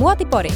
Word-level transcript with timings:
Muotipori. 0.00 0.50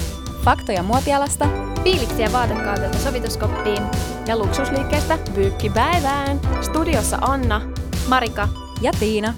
Faktoja 0.45 0.83
muotialasta, 0.83 1.49
Fiiliksiä 1.83 2.33
vaatekaudelta 2.33 2.99
sovituskoppiin 2.99 3.83
ja 4.27 4.37
luksusliikkeestä 4.37 5.19
pyykkipäivään. 5.35 6.41
Studiossa 6.63 7.19
Anna, 7.21 7.61
Marika 8.09 8.49
ja 8.83 8.93
Tiina. 9.01 9.35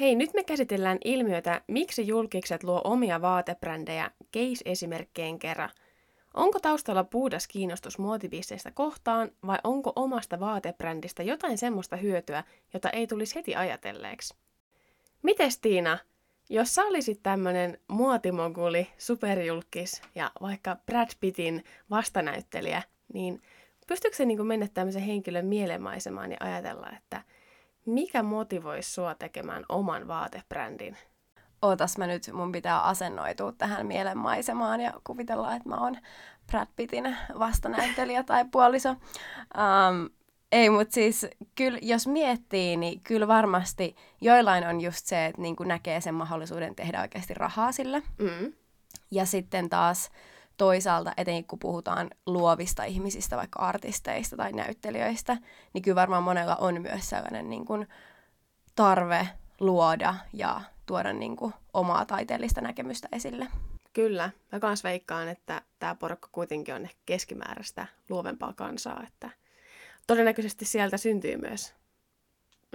Hei, 0.00 0.14
nyt 0.14 0.30
me 0.34 0.44
käsitellään 0.44 0.98
ilmiötä, 1.04 1.60
miksi 1.68 2.06
julkikset 2.06 2.64
luo 2.64 2.80
omia 2.84 3.20
vaatebrändejä 3.20 4.10
case-esimerkkeen 4.36 5.38
kerran. 5.38 5.70
Onko 6.34 6.60
taustalla 6.60 7.04
puhdas 7.04 7.48
kiinnostus 7.48 7.98
muotibisneistä 7.98 8.70
kohtaan 8.70 9.30
vai 9.46 9.58
onko 9.64 9.92
omasta 9.96 10.40
vaatebrändistä 10.40 11.22
jotain 11.22 11.58
semmoista 11.58 11.96
hyötyä, 11.96 12.44
jota 12.74 12.90
ei 12.90 13.06
tulisi 13.06 13.34
heti 13.34 13.54
ajatelleeksi? 13.54 14.34
Mites 15.22 15.58
Tiina, 15.58 15.98
jos 16.50 16.74
sä 16.74 16.82
olisit 16.82 17.22
tämmönen 17.22 17.78
muotimoguli, 17.88 18.86
superjulkis 18.98 20.02
ja 20.14 20.30
vaikka 20.40 20.76
Brad 20.86 21.08
Pittin 21.20 21.64
vastanäyttelijä, 21.90 22.82
niin 23.12 23.42
pystyykö 23.86 24.16
se 24.16 24.24
niin 24.24 24.46
mennä 24.46 24.68
tämmöisen 24.74 25.02
henkilön 25.02 25.46
mielenmaisemaan 25.46 26.30
ja 26.30 26.36
ajatella, 26.40 26.90
että 26.96 27.22
mikä 27.86 28.22
motivoisi 28.22 28.92
sua 28.92 29.14
tekemään 29.14 29.64
oman 29.68 30.08
vaatebrändin? 30.08 30.96
Ootas 31.64 31.98
mä 31.98 32.06
nyt, 32.06 32.30
mun 32.32 32.52
pitää 32.52 32.80
asennoitua 32.80 33.52
tähän 33.52 33.86
mielenmaisemaan 33.86 34.80
ja 34.80 34.92
kuvitella, 35.04 35.54
että 35.54 35.68
mä 35.68 35.76
oon 35.76 35.96
Brad 36.46 36.68
Pittin 36.76 37.16
vastanäyttelijä 37.38 38.22
tai 38.22 38.44
puoliso. 38.44 38.90
Um, 38.90 40.10
ei, 40.52 40.70
mutta 40.70 40.94
siis 40.94 41.26
kyllä 41.54 41.78
jos 41.82 42.06
miettii, 42.06 42.76
niin 42.76 43.00
kyllä 43.00 43.28
varmasti 43.28 43.96
joillain 44.20 44.66
on 44.66 44.80
just 44.80 45.06
se, 45.06 45.26
että 45.26 45.42
niin 45.42 45.56
näkee 45.64 46.00
sen 46.00 46.14
mahdollisuuden 46.14 46.74
tehdä 46.74 47.00
oikeasti 47.00 47.34
rahaa 47.34 47.72
sillä. 47.72 48.02
Mm. 48.18 48.52
Ja 49.10 49.26
sitten 49.26 49.68
taas 49.68 50.10
toisaalta, 50.56 51.12
etenkin 51.16 51.44
kun 51.44 51.58
puhutaan 51.58 52.10
luovista 52.26 52.84
ihmisistä, 52.84 53.36
vaikka 53.36 53.58
artisteista 53.58 54.36
tai 54.36 54.52
näyttelijöistä, 54.52 55.36
niin 55.72 55.82
kyllä 55.82 55.94
varmaan 55.94 56.22
monella 56.22 56.56
on 56.56 56.82
myös 56.82 57.10
sellainen 57.10 57.50
niin 57.50 57.64
kuin 57.64 57.88
tarve 58.74 59.28
luoda 59.60 60.14
ja 60.32 60.60
tuoda 60.86 61.12
niin 61.12 61.36
kuin 61.36 61.54
omaa 61.72 62.04
taiteellista 62.04 62.60
näkemystä 62.60 63.08
esille. 63.12 63.46
Kyllä. 63.92 64.30
Mä 64.52 64.60
kans 64.60 64.84
veikkaan, 64.84 65.28
että 65.28 65.62
tämä 65.78 65.94
porukka 65.94 66.28
kuitenkin 66.32 66.74
on 66.74 66.82
ehkä 66.82 67.00
keskimääräistä 67.06 67.86
luovempaa 68.08 68.52
kansaa, 68.52 69.02
että 69.06 69.30
todennäköisesti 70.06 70.64
sieltä 70.64 70.96
syntyy 70.96 71.36
myös 71.36 71.74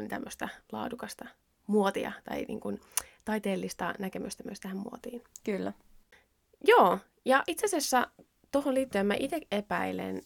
tämmöistä 0.09 0.49
laadukasta 0.71 1.25
muotia 1.67 2.11
tai 2.23 2.45
niin 2.47 2.59
kuin 2.59 2.81
taiteellista 3.25 3.93
näkemystä 3.99 4.43
myös 4.43 4.59
tähän 4.59 4.77
muotiin. 4.77 5.23
Kyllä. 5.43 5.73
Joo, 6.67 6.99
ja 7.25 7.43
itse 7.47 7.65
asiassa 7.65 8.07
tuohon 8.51 8.73
liittyen 8.73 9.05
mä 9.05 9.13
itse 9.19 9.41
epäilen 9.51 10.21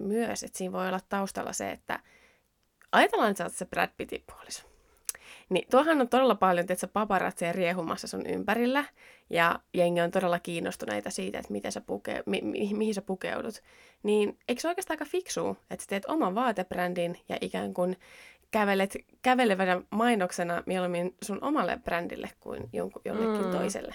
myös, 0.00 0.42
että 0.42 0.58
siinä 0.58 0.72
voi 0.72 0.88
olla 0.88 1.00
taustalla 1.08 1.52
se, 1.52 1.70
että 1.70 2.00
ajatellaan, 2.92 3.30
että 3.30 3.38
sä 3.38 3.44
oot 3.44 3.54
se 3.54 3.66
Brad 3.66 3.90
Pittin 3.96 4.24
puoliso. 4.26 4.73
Niin 5.50 5.66
tuohan 5.70 6.00
on 6.00 6.08
todella 6.08 6.34
paljon 6.34 6.66
tietysti 6.66 6.86
paparazzeja 6.86 7.52
riehumassa 7.52 8.06
sun 8.06 8.26
ympärillä, 8.26 8.84
ja 9.30 9.58
jengi 9.74 10.00
on 10.00 10.10
todella 10.10 10.38
kiinnostuneita 10.38 11.10
siitä, 11.10 11.38
että 11.38 11.52
miten 11.52 11.72
sä 11.72 11.80
puke, 11.80 12.22
mi, 12.26 12.40
mi, 12.42 12.70
mihin 12.74 12.94
sä 12.94 13.02
pukeudut. 13.02 13.62
Niin 14.02 14.38
eikö 14.48 14.60
se 14.60 14.68
oikeastaan 14.68 14.94
aika 14.94 15.10
fiksu, 15.10 15.56
että 15.70 15.82
sä 15.82 15.88
teet 15.88 16.06
oman 16.06 16.34
vaatebrändin 16.34 17.18
ja 17.28 17.36
ikään 17.40 17.74
kuin 17.74 17.96
kävelet 18.50 18.96
kävelevänä 19.22 19.82
mainoksena 19.90 20.62
mieluummin 20.66 21.14
sun 21.22 21.38
omalle 21.44 21.78
brändille 21.84 22.30
kuin 22.40 22.68
jonkun, 22.72 23.02
jollekin 23.04 23.46
mm. 23.46 23.52
toiselle. 23.52 23.94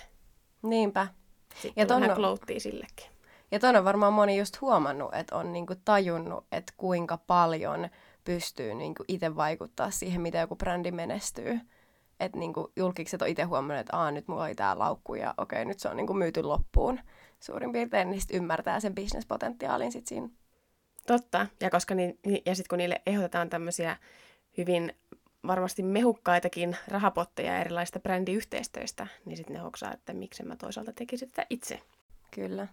Niinpä. 0.62 1.08
Sitten 1.56 1.82
ja 1.82 1.86
ton 1.86 2.04
on, 2.04 2.38
sillekin. 2.58 3.08
Ja 3.52 3.60
ton 3.60 3.76
on 3.76 3.86
varmaan 3.86 4.14
moni 4.14 4.38
just 4.38 4.62
huomannut, 4.62 5.14
että 5.14 5.36
on 5.36 5.54
niinku 5.54 5.74
tajunnut, 5.86 6.46
että 6.52 6.74
kuinka 6.78 7.18
paljon 7.18 7.90
pystyy 8.30 8.74
niinku 8.74 9.04
itse 9.08 9.36
vaikuttaa 9.36 9.92
siihen, 9.92 10.22
miten 10.22 10.42
joku 10.42 10.56
brändi 10.56 10.92
menestyy. 10.92 11.60
Että 12.20 12.38
niinku 12.38 12.72
julkikset 12.76 13.22
on 13.22 13.28
itse 13.28 13.44
huomannut, 13.44 13.80
että 13.80 13.98
Aa, 13.98 14.12
nyt 14.12 14.28
mulla 14.28 14.44
oli 14.44 14.56
tää 14.56 14.80
laukku 14.80 15.16
ja 15.16 15.34
okei, 15.38 15.66
nyt 15.66 15.80
se 15.80 15.90
on 15.90 15.98
niinku 15.98 16.14
myyty 16.14 16.44
loppuun 16.44 17.00
suurin 17.40 17.72
piirtein, 17.72 18.10
niin 18.10 18.22
sit 18.22 18.32
ymmärtää 18.34 18.80
sen 18.80 18.96
bisnespotentiaalin 18.96 19.92
sit 19.92 20.08
siinä. 20.08 20.30
Totta, 21.08 21.48
ja, 21.62 21.70
koska 21.70 21.96
ni, 21.96 22.20
ja 22.46 22.56
sitten 22.56 22.70
kun 22.70 22.78
niille 22.78 23.02
ehdotetaan 23.06 23.50
tämmöisiä 23.50 23.98
hyvin 24.58 24.94
varmasti 25.48 25.84
mehukkaitakin 25.84 26.78
rahapotteja 26.88 27.60
erilaisista 27.60 28.00
brändiyhteistyöistä, 28.00 29.08
niin 29.26 29.38
sitten 29.38 29.54
ne 29.54 29.60
hoksaa, 29.60 29.94
että 29.94 30.14
miksi 30.14 30.44
mä 30.44 30.56
toisaalta 30.56 30.94
tekisin 30.94 31.28
sitä 31.28 31.46
itse. 31.50 31.80
Kyllä. 32.36 32.68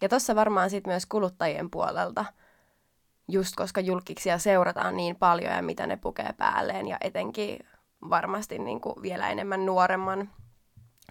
Ja 0.00 0.08
tuossa 0.08 0.34
varmaan 0.34 0.70
sitten 0.70 0.90
myös 0.92 1.06
kuluttajien 1.06 1.70
puolelta, 1.70 2.24
just 3.32 3.56
koska 3.56 3.80
julkiksia 3.80 4.38
seurataan 4.38 4.96
niin 4.96 5.16
paljon 5.16 5.52
ja 5.52 5.62
mitä 5.62 5.86
ne 5.86 5.96
pukee 5.96 6.34
päälleen 6.38 6.88
ja 6.88 6.96
etenkin 7.00 7.58
varmasti 8.10 8.58
niin 8.58 8.80
kuin 8.80 9.02
vielä 9.02 9.30
enemmän 9.30 9.66
nuoremman 9.66 10.30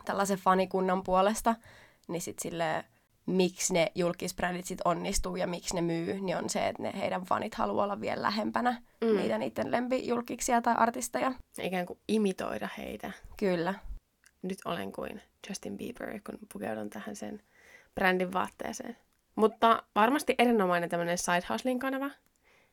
tällaisen 0.05 0.37
fanikunnan 0.37 1.03
puolesta, 1.03 1.55
niin 2.07 2.21
sitten 2.21 2.41
silleen 2.41 2.83
miksi 3.25 3.73
ne 3.73 3.91
julkisbrändit 3.95 4.65
sit 4.65 4.81
onnistuu 4.85 5.35
ja 5.35 5.47
miksi 5.47 5.75
ne 5.75 5.81
myy, 5.81 6.19
niin 6.19 6.37
on 6.37 6.49
se, 6.49 6.67
että 6.67 6.83
ne 6.83 6.93
heidän 6.97 7.21
fanit 7.21 7.55
haluaa 7.55 7.83
olla 7.83 8.01
vielä 8.01 8.21
lähempänä 8.21 8.81
mm. 9.01 9.17
niitä 9.17 9.37
niiden 9.37 9.71
lempijulkiksia 9.71 10.61
tai 10.61 10.75
artisteja. 10.77 11.33
Ikään 11.61 11.85
kuin 11.85 11.99
imitoida 12.07 12.69
heitä. 12.77 13.11
Kyllä. 13.37 13.73
Nyt 14.41 14.57
olen 14.65 14.91
kuin 14.91 15.21
Justin 15.49 15.77
Bieber, 15.77 16.19
kun 16.25 16.39
pukeudun 16.53 16.89
tähän 16.89 17.15
sen 17.15 17.41
brändin 17.95 18.33
vaatteeseen. 18.33 18.97
Mutta 19.39 19.83
varmasti 19.95 20.35
erinomainen 20.37 20.89
tämmöinen 20.89 21.17
side 21.17 21.41
hustling 21.49 21.81
kanava, 21.81 22.09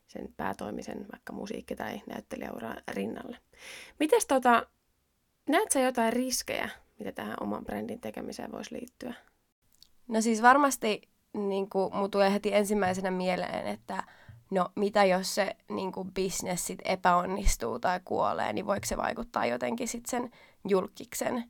sen 0.07 0.33
päätoimisen 0.37 1.05
vaikka 1.11 1.33
musiikki- 1.33 1.75
tai 1.75 2.01
näyttelijäura 2.07 2.75
rinnalle. 2.87 3.37
Mites 3.99 4.25
tota, 4.25 4.67
näet 5.49 5.71
sä 5.71 5.79
jotain 5.79 6.13
riskejä, 6.13 6.69
mitä 6.99 7.11
tähän 7.11 7.37
oman 7.41 7.65
brändin 7.65 8.01
tekemiseen 8.01 8.51
voisi 8.51 8.75
liittyä? 8.75 9.13
No 10.07 10.21
siis 10.21 10.41
varmasti 10.41 11.01
niin 11.33 11.69
kuin, 11.69 11.95
mun 11.95 12.11
tulee 12.11 12.33
heti 12.33 12.53
ensimmäisenä 12.53 13.11
mieleen, 13.11 13.67
että 13.67 14.03
no 14.51 14.69
mitä 14.75 15.05
jos 15.05 15.35
se 15.35 15.55
niin 15.69 15.91
kuin, 15.91 16.11
sit 16.55 16.79
epäonnistuu 16.85 17.79
tai 17.79 17.99
kuolee, 18.05 18.53
niin 18.53 18.65
voiko 18.65 18.85
se 18.85 18.97
vaikuttaa 18.97 19.45
jotenkin 19.45 19.87
sit 19.87 20.05
sen 20.05 20.31
julkiksen 20.67 21.43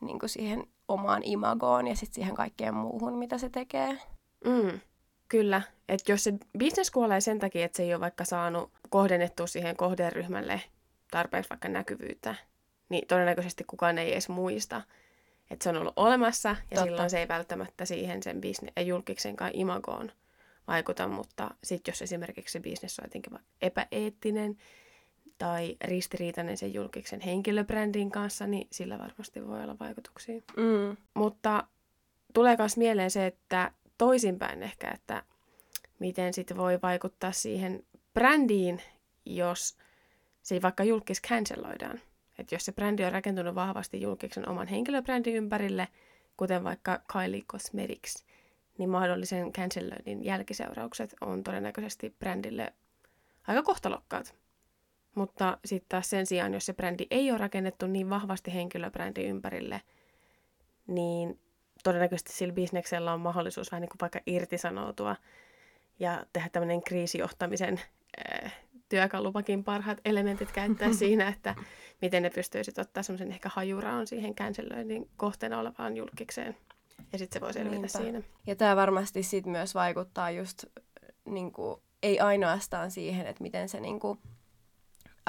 niin 0.00 0.18
kuin 0.18 0.30
siihen 0.30 0.66
omaan 0.88 1.22
imagoon 1.24 1.86
ja 1.86 1.96
sitten 1.96 2.14
siihen 2.14 2.34
kaikkeen 2.34 2.74
muuhun, 2.74 3.18
mitä 3.18 3.38
se 3.38 3.48
tekee. 3.48 3.98
Mm, 4.44 4.80
kyllä. 5.28 5.62
Että 5.88 6.12
jos 6.12 6.24
se 6.24 6.32
business 6.58 6.90
kuolee 6.90 7.20
sen 7.20 7.38
takia, 7.38 7.64
että 7.64 7.76
se 7.76 7.82
ei 7.82 7.94
ole 7.94 8.00
vaikka 8.00 8.24
saanut 8.24 8.70
kohdennettua 8.90 9.46
siihen 9.46 9.76
kohderyhmälle 9.76 10.60
tarpeeksi 11.10 11.50
vaikka 11.50 11.68
näkyvyyttä, 11.68 12.34
niin 12.88 13.06
todennäköisesti 13.06 13.64
kukaan 13.64 13.98
ei 13.98 14.12
edes 14.12 14.28
muista, 14.28 14.82
että 15.50 15.62
se 15.62 15.68
on 15.68 15.76
ollut 15.76 15.92
olemassa 15.96 16.48
ja 16.48 16.54
Totta. 16.68 16.84
silloin 16.84 17.10
se 17.10 17.18
ei 17.18 17.28
välttämättä 17.28 17.84
siihen 17.84 18.22
sen 18.22 18.40
bisne- 18.40 18.72
ja 18.76 18.82
julkiksenkaan 18.82 19.50
imagoon 19.54 20.12
vaikuta, 20.68 21.08
mutta 21.08 21.50
sitten 21.64 21.92
jos 21.92 22.02
esimerkiksi 22.02 22.52
se 22.52 22.60
bisnes 22.60 22.98
on 22.98 23.04
jotenkin 23.04 23.38
epäeettinen 23.62 24.56
tai 25.38 25.76
ristiriitainen 25.84 26.56
sen 26.56 26.74
julkiksen 26.74 27.20
henkilöbrändin 27.20 28.10
kanssa, 28.10 28.46
niin 28.46 28.68
sillä 28.72 28.98
varmasti 28.98 29.46
voi 29.46 29.62
olla 29.62 29.76
vaikutuksia. 29.80 30.40
Mm. 30.56 30.96
Mutta 31.14 31.64
tulee 32.34 32.56
myös 32.58 32.76
mieleen 32.76 33.10
se, 33.10 33.26
että 33.26 33.72
toisinpäin 33.98 34.62
ehkä, 34.62 34.90
että 34.90 35.22
miten 35.98 36.34
sitten 36.34 36.56
voi 36.56 36.78
vaikuttaa 36.82 37.32
siihen 37.32 37.84
brändiin, 38.14 38.82
jos 39.26 39.76
se 40.42 40.62
vaikka 40.62 40.84
julkis 40.84 41.22
canceloidaan. 41.22 42.00
Että 42.38 42.54
jos 42.54 42.64
se 42.64 42.72
brändi 42.72 43.04
on 43.04 43.12
rakentunut 43.12 43.54
vahvasti 43.54 44.00
julkiksen 44.00 44.48
oman 44.48 44.66
henkilöbrändin 44.66 45.34
ympärille, 45.34 45.88
kuten 46.36 46.64
vaikka 46.64 47.00
Kylie 47.12 47.42
Cosmetics, 47.42 48.24
niin 48.78 48.90
mahdollisen 48.90 49.52
canceloinnin 49.52 50.24
jälkiseuraukset 50.24 51.14
on 51.20 51.44
todennäköisesti 51.44 52.14
brändille 52.18 52.72
aika 53.46 53.62
kohtalokkaat. 53.62 54.34
Mutta 55.14 55.58
sitten 55.64 55.88
taas 55.88 56.10
sen 56.10 56.26
sijaan, 56.26 56.54
jos 56.54 56.66
se 56.66 56.72
brändi 56.72 57.06
ei 57.10 57.30
ole 57.30 57.38
rakennettu 57.38 57.86
niin 57.86 58.10
vahvasti 58.10 58.54
henkilöbrändin 58.54 59.26
ympärille, 59.26 59.80
niin 60.86 61.40
todennäköisesti 61.84 62.32
sillä 62.32 62.54
bisneksellä 62.54 63.12
on 63.12 63.20
mahdollisuus 63.20 63.72
vähän 63.72 63.80
niin 63.80 63.88
kuin 63.88 64.00
vaikka 64.00 64.20
irtisanoutua 64.26 65.16
ja 65.98 66.26
tehdä 66.32 66.48
tämmöinen 66.48 66.82
kriisijohtamisen 66.82 67.80
äh, 68.44 68.54
työkalupakin 68.88 69.64
parhaat 69.64 70.00
elementit 70.04 70.52
käyttää 70.52 70.92
siinä, 70.98 71.28
että 71.28 71.54
miten 72.02 72.22
ne 72.22 72.30
pystyisivät 72.30 72.78
ottaa 72.78 73.02
semmoisen 73.02 73.32
ehkä 73.32 73.50
hajuraon 73.52 74.06
siihen 74.06 74.34
canceloinnin 74.34 75.10
kohteena 75.16 75.58
olevaan 75.58 75.96
julkikseen. 75.96 76.56
Ja 77.12 77.18
sitten 77.18 77.40
se 77.40 77.40
voi 77.40 77.52
selvitä 77.52 77.74
Niinpä. 77.74 77.88
siinä. 77.88 78.22
Ja 78.46 78.56
tämä 78.56 78.76
varmasti 78.76 79.22
sit 79.22 79.46
myös 79.46 79.74
vaikuttaa 79.74 80.30
just 80.30 80.64
niin 81.24 81.52
kuin, 81.52 81.80
ei 82.02 82.20
ainoastaan 82.20 82.90
siihen, 82.90 83.26
että 83.26 83.42
miten 83.42 83.68
se 83.68 83.80
niin 83.80 84.00
kuin, 84.00 84.18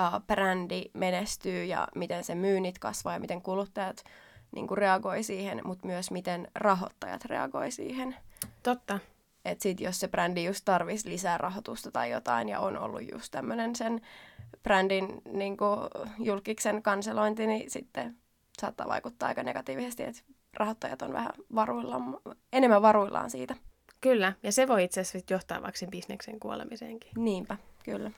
uh, 0.01 0.25
brändi 0.27 0.83
menestyy 0.93 1.65
ja 1.65 1.87
miten 1.95 2.23
se 2.23 2.35
myynnit 2.35 2.79
kasvaa 2.79 3.13
ja 3.13 3.19
miten 3.19 3.41
kuluttajat 3.41 4.03
niin 4.51 4.67
kuin 4.67 4.77
reagoi 4.77 5.23
siihen, 5.23 5.61
mutta 5.63 5.87
myös 5.87 6.11
miten 6.11 6.47
rahoittajat 6.55 7.25
reagoi 7.25 7.71
siihen. 7.71 8.15
Totta. 8.63 8.99
Että 9.45 9.63
sit 9.63 9.79
jos 9.79 9.99
se 9.99 10.07
brändi 10.07 10.43
just 10.43 10.65
tarvisi 10.65 11.09
lisää 11.09 11.37
rahoitusta 11.37 11.91
tai 11.91 12.11
jotain 12.11 12.49
ja 12.49 12.59
on 12.59 12.77
ollut 12.77 13.11
just 13.11 13.31
tämmöinen 13.31 13.75
sen 13.75 14.01
brändin 14.63 15.21
niin 15.31 15.57
kuin 15.57 15.79
julkiksen 16.19 16.83
kanselointi, 16.83 17.47
niin 17.47 17.71
sitten 17.71 18.17
saattaa 18.61 18.87
vaikuttaa 18.87 19.29
aika 19.29 19.43
negatiivisesti, 19.43 20.03
että 20.03 20.21
rahoittajat 20.53 21.01
on 21.01 21.13
vähän 21.13 21.31
varuillaan, 21.55 22.17
enemmän 22.53 22.81
varuillaan 22.81 23.29
siitä. 23.29 23.55
Kyllä, 24.01 24.33
ja 24.43 24.51
se 24.51 24.67
voi 24.67 24.83
itse 24.83 25.01
asiassa 25.01 25.33
johtaa 25.33 25.61
vaikka 25.61 25.79
sen 25.79 25.89
bisneksen 25.89 26.39
kuolemiseenkin. 26.39 27.11
Niinpä, 27.17 27.57
kyllä. 27.83 28.11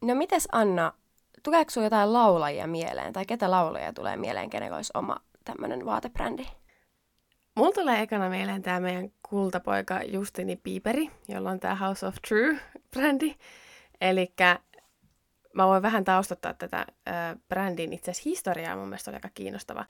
No 0.00 0.14
mites 0.14 0.48
Anna, 0.52 0.92
tuleeko 1.48 1.70
sinulla 1.70 1.86
jotain 1.86 2.12
laulajia 2.12 2.66
mieleen, 2.66 3.12
tai 3.12 3.26
ketä 3.26 3.50
laulajia 3.50 3.92
tulee 3.92 4.16
mieleen, 4.16 4.50
kenellä 4.50 4.76
olisi 4.76 4.92
oma 4.94 5.16
tämmöinen 5.44 5.86
vaatebrändi? 5.86 6.46
Mulla 7.54 7.72
tulee 7.72 8.02
ekana 8.02 8.28
mieleen 8.28 8.62
tämä 8.62 8.80
meidän 8.80 9.10
kultapoika 9.28 10.02
Justini 10.02 10.56
Piiperi, 10.56 11.10
jolla 11.28 11.50
on 11.50 11.60
tämä 11.60 11.74
House 11.74 12.06
of 12.06 12.14
True-brändi. 12.28 13.34
Eli 14.00 14.32
mä 15.54 15.66
voin 15.66 15.82
vähän 15.82 16.04
taustottaa 16.04 16.54
tätä 16.54 16.78
äh, 16.78 17.36
brändin 17.48 17.92
itse 17.92 18.10
asiassa 18.10 18.30
historiaa, 18.30 18.76
mun 18.76 18.88
mielestä 18.88 19.10
oli 19.10 19.16
aika 19.16 19.30
kiinnostava. 19.34 19.84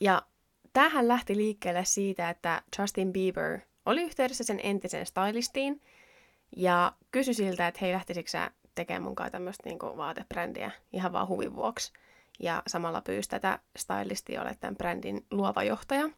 Ja 0.00 0.22
tähän 0.72 1.08
lähti 1.08 1.36
liikkeelle 1.36 1.84
siitä, 1.84 2.30
että 2.30 2.62
Justin 2.78 3.12
Bieber 3.12 3.60
oli 3.86 4.02
yhteydessä 4.02 4.44
sen 4.44 4.60
entisen 4.62 5.06
stylistiin 5.06 5.80
ja 6.56 6.92
kysyi 7.10 7.34
siltä, 7.34 7.68
että 7.68 7.78
hei, 7.80 7.92
lähtisikö 7.92 8.30
sä 8.30 8.50
tekemään 8.74 9.02
mukaan 9.02 9.30
tämmöistä 9.30 9.68
niinku 9.68 9.96
vaatebrändiä 9.96 10.70
ihan 10.92 11.12
vaan 11.12 11.28
huvin 11.28 11.56
vuoksi. 11.56 11.92
Ja 12.40 12.62
samalla 12.66 13.00
pyysi 13.00 13.28
tätä 13.28 13.58
stylistia 13.76 14.42
ole 14.42 14.56
tämän 14.60 14.76
brändin 14.76 15.26
luova 15.30 15.62
johtaja. 15.62 16.10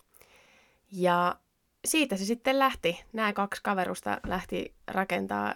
Ja 0.92 1.36
siitä 1.84 2.16
se 2.16 2.24
sitten 2.24 2.58
lähti. 2.58 3.04
Nämä 3.12 3.32
kaksi 3.32 3.60
kaverusta 3.62 4.20
lähti 4.26 4.74
rakentaa 4.86 5.54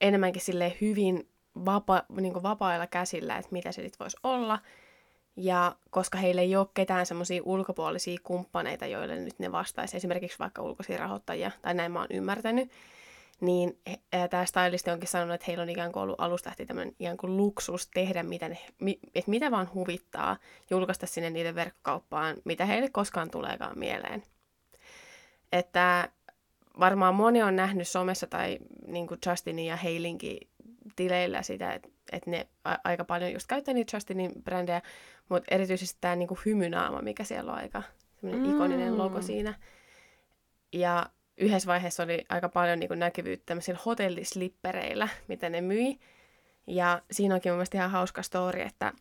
enemmänkin 0.00 0.42
sille 0.42 0.76
hyvin 0.80 1.28
vapa, 1.64 2.02
niin 2.08 2.42
vapailla 2.42 2.86
käsillä, 2.86 3.36
että 3.36 3.52
mitä 3.52 3.72
se 3.72 3.82
sitten 3.82 3.98
voisi 3.98 4.16
olla– 4.22 4.58
ja 5.36 5.76
koska 5.90 6.18
heillä 6.18 6.42
ei 6.42 6.56
ole 6.56 6.66
ketään 6.74 7.06
semmoisia 7.06 7.42
ulkopuolisia 7.44 8.18
kumppaneita, 8.22 8.86
joille 8.86 9.16
nyt 9.16 9.38
ne 9.38 9.52
vastaisi, 9.52 9.96
esimerkiksi 9.96 10.38
vaikka 10.38 10.62
ulkoisia 10.62 10.98
rahoittajia, 10.98 11.50
tai 11.62 11.74
näin 11.74 11.92
mä 11.92 11.98
oon 11.98 12.08
ymmärtänyt, 12.10 12.70
niin 13.42 13.78
tämä 14.30 14.46
stylisti 14.46 14.90
onkin 14.90 15.08
sanonut, 15.08 15.34
että 15.34 15.44
heillä 15.48 15.62
on 15.62 15.68
ikään 15.68 15.92
kuin 15.92 16.02
ollut 16.02 16.20
alusta 16.20 16.48
lähtien 16.48 16.66
tämmöinen 16.66 16.94
ikään 16.98 17.16
kuin 17.16 17.36
luksus 17.36 17.86
tehdä, 17.94 18.22
mitä 18.22 18.48
ne, 18.48 18.58
että 19.14 19.30
mitä 19.30 19.50
vaan 19.50 19.70
huvittaa, 19.74 20.36
julkaista 20.70 21.06
sinne 21.06 21.30
niiden 21.30 21.54
verkkokauppaan, 21.54 22.36
mitä 22.44 22.66
heille 22.66 22.90
koskaan 22.90 23.30
tuleekaan 23.30 23.78
mieleen. 23.78 24.22
Että 25.52 26.08
varmaan 26.80 27.14
moni 27.14 27.42
on 27.42 27.56
nähnyt 27.56 27.88
somessa 27.88 28.26
tai 28.26 28.58
niin 28.86 29.06
kuin 29.06 29.20
Justinin 29.26 29.66
ja 29.66 29.76
Heilinkin 29.76 30.48
tileillä 30.96 31.42
sitä, 31.42 31.72
että, 31.72 31.88
että 32.12 32.30
ne 32.30 32.48
a- 32.64 32.78
aika 32.84 33.04
paljon 33.04 33.32
just 33.32 33.46
käyttää 33.46 33.74
niitä 33.74 33.96
Justinin 33.96 34.32
brändejä, 34.44 34.82
mutta 35.28 35.54
erityisesti 35.54 35.98
tämä 36.00 36.16
niinku 36.16 36.38
hymynaama, 36.46 37.02
mikä 37.02 37.24
siellä 37.24 37.52
on 37.52 37.58
aika 37.58 37.82
mm. 38.22 38.54
ikoninen 38.54 38.98
logo 38.98 39.22
siinä. 39.22 39.54
Ja 40.72 41.06
yhdessä 41.36 41.66
vaiheessa 41.66 42.02
oli 42.02 42.24
aika 42.28 42.48
paljon 42.48 42.78
niinku 42.78 42.94
näkyvyyttä 42.94 43.46
tämmöisillä 43.46 43.80
hotellislippereillä, 43.86 45.08
mitä 45.28 45.50
ne 45.50 45.60
myi. 45.60 45.98
Ja 46.66 47.02
siinä 47.10 47.34
onkin 47.34 47.52
mun 47.52 47.56
mielestä 47.56 47.78
ihan 47.78 47.90
hauska 47.90 48.22
story, 48.22 48.60
että 48.60 48.92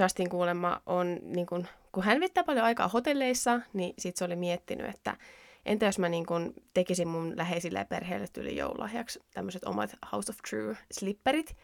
Justin 0.00 0.28
kuulemma 0.28 0.82
on, 0.86 1.18
niin 1.22 1.46
kun, 1.46 1.66
kun 1.92 2.04
hän 2.04 2.20
viettää 2.20 2.44
paljon 2.44 2.64
aikaa 2.64 2.88
hotelleissa, 2.88 3.60
niin 3.72 3.94
sitten 3.98 4.18
se 4.18 4.24
oli 4.24 4.36
miettinyt, 4.36 4.94
että 4.94 5.16
entä 5.66 5.86
jos 5.86 5.98
mä 5.98 6.08
niin 6.08 6.26
tekisin 6.74 7.08
mun 7.08 7.36
läheisille 7.36 7.86
perheille 7.88 8.26
tyyli 8.32 8.56
joululahjaksi 8.56 9.20
tämmöiset 9.34 9.64
omat 9.64 9.90
House 10.12 10.32
of 10.32 10.36
True 10.50 10.76
slipperit, 10.92 11.56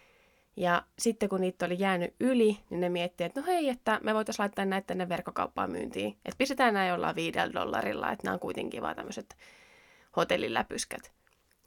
ja 0.56 0.82
sitten 0.98 1.28
kun 1.28 1.40
niitä 1.40 1.66
oli 1.66 1.78
jäänyt 1.78 2.14
yli, 2.20 2.58
niin 2.70 2.80
ne 2.80 2.88
miettii, 2.88 3.24
että 3.24 3.40
no 3.40 3.46
hei, 3.46 3.68
että 3.68 4.00
me 4.02 4.14
voitaisiin 4.14 4.42
laittaa 4.42 4.64
näitä 4.64 4.86
tänne 4.86 5.08
verkkokauppaan 5.08 5.70
myyntiin. 5.70 6.08
Että 6.08 6.38
pistetään 6.38 6.74
näin 6.74 6.88
jollain 6.88 7.16
viidellä 7.16 7.52
dollarilla, 7.54 8.12
että 8.12 8.24
nämä 8.24 8.34
on 8.34 8.40
kuitenkin 8.40 8.82
vaan 8.82 8.96
tämmöiset 8.96 9.36
hotelliläpyskät. 10.16 11.12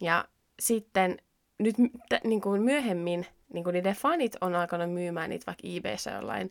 Ja 0.02 0.26
sitten 0.60 1.18
nyt 1.60 1.76
t- 2.10 2.24
niin 2.24 2.42
kuin 2.42 2.62
myöhemmin 2.62 3.26
niin 3.54 3.64
kuin 3.64 3.74
niiden 3.74 3.96
fanit 3.96 4.36
on 4.42 4.56
alkanut 4.56 4.94
myymään 4.94 5.30
niitä 5.30 5.46
vaikka 5.48 5.68
eBayssä 5.68 6.12
jollain 6.12 6.50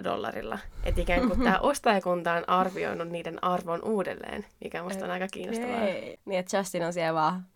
300-400 0.00 0.04
dollarilla. 0.04 0.58
Että 0.84 1.00
ikään 1.00 1.28
kuin 1.28 1.42
tämä 1.42 1.58
ostajakunta 1.70 2.32
on 2.32 2.48
arvioinut 2.48 3.08
niiden 3.08 3.44
arvon 3.44 3.84
uudelleen, 3.84 4.46
mikä 4.64 4.82
musta 4.82 5.04
on 5.04 5.10
aika 5.10 5.28
kiinnostavaa. 5.32 5.80
Niin, 6.24 6.38
että 6.38 6.56
Justin 6.56 6.84
on 6.84 6.92
siellä 6.92 7.14
vaan 7.14 7.46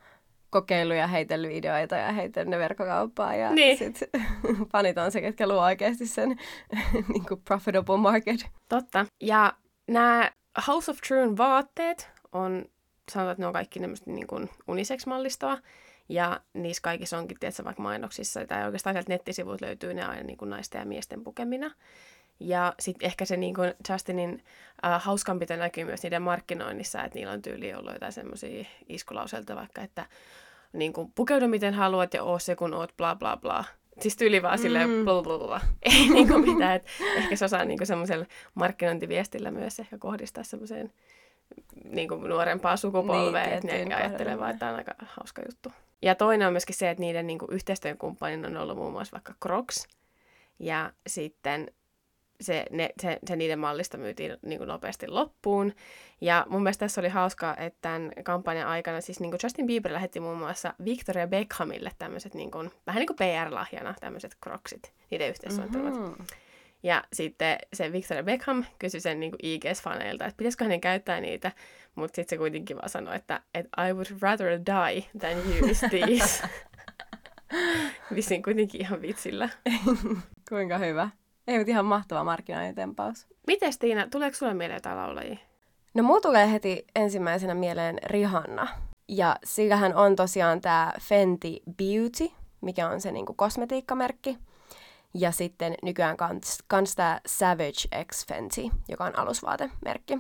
kokeillut 0.51 0.97
ja 0.97 1.07
heitellyt 1.07 1.53
ideoita 1.53 1.97
ja 1.97 2.13
heitellyt 2.13 2.51
ne 2.51 2.59
verkkokauppaan. 2.59 3.39
Ja 3.39 3.51
niin. 3.51 3.79
sit 3.79 4.01
fanit 4.73 4.99
on 4.99 5.13
se, 5.13 5.21
ketkä 5.21 5.49
luo 5.49 5.63
oikeasti 5.63 6.07
sen 6.07 6.29
niin 7.13 7.27
kuin 7.29 7.43
profitable 7.45 7.97
market. 7.97 8.47
Totta. 8.69 9.07
Ja 9.21 9.53
nämä 9.89 10.31
House 10.67 10.91
of 10.91 10.99
Truen 11.09 11.37
vaatteet 11.37 12.11
on, 12.33 12.65
sanotaan, 13.11 13.33
että 13.33 13.43
ne 13.43 13.47
on 13.47 13.53
kaikki 13.53 13.81
niin 14.07 14.27
kuin 14.27 14.51
unisex-mallistoa. 14.69 15.59
Ja 16.09 16.41
niissä 16.55 16.83
kaikissa 16.83 17.19
onkin, 17.19 17.37
tietysti 17.41 17.65
vaikka 17.65 17.83
mainoksissa, 17.83 18.47
tai 18.47 18.65
oikeastaan 18.65 18.95
sieltä 18.95 19.13
nettisivuilta 19.13 19.67
löytyy 19.67 19.95
ne 19.95 20.05
aina 20.05 20.23
niin 20.23 20.37
kuin 20.37 20.51
naisten 20.51 20.79
ja 20.79 20.87
miesten 20.87 21.25
pukemina. 21.25 21.71
Ja 22.41 22.75
sitten 22.81 23.07
ehkä 23.07 23.25
se 23.25 23.37
niin 23.37 23.55
kuin 23.55 23.75
Justinin 23.89 24.45
äh, 24.85 25.03
hauskanpito 25.03 25.57
näkyy 25.57 25.85
myös 25.85 26.03
niiden 26.03 26.23
markkinoinnissa, 26.23 27.05
että 27.05 27.19
niillä 27.19 27.33
on 27.33 27.43
tyyli 27.43 27.75
ollut 27.75 27.93
jotain 27.93 28.13
semmoisia 28.13 28.65
iskulauselta 28.89 29.57
vaikka, 29.57 29.83
että 29.83 30.07
niin 30.73 30.93
kuin, 30.93 31.13
pukeudu 31.15 31.49
miten 31.49 31.75
haluat 31.75 32.15
ja 32.15 32.23
oo 32.23 32.39
se 32.39 32.57
kun 32.57 32.75
oot 32.75 32.97
bla 32.97 33.17
bla 33.17 33.37
bla. 33.37 33.65
Siis 34.01 34.17
tyyli 34.17 34.43
vaan 34.43 34.59
silleen 34.59 34.91
mm. 34.91 35.05
bla 35.05 35.23
bla 35.23 35.39
bla. 35.39 35.61
Ei 35.83 36.09
niin 36.09 36.29
kuin 36.29 36.51
mitään. 36.51 36.77
Et 36.77 36.87
ehkä 37.17 37.37
se 37.37 37.45
osaa 37.45 37.65
niin 37.65 37.87
semmoisella 37.87 38.27
markkinointiviestillä 38.55 39.51
myös 39.51 39.81
ehkä 39.81 39.99
kohdistaa 39.99 40.45
semmoiseen 40.45 40.93
niin 41.85 42.09
kuin 42.09 42.29
nuorempaa 42.29 42.77
sukupolvea, 42.77 43.47
niin, 43.47 43.55
että 43.55 43.89
ne 43.89 43.95
ajattelee 43.95 44.39
vaan, 44.39 44.51
että 44.51 44.59
tämä 44.61 44.73
on 44.73 44.79
aika 44.79 44.95
hauska 45.07 45.43
juttu. 45.47 45.73
Ja 46.03 46.15
toinen 46.15 46.47
on 46.47 46.53
myöskin 46.53 46.75
se, 46.75 46.91
että 46.91 47.01
niiden 47.01 47.27
niin 47.27 47.39
kuin 47.39 47.53
yhteistyön 47.53 47.99
kumppanin 47.99 48.47
on 48.47 48.57
ollut 48.57 48.77
muun 48.77 48.93
muassa 48.93 49.13
vaikka 49.13 49.35
Crocs. 49.43 49.89
Ja 50.59 50.93
sitten 51.07 51.71
se, 52.41 52.65
ne, 52.71 52.91
se, 53.03 53.19
se 53.27 53.37
niiden 53.37 53.59
mallista 53.59 53.99
myytiin 53.99 54.37
niin 54.43 54.59
kuin 54.59 54.69
nopeasti 54.69 55.09
loppuun. 55.09 55.73
Ja 56.21 56.47
mun 56.49 56.63
mielestä 56.63 56.85
tässä 56.85 57.01
oli 57.01 57.09
hauskaa, 57.09 57.57
että 57.57 57.79
tämän 57.81 58.11
kampanjan 58.25 58.69
aikana 58.69 59.01
siis 59.01 59.21
niin 59.21 59.31
kuin 59.31 59.41
Justin 59.43 59.67
Bieber 59.67 59.93
lähetti 59.93 60.21
muun 60.21 60.39
muassa 60.39 60.75
Victoria 60.85 61.27
Beckhamille 61.27 61.91
tämmöiset 61.99 62.35
niin 62.35 62.51
kuin, 62.51 62.71
vähän 62.87 63.01
niin 63.01 63.07
kuin 63.07 63.17
PR-lahjana 63.17 63.95
tämmöiset 64.01 64.37
crocsit, 64.45 64.93
niiden 65.11 65.29
yhteissuunnitelmat. 65.29 65.95
Mm-hmm. 65.95 66.27
Ja 66.83 67.05
sitten 67.13 67.59
se 67.73 67.93
Victoria 67.93 68.23
Beckham 68.23 68.65
kysyi 68.79 69.01
sen 69.01 69.21
niin 69.21 69.33
IGS-faneilta, 69.43 70.27
että 70.27 70.37
pitäisikö 70.37 70.65
hänen 70.65 70.81
käyttää 70.81 71.21
niitä, 71.21 71.53
mutta 71.95 72.17
sitten 72.17 72.37
se 72.37 72.39
kuitenkin 72.39 72.77
vaan 72.77 72.89
sanoi, 72.89 73.17
että, 73.17 73.41
että 73.55 73.87
I 73.89 73.93
would 73.93 74.07
rather 74.21 74.49
die 74.51 75.05
than 75.19 75.71
use 75.71 75.89
these. 76.07 76.49
Vissiin 78.15 78.43
kuitenkin 78.43 78.81
ihan 78.81 79.03
vitsillä. 79.03 79.49
Kuinka 80.49 80.79
hyvä. 80.79 81.11
Ei, 81.47 81.59
mutta 81.59 81.71
ihan 81.71 81.85
mahtava 81.85 82.25
markkinoinnin 82.25 82.75
tempaus. 82.75 83.27
Mites 83.47 83.79
Tiina, 83.79 84.07
tuleeko 84.11 84.37
sulle 84.37 84.55
mieleen 84.55 84.77
jotain 84.77 84.97
laulajia? 84.97 85.39
No 85.95 86.03
mulla 86.03 86.21
tulee 86.21 86.53
heti 86.53 86.87
ensimmäisenä 86.95 87.55
mieleen 87.55 87.99
Rihanna. 88.07 88.69
Ja 89.09 89.37
sillähän 89.45 89.97
on 89.97 90.17
tosiaan 90.17 90.61
tämä 90.61 90.93
Fenty 91.01 91.57
Beauty, 91.77 92.35
mikä 92.61 92.89
on 92.89 93.01
se 93.01 93.13
niinku 93.13 93.35
kosmetiikkamerkki. 93.35 94.39
Ja 95.15 95.33
sitten 95.33 95.75
nykyään 95.83 96.17
kans, 96.17 96.59
kans 96.67 96.95
tämä 96.95 97.21
Savage 97.27 98.05
X 98.13 98.27
Fenty, 98.27 98.63
joka 98.89 99.05
on 99.05 99.19
alusvaatemerkki. 99.19 100.19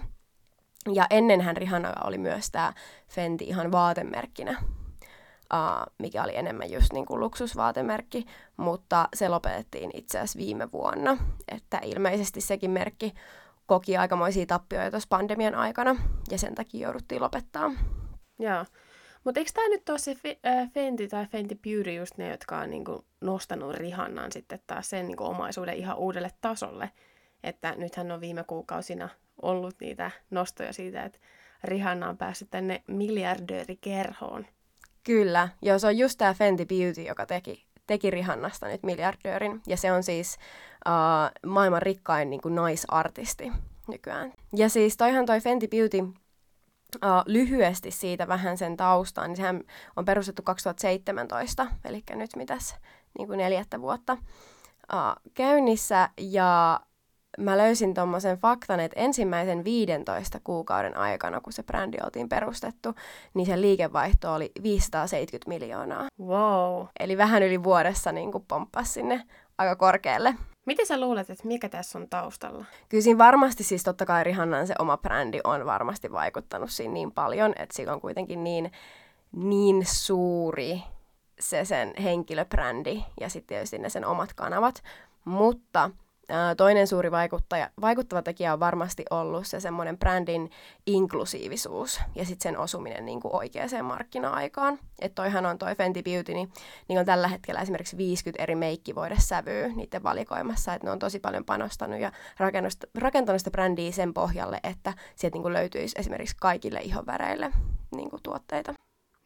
Ja 0.92 1.06
ennenhän 1.10 1.56
Rihannalla 1.56 2.08
oli 2.08 2.18
myös 2.18 2.50
tämä 2.50 2.72
Fenty 3.08 3.44
ihan 3.44 3.72
vaatemerkkinä, 3.72 4.56
uh, 4.60 5.92
mikä 5.98 6.24
oli 6.24 6.36
enemmän 6.36 6.70
just 6.70 6.92
niin 6.92 7.06
kuin 7.06 7.20
luksusvaatemerkki, 7.20 8.26
mutta 8.56 9.08
se 9.14 9.28
lopetettiin 9.28 9.90
itse 9.94 10.18
asiassa 10.18 10.38
viime 10.38 10.72
vuonna, 10.72 11.16
että 11.48 11.80
ilmeisesti 11.84 12.40
sekin 12.40 12.70
merkki 12.70 13.14
koki 13.66 13.96
aikamoisia 13.96 14.46
tappioita 14.46 14.90
tuossa 14.90 15.06
pandemian 15.10 15.54
aikana, 15.54 15.96
ja 16.30 16.38
sen 16.38 16.54
takia 16.54 16.86
jouduttiin 16.86 17.22
lopettaa. 17.22 17.70
Joo. 18.38 18.64
Mutta 19.24 19.40
eikö 19.40 19.50
tämä 19.54 19.68
nyt 19.68 19.88
ole 19.88 19.98
se 19.98 20.16
Fenty 20.74 21.08
tai 21.08 21.26
Fenty 21.26 21.54
Beauty 21.54 21.94
just 21.94 22.16
ne, 22.16 22.30
jotka 22.30 22.58
on 22.58 22.70
niinku 22.70 23.04
nostanut 23.20 23.74
Rihannan 23.74 24.32
sitten 24.32 24.60
taas 24.66 24.90
sen 24.90 25.06
niinku 25.06 25.24
omaisuuden 25.24 25.74
ihan 25.74 25.96
uudelle 25.96 26.30
tasolle? 26.40 26.90
Että 27.44 27.74
nythän 27.76 28.10
on 28.10 28.20
viime 28.20 28.44
kuukausina 28.44 29.08
ollut 29.42 29.74
niitä 29.80 30.10
nostoja 30.30 30.72
siitä, 30.72 31.04
että 31.04 31.18
Rihanna 31.64 32.08
on 32.08 32.16
päässyt 32.16 32.50
tänne 32.50 32.82
miljardöörikerhoon. 32.88 34.46
Kyllä, 35.04 35.48
joo 35.62 35.78
se 35.78 35.86
on 35.86 35.98
just 35.98 36.18
tämä 36.18 36.34
Fenty 36.34 36.64
Beauty, 36.66 37.02
joka 37.02 37.26
teki 37.26 37.70
teki 37.90 38.10
Rihannasta 38.10 38.68
nyt 38.68 38.82
miljardöörin. 38.82 39.62
Ja 39.66 39.76
se 39.76 39.92
on 39.92 40.02
siis 40.02 40.38
uh, 40.86 41.50
maailman 41.50 41.82
rikkain 41.82 42.30
niin 42.30 42.40
kuin 42.40 42.54
naisartisti 42.54 43.52
nykyään. 43.88 44.32
Ja 44.56 44.68
siis 44.68 44.96
toihan 44.96 45.26
toi 45.26 45.40
Fenty 45.40 45.68
Beauty 45.68 45.98
uh, 46.96 47.22
lyhyesti 47.26 47.90
siitä 47.90 48.28
vähän 48.28 48.58
sen 48.58 48.76
taustaan, 48.76 49.30
niin 49.30 49.36
sehän 49.36 49.62
on 49.96 50.04
perustettu 50.04 50.42
2017, 50.42 51.66
eli 51.84 52.02
nyt 52.14 52.30
mitäs 52.36 52.76
niin 53.18 53.28
kuin 53.28 53.38
neljättä 53.38 53.80
vuotta 53.80 54.12
uh, 54.92 55.30
käynnissä. 55.34 56.08
Ja 56.20 56.80
mä 57.38 57.58
löysin 57.58 57.94
tuommoisen 57.94 58.38
faktan, 58.38 58.80
että 58.80 59.00
ensimmäisen 59.00 59.64
15 59.64 60.40
kuukauden 60.44 60.96
aikana, 60.96 61.40
kun 61.40 61.52
se 61.52 61.62
brändi 61.62 61.96
oltiin 62.04 62.28
perustettu, 62.28 62.94
niin 63.34 63.46
sen 63.46 63.60
liikevaihto 63.60 64.34
oli 64.34 64.52
570 64.62 65.48
miljoonaa. 65.48 66.06
Wow. 66.20 66.86
Eli 67.00 67.16
vähän 67.16 67.42
yli 67.42 67.62
vuodessa 67.62 68.12
niin 68.12 68.30
pomppasi 68.48 68.92
sinne 68.92 69.26
aika 69.58 69.76
korkealle. 69.76 70.34
Miten 70.66 70.86
sä 70.86 71.00
luulet, 71.00 71.30
että 71.30 71.48
mikä 71.48 71.68
tässä 71.68 71.98
on 71.98 72.08
taustalla? 72.08 72.64
Kyllä 72.88 73.02
siinä 73.02 73.18
varmasti 73.18 73.64
siis 73.64 73.82
totta 73.82 74.06
kai 74.06 74.24
Rihannan 74.24 74.66
se 74.66 74.74
oma 74.78 74.96
brändi 74.96 75.40
on 75.44 75.66
varmasti 75.66 76.12
vaikuttanut 76.12 76.70
siinä 76.70 76.94
niin 76.94 77.12
paljon, 77.12 77.52
että 77.58 77.76
sillä 77.76 77.92
on 77.92 78.00
kuitenkin 78.00 78.44
niin, 78.44 78.72
niin 79.32 79.86
suuri 79.86 80.82
se 81.40 81.64
sen 81.64 81.94
henkilöbrändi 82.02 83.04
ja 83.20 83.28
sitten 83.28 83.48
tietysti 83.48 83.78
ne 83.78 83.88
sen 83.88 84.04
omat 84.04 84.32
kanavat. 84.32 84.82
Mutta 85.24 85.90
toinen 86.56 86.86
suuri 86.86 87.10
vaikuttaja, 87.10 87.70
vaikuttava 87.80 88.22
tekijä 88.22 88.52
on 88.52 88.60
varmasti 88.60 89.04
ollut 89.10 89.46
se 89.46 89.60
semmoinen 89.60 89.98
brändin 89.98 90.50
inklusiivisuus 90.86 92.00
ja 92.14 92.24
sitten 92.24 92.42
sen 92.42 92.58
osuminen 92.58 93.06
niin 93.06 93.20
kuin 93.20 93.36
oikeaan 93.36 93.84
markkina-aikaan. 93.84 94.78
Että 95.00 95.22
toihan 95.22 95.46
on 95.46 95.58
toi 95.58 95.74
Fenty 95.74 96.02
Beauty, 96.02 96.34
niin, 96.34 96.52
niin 96.88 96.98
on 96.98 97.06
tällä 97.06 97.28
hetkellä 97.28 97.60
esimerkiksi 97.60 97.96
50 97.96 98.42
eri 98.42 98.54
meikkivoidesävyä 98.54 99.68
niiden 99.68 100.02
valikoimassa, 100.02 100.74
että 100.74 100.86
ne 100.86 100.90
on 100.90 100.98
tosi 100.98 101.18
paljon 101.20 101.44
panostanut 101.44 102.00
ja 102.00 102.12
rakentanut 102.94 103.40
sitä 103.40 103.50
brändiä 103.50 103.92
sen 103.92 104.14
pohjalle, 104.14 104.60
että 104.62 104.92
sieltä 105.16 105.34
niin 105.34 105.42
kuin 105.42 105.54
löytyisi 105.54 105.96
esimerkiksi 105.98 106.36
kaikille 106.40 106.80
ihonväreille 106.80 107.52
niin 107.96 108.10
kuin 108.10 108.22
tuotteita. 108.22 108.74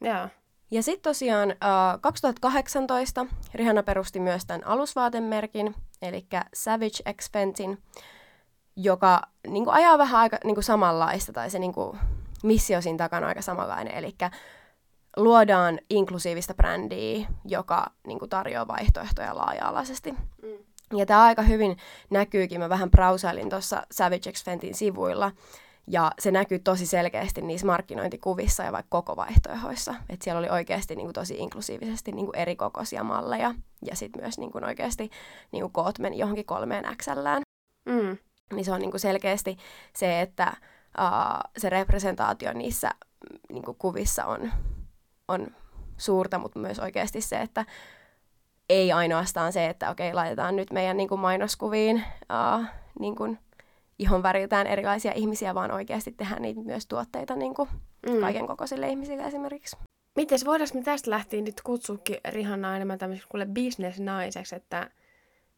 Joo. 0.01 0.29
Ja 0.71 0.83
sitten 0.83 1.11
tosiaan 1.11 1.51
uh, 1.51 2.01
2018 2.01 3.27
Rihanna 3.55 3.83
perusti 3.83 4.21
myös 4.21 4.47
tämän 4.47 4.67
alusvaatemerkin, 4.67 5.75
eli 6.03 6.27
Savage 6.55 7.15
X 7.17 7.33
Fentin, 7.33 7.79
joka 8.77 9.23
niin 9.47 9.65
kuin, 9.65 9.75
ajaa 9.75 9.99
vähän 9.99 10.21
aika 10.21 10.39
niin 10.45 10.55
kuin 10.55 10.65
samanlaista, 10.65 11.33
tai 11.33 11.51
se 11.51 11.59
niin 11.59 11.73
kuin, 11.73 11.99
missio 12.43 12.81
siinä 12.81 12.99
takana 12.99 13.27
on 13.27 13.29
aika 13.29 13.43
samanlainen, 13.43 13.95
eli 13.95 14.15
luodaan 15.17 15.79
inklusiivista 15.91 16.55
brändiä, 16.55 17.27
joka 17.45 17.87
niin 18.07 18.19
kuin, 18.19 18.29
tarjoaa 18.29 18.69
vaihtoehtoja 18.69 19.37
laaja-alaisesti. 19.37 20.13
Mm. 20.13 20.99
Ja 20.99 21.07
tämä 21.07 21.23
aika 21.23 21.43
hyvin 21.43 21.77
näkyykin, 22.11 22.61
mä 22.61 22.69
vähän 22.69 22.91
browsailin 22.91 23.51
tuossa 23.51 23.87
Savage 23.91 24.33
X 24.33 24.45
Fentin 24.45 24.75
sivuilla, 24.75 25.33
ja 25.87 26.13
se 26.19 26.31
näkyy 26.31 26.59
tosi 26.59 26.87
selkeästi 26.87 27.43
niissä 27.43 27.67
markkinointikuvissa 27.67 28.63
ja 28.63 28.73
vaikka 28.73 29.03
koko 29.03 29.17
vaihtoehoissa. 29.17 29.95
Että 30.09 30.25
siellä 30.25 30.39
oli 30.39 30.49
oikeasti 30.49 30.97
niin 30.97 31.07
kuin 31.07 31.15
tosi 31.15 31.35
inklusiivisesti 31.39 32.13
niin 32.13 32.27
kuin 32.27 32.37
eri 32.37 32.57
kokoisia 32.57 33.05
malleja 33.05 33.55
ja 33.83 33.97
sitten 33.97 34.23
myös 34.23 34.39
niin 34.39 34.53
kuin 34.53 34.65
oikeasti 34.65 35.11
niin 35.53 35.61
kuin 35.61 35.73
koot 35.73 35.99
meni 35.99 36.19
johonkin 36.19 36.47
kolmeen 36.47 36.85
XLään. 36.97 37.43
Mm. 37.87 38.19
Niin 38.53 38.65
se 38.65 38.73
on 38.73 38.81
niin 38.81 38.91
kuin 38.91 39.01
selkeästi 39.01 39.57
se, 39.97 40.21
että 40.21 40.57
uh, 40.99 41.51
se 41.59 41.71
representaatio 41.71 42.53
niissä 42.53 42.91
niin 43.53 43.63
kuin 43.65 43.77
kuvissa 43.79 44.25
on, 44.25 44.53
on 45.29 45.47
suurta, 45.97 46.39
mutta 46.39 46.59
myös 46.59 46.79
oikeasti 46.79 47.21
se, 47.21 47.41
että 47.41 47.65
ei 48.69 48.93
ainoastaan 48.93 49.53
se, 49.53 49.67
että 49.67 49.91
okei, 49.91 50.15
laitetaan 50.15 50.57
nyt 50.57 50.71
meidän 50.71 50.97
niin 50.97 51.09
kuin 51.09 51.21
mainoskuviin 51.21 52.05
uh, 52.23 52.65
niin 53.01 53.17
kuin 53.17 53.39
ihon 53.99 54.23
väriltään 54.23 54.67
erilaisia 54.67 55.13
ihmisiä, 55.13 55.55
vaan 55.55 55.71
oikeasti 55.71 56.13
tehdään 56.13 56.43
niitä 56.43 56.61
myös 56.61 56.87
tuotteita 56.87 57.35
niin 57.35 57.55
kuin 57.55 57.69
mm. 58.09 58.21
kaiken 58.21 58.47
kokoisille 58.47 58.89
ihmisille 58.89 59.23
esimerkiksi. 59.23 59.77
Miten 60.17 60.39
voidaanko 60.45 60.75
me 60.79 60.83
tästä 60.83 61.11
lähtien 61.11 61.45
nyt 61.45 61.61
kutsuukin 61.61 62.17
Rihannaa 62.29 62.77
enemmän 62.77 62.99
tämmöiseksi 62.99 63.29
kuule 63.29 63.47
bisnesnaiseksi, 63.47 64.57
että 64.57 64.91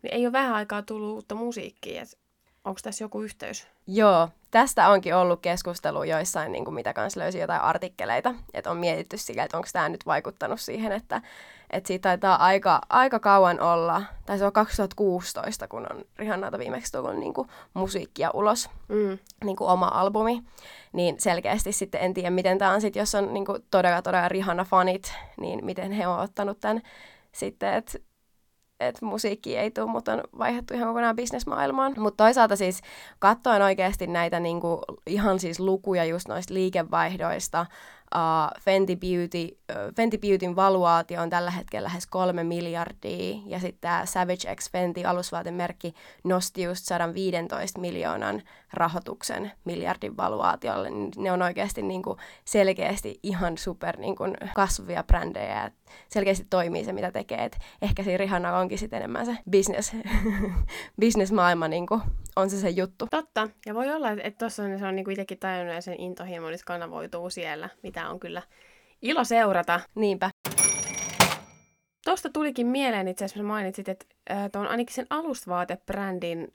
niin 0.02 0.14
ei 0.14 0.26
ole 0.26 0.32
vähän 0.32 0.54
aikaa 0.54 0.82
tullut 0.82 1.14
uutta 1.14 1.34
musiikkia, 1.34 2.02
että 2.02 2.16
onko 2.64 2.80
tässä 2.82 3.04
joku 3.04 3.20
yhteys? 3.20 3.66
Joo, 3.86 4.28
tästä 4.50 4.88
onkin 4.88 5.14
ollut 5.14 5.40
keskustelu 5.40 6.02
joissain, 6.02 6.52
niin 6.52 6.64
kuin 6.64 6.74
mitä 6.74 6.92
kanssa 6.92 7.20
löysin 7.20 7.40
jotain 7.40 7.60
artikkeleita, 7.60 8.34
että 8.54 8.70
on 8.70 8.76
mietitty 8.76 9.18
sillä, 9.18 9.44
että 9.44 9.56
onko 9.56 9.68
tämä 9.72 9.88
nyt 9.88 10.06
vaikuttanut 10.06 10.60
siihen, 10.60 10.92
että, 10.92 11.22
että 11.70 11.88
siitä 11.88 12.08
taitaa 12.08 12.44
aika, 12.44 12.80
aika 12.88 13.18
kauan 13.18 13.60
olla, 13.60 14.02
tai 14.26 14.38
se 14.38 14.46
on 14.46 14.52
2016, 14.52 15.68
kun 15.68 15.86
on 15.92 16.04
Rihannalta 16.16 16.58
viimeksi 16.58 16.92
tullut 16.92 17.16
niin 17.16 17.34
kuin, 17.34 17.48
musiikkia 17.74 18.30
ulos, 18.34 18.70
mm. 18.88 19.18
niin 19.44 19.56
kuin 19.56 19.70
oma 19.70 19.86
albumi, 19.86 20.42
niin 20.92 21.20
selkeästi 21.20 21.72
sitten 21.72 22.00
en 22.00 22.14
tiedä, 22.14 22.30
miten 22.30 22.58
tämä 22.58 22.72
on 22.72 22.80
sitten, 22.80 23.00
jos 23.00 23.14
on 23.14 23.34
niin 23.34 23.44
kuin, 23.44 23.62
todella 23.70 24.02
todella 24.02 24.28
Rihanna-fanit, 24.28 25.12
niin 25.40 25.64
miten 25.64 25.92
he 25.92 26.06
on 26.06 26.20
ottanut 26.20 26.60
tämän 26.60 26.82
sitten, 27.32 27.74
että 27.74 27.98
että 28.80 29.06
musiikki 29.06 29.56
ei 29.56 29.70
tule, 29.70 29.86
mutta 29.86 30.12
on 30.12 30.22
vaihdettu 30.38 30.74
ihan 30.74 30.88
kokonaan 30.88 31.16
bisnesmaailmaan. 31.16 31.94
Mutta 31.96 32.24
toisaalta 32.24 32.56
siis 32.56 32.80
katsoen 33.18 33.62
oikeasti 33.62 34.06
näitä 34.06 34.40
niinku, 34.40 34.80
ihan 35.06 35.38
siis 35.38 35.60
lukuja 35.60 36.04
just 36.04 36.28
noista 36.28 36.54
liikevaihdoista, 36.54 37.66
uh, 38.14 38.62
Fenty, 38.62 38.96
Beauty, 38.96 39.58
uh, 39.70 39.94
Fenty 39.96 40.18
Beautyn 40.18 40.56
valuaatio 40.56 41.22
on 41.22 41.30
tällä 41.30 41.50
hetkellä 41.50 41.86
lähes 41.86 42.06
kolme 42.06 42.44
miljardia, 42.44 43.42
ja 43.46 43.60
sitten 43.60 43.80
tämä 43.80 44.06
Savage 44.06 44.54
X 44.54 44.70
Fenty 44.72 45.04
alusvaatemerkki 45.04 45.94
nosti 46.24 46.62
just 46.62 46.84
115 46.84 47.80
miljoonan 47.80 48.42
rahoituksen 48.72 49.52
miljardin 49.64 50.16
valuaatiolle. 50.16 50.90
Ne 51.16 51.32
on 51.32 51.42
oikeasti 51.42 51.82
niinku 51.82 52.16
selkeästi 52.44 53.20
ihan 53.22 53.58
super 53.58 53.96
niinku 53.98 54.24
kasvavia 54.54 55.04
brändejä, 55.04 55.62
ja 55.62 55.70
selkeästi 56.08 56.46
toimii 56.50 56.84
se, 56.84 56.92
mitä 56.92 57.12
tekee. 57.12 57.44
Et 57.44 57.58
ehkä 57.82 58.02
siinä 58.02 58.16
Rihanna 58.16 58.58
onkin 58.58 58.78
sitten 58.78 58.96
enemmän 58.96 59.26
se 59.26 59.38
business, 59.50 59.92
business-maailma 61.00 61.68
niinku, 61.68 62.00
on 62.36 62.50
se 62.50 62.60
se 62.60 62.70
juttu. 62.70 63.06
Totta, 63.10 63.48
ja 63.66 63.74
voi 63.74 63.90
olla, 63.90 64.10
että 64.10 64.38
tuossa 64.38 64.62
se 64.78 64.86
on 64.86 64.96
niinku 64.96 65.10
itsekin 65.10 65.38
tajunnut, 65.38 65.74
ja 65.74 65.80
sen 65.80 66.00
intohimo 66.00 66.50
nyt 66.50 66.64
kanavoituu 66.64 67.30
siellä, 67.30 67.68
mitä 67.82 67.95
on 68.04 68.20
kyllä 68.20 68.42
ilo 69.02 69.24
seurata. 69.24 69.80
Niinpä. 69.94 70.30
Tuosta 72.04 72.30
tulikin 72.30 72.66
mieleen 72.66 73.08
itse 73.08 73.24
asiassa, 73.24 73.42
mainitsit, 73.42 73.88
että 73.88 74.06
tuon 74.52 74.66
ainakin 74.66 74.94
sen 74.94 75.06
alusvaatebrändin 75.10 76.54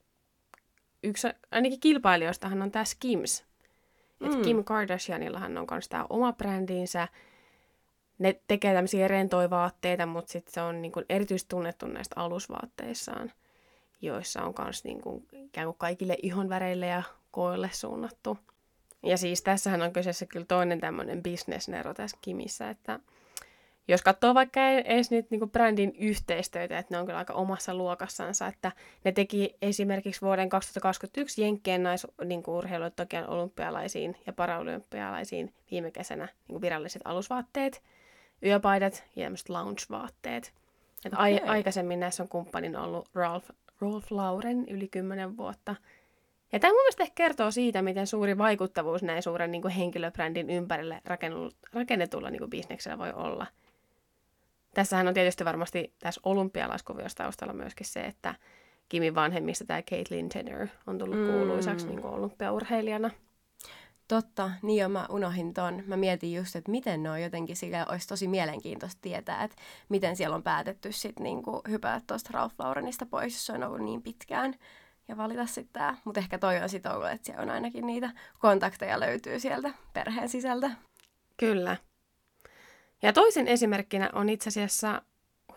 yksi 1.03 1.27
ainakin 1.51 1.79
kilpailijoistahan 1.79 2.61
on 2.61 2.71
tämä 2.71 2.85
Skims. 2.85 3.45
Mm. 4.19 4.41
Kim 4.41 4.63
Kardashianillahan 4.63 5.57
on 5.57 5.67
myös 5.71 5.89
tämä 5.89 6.05
oma 6.09 6.33
brändinsä. 6.33 7.07
Ne 8.19 8.41
tekee 8.47 8.73
tämmöisiä 8.73 9.07
rentoja 9.07 9.49
vaatteita, 9.49 10.05
mutta 10.05 10.31
sitten 10.31 10.53
se 10.53 10.61
on 10.61 10.81
niin 10.81 10.91
kuin 10.91 11.05
erityisesti 11.09 11.49
tunnettu 11.49 11.87
näistä 11.87 12.13
alusvaatteissaan, 12.19 13.31
joissa 14.01 14.43
on 14.43 14.53
myös 14.63 14.83
niin 14.83 15.01
kuin, 15.01 15.27
ikään 15.31 15.67
kuin 15.67 15.77
kaikille 15.77 16.17
ihonväreille 16.21 16.85
ja 16.85 17.03
koille 17.31 17.69
suunnattu. 17.73 18.37
Ja 19.03 19.17
siis 19.17 19.41
tässähän 19.41 19.81
on 19.81 19.93
kyseessä 19.93 20.25
kyllä 20.25 20.45
toinen 20.45 20.79
tämmöinen 20.79 21.23
bisnesnero 21.23 21.93
tässä 21.93 22.17
Kimissä, 22.21 22.69
että 22.69 22.99
jos 23.87 24.01
katsoo 24.01 24.33
vaikka 24.33 24.69
edes 24.69 25.11
niitä 25.11 25.27
niin 25.31 25.51
brändin 25.51 25.93
yhteistöitä, 25.99 26.79
että 26.79 26.95
ne 26.95 26.99
on 26.99 27.05
kyllä 27.05 27.19
aika 27.19 27.33
omassa 27.33 27.75
luokassansa, 27.75 28.47
että 28.47 28.71
ne 29.03 29.11
teki 29.11 29.55
esimerkiksi 29.61 30.21
vuoden 30.21 30.49
2021 30.49 31.41
Jenkkien 31.41 31.83
naisurheilutokian 31.83 33.23
niin 33.23 33.31
olympialaisiin 33.31 34.17
ja 34.25 34.33
paraolympialaisiin 34.33 35.53
viime 35.71 35.91
kesänä 35.91 36.27
niin 36.47 36.61
viralliset 36.61 37.01
alusvaatteet, 37.05 37.83
yöpaidat 38.45 39.03
ja 39.15 39.23
tämmöiset 39.23 39.49
lounge-vaatteet. 39.49 40.53
Okay. 41.07 41.19
ai- 41.19 41.41
aikaisemmin 41.45 41.99
näissä 41.99 42.23
on 42.23 42.29
kumppanin 42.29 42.77
ollut 42.77 43.09
Ralph, 43.13 43.49
Rolf 43.79 44.11
Lauren 44.11 44.67
yli 44.69 44.87
10 44.87 45.37
vuotta– 45.37 45.75
ja 46.51 46.59
tämä 46.59 46.71
mun 46.71 46.81
mielestä 46.81 47.03
ehkä 47.03 47.15
kertoo 47.15 47.51
siitä, 47.51 47.81
miten 47.81 48.07
suuri 48.07 48.37
vaikuttavuus 48.37 49.03
näin 49.03 49.23
suuren 49.23 49.51
niin 49.51 49.61
kuin 49.61 49.73
henkilöbrändin 49.73 50.49
ympärille 50.49 51.01
rakennetulla 51.73 52.29
niin 52.29 52.39
kuin 52.39 52.49
bisneksellä 52.49 52.97
voi 52.97 53.11
olla. 53.13 53.47
Tässähän 54.73 55.07
on 55.07 55.13
tietysti 55.13 55.45
varmasti 55.45 55.93
tässä 55.99 56.21
olympialaiskuviossa 56.23 57.17
taustalla 57.17 57.53
myöskin 57.53 57.87
se, 57.87 58.01
että 58.01 58.35
Kimin 58.89 59.15
vanhemmista 59.15 59.65
tämä 59.65 59.81
Caitlyn 59.81 60.29
Jenner 60.35 60.67
on 60.87 60.97
tullut 60.97 61.19
mm. 61.19 61.31
kuuluisaksi 61.31 61.87
niin 61.87 62.01
kuin 62.01 62.13
olympiaurheilijana. 62.13 63.11
Totta, 64.07 64.51
niin 64.61 64.81
jo 64.81 64.89
mä 64.89 65.05
unohin 65.09 65.53
ton. 65.53 65.83
Mä 65.87 65.97
mietin 65.97 66.33
just, 66.33 66.55
että 66.55 66.71
miten 66.71 67.03
ne 67.03 67.09
on 67.09 67.21
jotenkin, 67.21 67.55
sillä 67.55 67.85
olisi 67.89 68.07
tosi 68.07 68.27
mielenkiintoista 68.27 68.99
tietää, 69.01 69.43
että 69.43 69.55
miten 69.89 70.15
siellä 70.15 70.35
on 70.35 70.43
päätetty 70.43 70.91
sitten 70.91 71.23
niinku 71.23 71.61
hypätä 71.69 72.01
tuosta 72.07 72.29
Ralph 72.33 72.55
Laurenista 72.59 73.05
pois, 73.05 73.33
jos 73.33 73.45
se 73.45 73.53
on 73.53 73.63
ollut 73.63 73.81
niin 73.81 74.01
pitkään 74.01 74.55
ja 75.11 75.17
valita 75.17 75.45
sitten 75.45 75.73
tämä. 75.73 75.97
Mutta 76.05 76.19
ehkä 76.19 76.37
toi 76.37 76.57
on 76.57 76.69
sitten 76.69 76.91
ollut, 76.91 77.09
että 77.09 77.25
siellä 77.25 77.41
on 77.41 77.49
ainakin 77.49 77.87
niitä 77.87 78.09
kontakteja 78.39 78.99
löytyy 78.99 79.39
sieltä 79.39 79.73
perheen 79.93 80.29
sisältä. 80.29 80.71
Kyllä. 81.37 81.77
Ja 83.01 83.13
toisen 83.13 83.47
esimerkkinä 83.47 84.09
on 84.13 84.29
itse 84.29 84.47
asiassa 84.47 85.01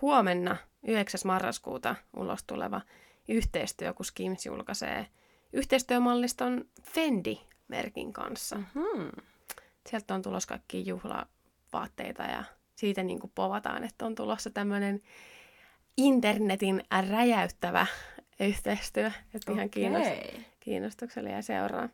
huomenna 0.01 0.57
9. 0.87 1.21
marraskuuta 1.25 1.95
ulos 2.17 2.45
tuleva 2.45 2.81
yhteistyö, 3.29 3.95
kun 3.95 4.07
Skims 4.07 4.47
julkaisee 4.47 5.07
yhteistyömalliston 5.53 6.65
Fendi-merkin 6.83 8.13
kanssa. 8.13 8.57
Hmm. 8.57 9.11
Sieltä 9.87 10.15
on 10.15 10.23
tulossa 10.23 10.49
kaikki 10.49 10.87
juhlavaatteita 10.87 12.23
ja 12.23 12.45
siitä 12.77 13.03
niin 13.03 13.21
kuin 13.21 13.33
povataan, 13.35 13.85
että 13.85 14.07
on 14.07 14.15
tulossa 14.15 14.51
tämmöinen 14.51 15.03
internetin 15.97 16.85
räjäyttävä 17.11 17.87
yhteistyö. 18.41 19.11
Että 19.35 19.53
ihan 19.53 19.71
kiinnost- 19.71 20.41
kiinnostuksella 20.61 21.31
ja 21.31 21.43
seuraa. 21.43 21.89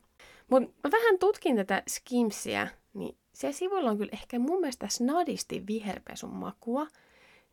Mutta 0.51 0.71
mä 0.85 0.91
vähän 0.91 1.19
tutkin 1.19 1.57
tätä 1.57 1.83
Skimsiä, 1.89 2.69
niin 2.95 3.17
se 3.33 3.53
sivulla 3.53 3.91
on 3.91 3.99
kyllä 3.99 4.11
ehkä 4.13 4.39
mun 4.39 4.61
mielestä 4.61 4.89
snadisti 4.89 5.67
viherpesun 5.67 6.35
makua. 6.35 6.87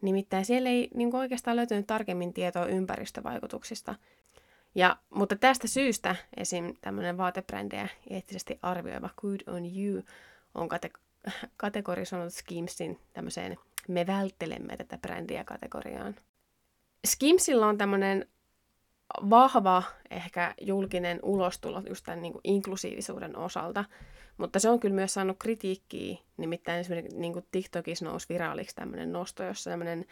Nimittäin 0.01 0.46
siellä 0.46 0.70
ei 0.70 0.89
niin 0.94 1.15
oikeastaan 1.15 1.56
löytynyt 1.58 1.88
tarkemmin 1.88 2.34
tietoa 2.34 2.65
ympäristövaikutuksista. 2.65 3.96
Ja, 4.75 4.98
mutta 5.10 5.36
tästä 5.36 5.67
syystä 5.67 6.15
esim. 6.38 6.74
tämmöinen 6.82 7.17
vaatebrändejä 7.17 7.88
eettisesti 8.10 8.60
arvioiva 8.62 9.10
Good 9.22 9.39
on 9.48 9.63
You 9.77 10.03
on 10.56 10.70
kate- 10.70 11.32
kategorisoinut 11.58 12.34
Skimsin 12.34 13.00
tämmöiseen 13.13 13.58
me 13.88 14.08
välttelemme 14.08 14.77
tätä 14.77 14.98
brändiä 14.98 15.44
kategoriaan. 15.44 16.15
Skimsilla 17.08 17.67
on 17.67 17.77
tämmöinen 17.77 18.27
vahva 19.30 19.84
ehkä 20.12 20.54
julkinen 20.62 21.20
ulostulo 21.24 21.84
just 21.90 22.06
tämän 22.06 22.22
niin 22.22 22.34
kuin 22.34 22.42
inklusiivisuuden 22.44 23.38
osalta, 23.38 23.86
mutta 24.38 24.60
se 24.60 24.70
on 24.70 24.80
kyllä 24.80 24.96
myös 24.96 25.14
saanut 25.14 25.38
kritiikkiä, 25.40 26.18
nimittäin 26.38 26.80
esimerkiksi 26.80 27.18
niin 27.18 27.34
kuin 27.34 27.46
TikTokissa 27.52 28.06
nousi 28.06 28.30
viraaliksi 28.30 28.76
tämmöinen 28.76 29.12
nosto, 29.12 29.44
jossa 29.44 29.70
tämmöinen 29.70 30.06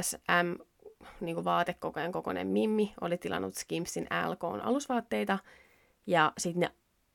SM 0.00 0.62
niin 1.20 1.34
kuin 1.34 1.44
vaatekokojen 1.44 2.12
kokoinen 2.12 2.46
Mimmi 2.46 2.94
oli 3.00 3.18
tilannut 3.18 3.54
Skimsin 3.54 4.06
LKn 4.28 4.60
alusvaatteita, 4.62 5.38
ja 6.06 6.32
sitten 6.38 6.60
ne 6.60 6.70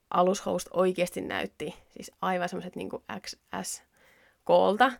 alushost 0.10 0.68
oikeasti 0.74 1.22
näytti 1.22 1.75
siis 1.89 2.12
aivan 2.22 2.50
semmoiset 2.50 2.75
niin 2.75 2.89
XS-koolta, 3.20 4.91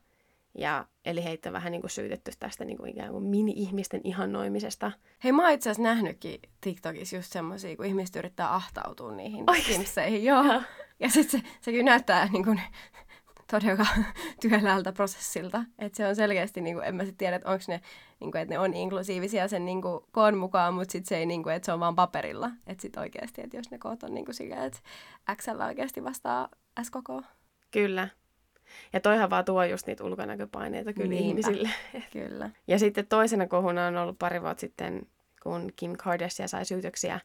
ja, 0.58 0.86
eli 1.06 1.24
heitä 1.24 1.54
vähän 1.54 1.72
niin 1.72 1.82
kuin 1.82 1.92
syytetty 1.92 2.32
tästä 2.40 2.66
niin 2.66 2.78
kuin 2.78 2.92
ikään 2.92 3.12
kuin 3.12 3.24
mini-ihmisten 3.24 4.02
ihannoimisesta. 4.04 4.92
Hei, 5.24 5.32
mä 5.32 5.44
oon 5.44 5.52
itse 5.52 5.70
asiassa 5.70 5.94
nähnytkin 5.94 6.40
TikTokissa 6.62 7.16
just 7.16 7.32
semmosia, 7.32 7.76
kun 7.76 7.86
ihmiset 7.86 8.16
yrittää 8.16 8.56
ahtautua 8.56 9.12
niihin 9.12 9.50
Oikeesti? 9.50 9.74
skimseihin. 9.74 10.24
Joo. 10.24 10.44
Joo. 10.44 10.62
Ja 11.00 11.10
sitten 11.10 11.42
se, 11.42 11.48
se 11.62 11.72
kyllä 11.72 11.86
näyttää 11.86 12.30
niin 12.32 12.44
kuin, 12.44 12.62
todella 13.52 13.86
työläältä 14.42 14.92
prosessilta. 14.92 15.64
Että 15.80 15.98
se 15.98 16.08
on 16.08 16.16
selkeästi, 16.16 16.62
niin 16.62 16.76
kuin, 16.76 16.88
en 16.88 16.96
mä 16.96 17.04
sitten 17.04 17.18
tiedä, 17.18 17.36
että 17.36 17.50
onko 17.50 17.64
ne, 17.68 17.82
niin 18.20 18.32
kuin, 18.32 18.42
että 18.42 18.54
ne 18.54 18.60
on 18.60 18.74
inklusiivisia 18.74 19.48
sen 19.48 19.66
niin 19.66 19.82
kuin, 19.82 20.04
koon 20.12 20.38
mukaan, 20.38 20.74
mutta 20.74 20.92
sitten 20.92 21.10
se 21.10 21.18
ei, 21.18 21.26
niin 21.26 21.44
kuin, 21.44 21.56
että 21.56 21.66
se 21.66 21.74
on 21.74 21.80
vaan 21.80 21.96
paperilla. 21.96 22.52
Että 22.68 22.82
sitten 22.82 23.02
oikeasti, 23.02 23.42
että 23.42 23.58
jos 23.58 23.72
ne 23.72 23.78
koot 23.78 24.04
on 24.04 24.14
niin 24.14 24.26
kuin 24.26 24.36
sillä, 24.36 24.66
että 24.66 24.80
XL 25.36 25.62
oikeasti 25.62 26.04
vastaa 26.04 26.50
S 26.84 26.92
koko. 26.92 27.22
Kyllä. 27.72 28.08
Ja 28.94 29.00
toihan 29.00 29.30
vaan 29.30 29.46
tuo 29.46 29.64
just 29.64 29.88
niitä 29.88 30.04
ulkonäköpaineita 30.04 30.94
kyllä 30.94 31.10
Niinpä. 31.10 31.28
ihmisille. 31.28 31.70
Kyllä. 32.14 32.50
Ja 32.68 32.80
sitten 32.80 33.08
toisena 33.08 33.48
kohuna 33.48 33.88
on 33.88 33.98
ollut 33.98 34.20
pari 34.20 34.42
vuotta 34.42 34.62
sitten, 34.62 35.08
kun 35.44 35.72
Kim 35.76 35.94
Kardashian 35.98 36.50
sai 36.50 36.66
syytöksiä 36.66 37.20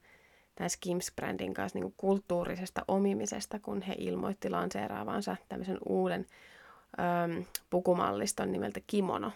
tämän 0.54 0.70
Skims-brändin 0.70 1.54
kanssa 1.54 1.76
niin 1.76 1.82
kuin 1.82 1.94
kulttuurisesta 1.96 2.84
omimisesta, 2.88 3.58
kun 3.58 3.82
he 3.82 3.94
ilmoitti 3.98 4.50
lanseeraavansa 4.50 5.36
tämmöisen 5.48 5.78
uuden 5.88 6.26
äm, 7.00 7.44
pukumalliston 7.70 8.52
nimeltä 8.52 8.80
kimono. 8.86 9.32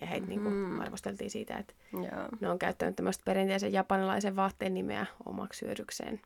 Ja 0.00 0.06
heitä 0.06 0.26
mm. 0.26 0.28
niin 0.28 0.42
kuin 0.42 0.82
arvosteltiin 0.82 1.30
siitä, 1.30 1.56
että 1.56 1.74
Joo. 1.92 2.28
ne 2.40 2.48
on 2.48 2.58
käyttänyt 2.58 2.96
tämmöistä 2.96 3.22
perinteisen 3.24 3.72
japanilaisen 3.72 4.36
vaatteen 4.36 4.74
nimeä 4.74 5.06
omaksi 5.26 5.66
hyödykseen. 5.66 6.20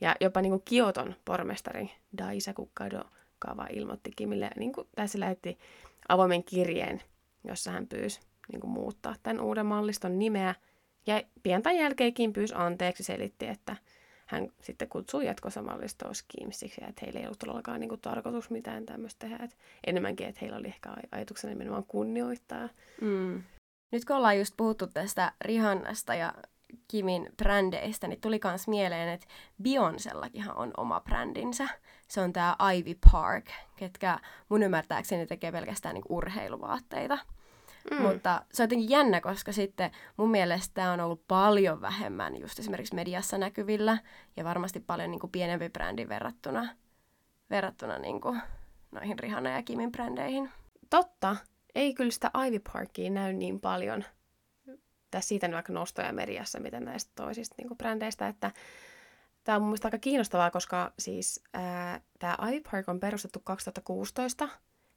Ja 0.00 0.16
jopa 0.20 0.40
niin 0.40 0.50
kuin 0.50 0.62
Kioton 0.64 1.14
pormestari 1.24 1.90
Daisaku 3.40 3.56
Kadokawa 3.56 3.66
ilmoitti 3.70 4.10
Kimille, 4.16 4.50
niin 4.56 4.72
kuin, 4.72 4.88
tässä 4.96 5.20
lähetti 5.20 5.58
avoimen 6.08 6.44
kirjeen, 6.44 7.02
jossa 7.44 7.70
hän 7.70 7.86
pyysi 7.86 8.20
niin 8.52 8.60
kuin 8.60 8.70
muuttaa 8.70 9.14
tämän 9.22 9.40
uuden 9.40 9.66
malliston 9.66 10.18
nimeä. 10.18 10.54
Ja 11.06 11.22
pian 11.42 11.62
tämän 11.62 11.78
jälkeen 11.78 12.14
Kim 12.14 12.32
pyysi 12.32 12.54
anteeksi, 12.56 13.02
selitti, 13.02 13.46
että 13.46 13.76
hän 14.26 14.48
sitten 14.62 14.88
kutsuu 14.88 15.20
jatkossa 15.20 15.62
mallistoa 15.62 16.14
Skimsiksi 16.14 16.80
ja 16.80 16.88
että 16.88 17.00
heillä 17.02 17.20
ei 17.20 17.26
ollut 17.26 17.38
todellakaan 17.38 17.80
niin 17.80 17.88
kuin, 17.88 18.00
tarkoitus 18.00 18.50
mitään 18.50 18.86
tämmöistä 18.86 19.18
tehdä. 19.18 19.44
Että 19.44 19.56
enemmänkin, 19.86 20.26
että 20.26 20.38
heillä 20.40 20.58
oli 20.58 20.66
ehkä 20.66 20.90
aj- 20.90 21.08
ajatuksena 21.12 21.52
nimenomaan 21.52 21.84
kunnioittaa 21.84 22.68
Mm. 23.00 23.42
Nyt 23.92 24.04
kun 24.04 24.16
ollaan 24.16 24.38
just 24.38 24.54
puhuttu 24.56 24.86
tästä 24.86 25.32
Rihannasta 25.40 26.14
ja 26.14 26.34
Kimin 26.88 27.28
brändeistä, 27.36 28.08
niin 28.08 28.20
tuli 28.20 28.38
kans 28.38 28.68
mieleen, 28.68 29.08
että 29.08 29.26
Beyoncéllakinhan 29.62 30.56
on 30.56 30.70
oma 30.76 31.00
brändinsä. 31.00 31.68
Se 32.10 32.20
on 32.20 32.32
tää 32.32 32.56
Ivy 32.74 32.94
Park, 33.12 33.44
ketkä 33.76 34.18
mun 34.48 34.62
ymmärtääkseni 34.62 35.26
tekee 35.26 35.52
pelkästään 35.52 35.94
niinku 35.94 36.16
urheiluvaatteita. 36.16 37.18
Mm. 37.90 38.02
Mutta 38.02 38.42
se 38.52 38.62
on 38.62 38.64
jotenkin 38.64 38.90
jännä, 38.90 39.20
koska 39.20 39.52
sitten 39.52 39.90
mun 40.16 40.30
mielestä 40.30 40.74
tämä 40.74 40.92
on 40.92 41.00
ollut 41.00 41.24
paljon 41.28 41.80
vähemmän 41.80 42.36
just 42.36 42.58
esimerkiksi 42.58 42.94
mediassa 42.94 43.38
näkyvillä 43.38 43.98
ja 44.36 44.44
varmasti 44.44 44.80
paljon 44.80 45.10
niinku 45.10 45.28
pienempi 45.28 45.68
brändi 45.68 46.08
verrattuna, 46.08 46.68
verrattuna 47.50 47.98
niinku 47.98 48.36
noihin 48.90 49.18
Rihanna 49.18 49.50
ja 49.50 49.62
Kimin 49.62 49.92
brändeihin. 49.92 50.50
Totta. 50.90 51.36
Ei 51.74 51.94
kyllä 51.94 52.10
sitä 52.10 52.30
Ivy 52.46 52.60
Parkia 52.72 53.10
näy 53.10 53.32
niin 53.32 53.60
paljon. 53.60 54.04
Tai 55.10 55.22
siitä 55.22 55.50
vaikka 55.52 55.72
nostoja 55.72 56.12
mediassa, 56.12 56.60
mitä 56.60 56.80
näistä 56.80 57.12
toisista 57.14 57.54
niin 57.58 57.78
brändeistä, 57.78 58.28
että 58.28 58.50
tämä 59.44 59.56
on 59.56 59.62
mun 59.62 59.68
mielestä 59.68 59.88
aika 59.88 59.98
kiinnostavaa, 59.98 60.50
koska 60.50 60.92
siis 60.98 61.42
tämä 62.18 62.38
Ivy 62.48 62.60
Park 62.70 62.88
on 62.88 63.00
perustettu 63.00 63.40
2016, 63.44 64.48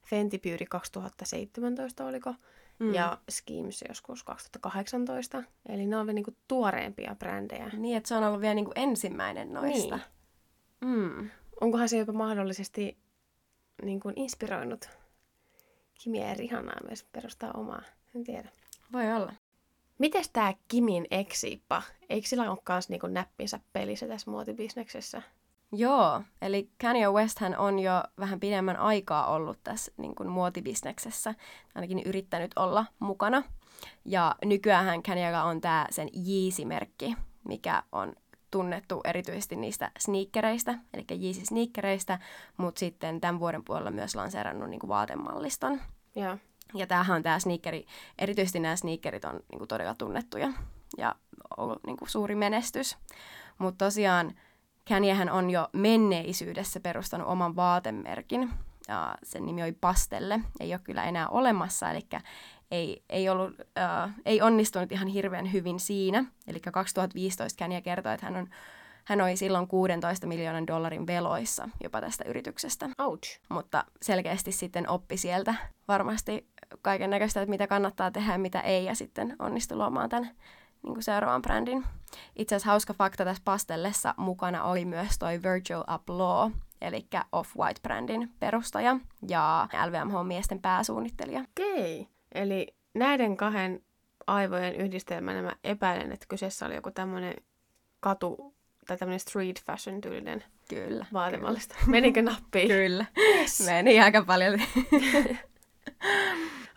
Fenty 0.06 0.38
Beauty 0.40 0.66
2017 0.66 2.06
oliko, 2.06 2.36
mm. 2.80 2.94
ja 2.94 3.18
Skims 3.30 3.84
joskus 3.88 4.24
2018. 4.24 5.44
Eli 5.70 5.86
ne 5.86 5.98
on 5.98 6.06
vielä 6.06 6.14
niin 6.16 6.38
tuoreempia 6.48 7.16
brändejä. 7.16 7.70
Niin, 7.78 7.98
että 7.98 8.08
se 8.08 8.16
on 8.16 8.24
ollut 8.24 8.42
vielä 8.42 8.54
niinku 8.54 8.72
ensimmäinen 8.76 9.54
noista. 9.54 9.96
Niin. 9.96 10.96
Mm. 10.96 11.30
Onkohan 11.62 11.90
se 11.90 11.98
jopa 11.98 12.14
mahdollisesti 12.14 12.98
niin 13.84 14.00
kuin 14.00 14.14
inspiroinut 14.18 14.90
Kimiä 16.04 16.28
ja 16.28 16.34
Rihannaa 16.34 16.80
myös 16.88 17.04
perustaa 17.04 17.52
omaa? 17.52 17.82
En 18.16 18.24
tiedä. 18.24 18.50
Voi 18.94 19.14
olla. 19.14 19.34
Mites 19.98 20.30
tää 20.30 20.54
Kimin 20.68 21.06
eksippa? 21.12 21.82
Eikö 22.10 22.28
sillä 22.28 22.52
ole 22.52 22.60
kans 22.64 22.90
niinku 22.90 23.08
näppinsä 23.08 23.60
pelissä 23.74 24.08
tässä 24.08 24.32
muotibisneksessä? 24.32 25.22
Joo, 25.72 26.22
eli 26.42 26.70
Kanye 26.82 27.10
West 27.10 27.40
hän 27.40 27.58
on 27.58 27.80
jo 27.80 28.04
vähän 28.20 28.40
pidemmän 28.40 28.78
aikaa 28.78 29.28
ollut 29.28 29.60
tässä 29.64 29.92
niin 29.98 30.16
kuin 30.16 30.30
muotibisneksessä, 30.30 31.36
ainakin 31.76 32.02
yrittänyt 32.06 32.52
olla 32.56 32.86
mukana. 33.00 33.44
Ja 34.06 34.36
nykyään 34.46 35.04
Kanyella 35.04 35.44
on 35.44 35.62
tämä 35.62 35.88
sen 35.90 36.10
Yeezy-merkki, 36.28 37.16
mikä 37.48 37.84
on 37.92 38.14
tunnettu 38.52 39.02
erityisesti 39.04 39.56
niistä 39.56 39.92
sneakereistä, 40.00 40.80
eli 40.94 41.06
Yeezy-sneakereistä, 41.12 42.20
mutta 42.58 42.80
sitten 42.80 43.22
tämän 43.22 43.40
vuoden 43.40 43.64
puolella 43.64 43.92
myös 43.92 44.16
lanseerannut 44.16 44.70
niin 44.70 44.80
kuin 44.80 44.88
vaatemalliston. 44.88 45.82
Joo. 46.16 46.38
Ja 46.76 46.88
tämähän 46.88 47.16
on 47.16 47.24
tämä 47.24 47.40
sneakeri, 47.40 47.86
erityisesti 48.20 48.60
nämä 48.60 48.76
sneakerit 48.76 49.26
on 49.26 49.40
niinku 49.52 49.68
todella 49.68 49.96
tunnettuja 49.96 50.54
ja 50.98 51.16
ollut 51.58 51.84
niinku 51.88 52.06
suuri 52.06 52.36
menestys. 52.36 52.98
Mutta 53.58 53.86
tosiaan 53.86 54.34
Kanyehän 54.88 55.30
on 55.30 55.50
jo 55.50 55.70
menneisyydessä 55.74 56.80
perustanut 56.80 57.28
oman 57.28 57.56
vaatemerkin. 57.56 58.50
Ja 58.88 59.16
sen 59.24 59.46
nimi 59.46 59.64
oli 59.64 59.72
Pastelle. 59.72 60.40
Ei 60.60 60.74
ole 60.74 60.82
kyllä 60.84 61.04
enää 61.04 61.28
olemassa, 61.28 61.92
eli 61.92 62.02
ei, 62.72 63.04
ei, 63.10 63.30
ollut, 63.30 63.54
äh, 63.78 64.12
ei 64.26 64.42
onnistunut 64.42 64.92
ihan 64.92 65.08
hirveän 65.08 65.54
hyvin 65.54 65.80
siinä. 65.80 66.26
Eli 66.48 66.60
2015 66.60 67.60
Kanye 67.60 67.82
kertoi, 67.82 68.14
että 68.14 68.26
hän, 68.26 68.36
on, 68.36 68.50
hän 69.04 69.22
oli 69.22 69.38
silloin 69.38 69.68
16 69.68 70.28
miljoonan 70.28 70.68
dollarin 70.68 71.08
veloissa 71.08 71.70
jopa 71.84 72.02
tästä 72.02 72.24
yrityksestä 72.28 72.90
Ouch. 72.98 73.40
mutta 73.50 73.84
selkeästi 74.02 74.52
sitten 74.52 74.90
oppi 74.90 75.18
sieltä 75.18 75.56
varmasti 75.88 76.48
kaiken 76.82 77.10
näköistä, 77.10 77.42
että 77.42 77.50
mitä 77.50 77.68
kannattaa 77.68 78.12
tehdä 78.12 78.32
ja 78.32 78.40
mitä 78.40 78.62
ei, 78.62 78.86
ja 78.86 78.96
sitten 78.96 79.36
onnistui 79.40 79.78
luomaan 79.78 80.10
tämän 80.10 80.30
niin 80.84 80.94
kuin 80.94 81.04
seuraavan 81.04 81.42
brändin. 81.42 81.84
Itse 82.36 82.56
asiassa 82.56 82.70
hauska 82.70 82.94
fakta 82.94 83.26
tässä 83.26 83.42
pastellessa 83.46 84.14
mukana 84.18 84.64
oli 84.64 84.86
myös 84.86 85.20
toi 85.20 85.42
Virgil 85.44 85.84
Abloh, 85.88 86.52
eli 86.82 87.08
Off-White-brändin 87.32 88.30
perustaja 88.40 89.00
ja 89.28 89.68
LVMH-miesten 89.86 90.62
pääsuunnittelija. 90.62 91.40
Okei. 91.40 92.08
Eli 92.32 92.76
näiden 92.94 93.38
kahden 93.38 93.84
aivojen 94.28 94.76
yhdistelmänä 94.76 95.42
mä 95.42 95.52
epäilen, 95.64 96.12
että 96.12 96.26
kyseessä 96.30 96.66
oli 96.66 96.76
joku 96.76 96.92
tämmöinen 96.92 97.34
katu 98.00 98.54
tai 98.88 98.98
tämmöinen 98.98 99.20
street 99.20 99.62
fashion 99.66 100.02
tyylinen 100.02 100.44
Kyllä. 100.70 101.06
vaatemallista. 101.14 101.76
Menikö 101.88 102.22
nappiin? 102.22 102.68
Kyllä. 102.68 103.06
Meni 103.66 104.00
aika 104.00 104.24
paljon. 104.24 104.62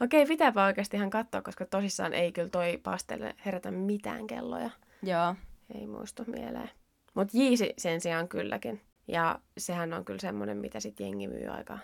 Okei, 0.00 0.26
pitääpä 0.26 0.64
oikeasti 0.64 0.96
ihan 0.96 1.10
katsoa, 1.10 1.42
koska 1.42 1.66
tosissaan 1.66 2.14
ei 2.14 2.32
kyllä 2.32 2.48
toi 2.48 2.80
pastelle 2.82 3.34
herätä 3.46 3.70
mitään 3.70 4.26
kelloja. 4.26 4.70
Joo. 5.02 5.34
Ei 5.74 5.86
muistu 5.86 6.24
mieleen. 6.26 6.70
Mutta 7.14 7.38
Jiisi 7.38 7.74
sen 7.78 8.00
sijaan 8.00 8.28
kylläkin. 8.28 8.80
Ja 9.08 9.38
sehän 9.58 9.92
on 9.92 10.04
kyllä 10.04 10.20
semmoinen, 10.20 10.56
mitä 10.56 10.80
sitten 10.80 11.06
jengi 11.06 11.28
myy 11.28 11.46
aika, 11.48 11.78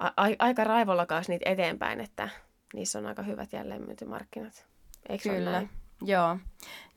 a- 0.00 0.12
aika 0.38 0.64
raivolla 0.64 1.06
kanssa 1.06 1.32
niitä 1.32 1.50
eteenpäin, 1.50 2.00
että 2.00 2.28
niissä 2.74 2.98
on 2.98 3.06
aika 3.06 3.22
hyvät 3.22 3.52
jälleenmyyntimarkkinat. 3.52 4.66
Eikö 5.08 5.28
Kyllä. 5.28 5.50
näin? 5.52 5.70
Joo. 6.02 6.38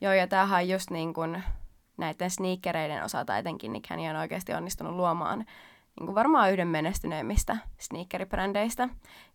Joo, 0.00 0.12
ja 0.12 0.26
tämähän 0.26 0.62
on 0.62 0.68
just 0.68 0.90
niin 0.90 1.14
kuin 1.14 1.42
näiden 1.96 2.30
sneakereiden 2.30 3.04
osalta 3.04 3.38
etenkin, 3.38 3.72
niin 3.72 3.82
Kanye 3.88 4.10
on 4.10 4.16
oikeasti 4.16 4.54
onnistunut 4.54 4.94
luomaan 4.94 5.38
niin 6.00 6.06
kuin 6.06 6.14
varmaan 6.14 6.52
yhden 6.52 6.68
menestyneimmistä 6.68 7.56
sneakeribrändeistä. 7.78 8.88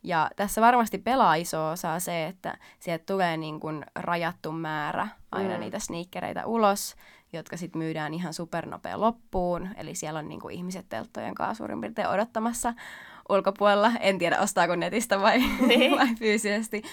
Ja 0.03 0.29
tässä 0.35 0.61
varmasti 0.61 0.97
pelaa 0.97 1.35
iso 1.35 1.69
osa 1.69 1.99
se, 1.99 2.25
että 2.25 2.57
sieltä 2.79 3.03
tulee 3.05 3.37
niin 3.37 3.59
kuin 3.59 3.85
rajattu 3.95 4.51
määrä 4.51 5.07
aina 5.31 5.53
Mm. 5.53 5.59
niitä 5.59 5.79
sneakereitä 5.79 6.45
ulos, 6.45 6.95
jotka 7.33 7.57
sitten 7.57 7.79
myydään 7.79 8.13
ihan 8.13 8.33
supernopea 8.33 8.99
loppuun. 8.99 9.69
Eli 9.77 9.95
siellä 9.95 10.19
on 10.19 10.29
niin 10.29 10.39
kuin 10.41 10.55
ihmiset 10.55 10.85
telttojen 10.89 11.35
kanssa 11.35 11.53
suurin 11.57 11.81
piirtein 11.81 12.07
odottamassa 12.09 12.73
ulkopuolella. 13.29 13.91
En 13.99 14.17
tiedä, 14.17 14.39
ostaako 14.39 14.75
netistä 14.75 15.21
vai, 15.21 15.39
Niin. 15.67 15.91
vai 15.99 16.15
fyysisesti. 16.15 16.83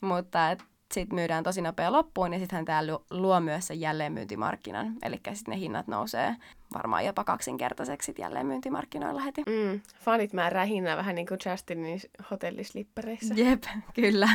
Mutta 0.00 0.50
et 0.50 0.64
sitten 0.92 1.14
myydään 1.14 1.44
tosi 1.44 1.62
nopea 1.62 1.92
loppuun 1.92 2.32
ja 2.32 2.38
sittenhän 2.38 2.64
tämä 2.64 2.82
luo 3.10 3.40
myös 3.40 3.66
sen 3.66 3.80
jälleenmyyntimarkkinan. 3.80 4.96
Eli 5.02 5.16
sitten 5.16 5.52
ne 5.52 5.58
hinnat 5.58 5.86
nousee 5.86 6.36
varmaan 6.74 7.04
jopa 7.04 7.24
kaksinkertaiseksi 7.24 8.14
jälleenmyyntimarkkinoilla 8.18 9.20
heti. 9.20 9.42
Mm. 9.46 9.80
Fanit 10.00 10.32
määrää 10.32 10.64
hinnan 10.64 10.96
vähän 10.96 11.14
niin 11.14 11.26
kuin 11.26 11.38
Justinin 11.50 12.00
hotellislippereissä. 12.30 13.34
Jep, 13.34 13.62
kyllä. 13.94 14.28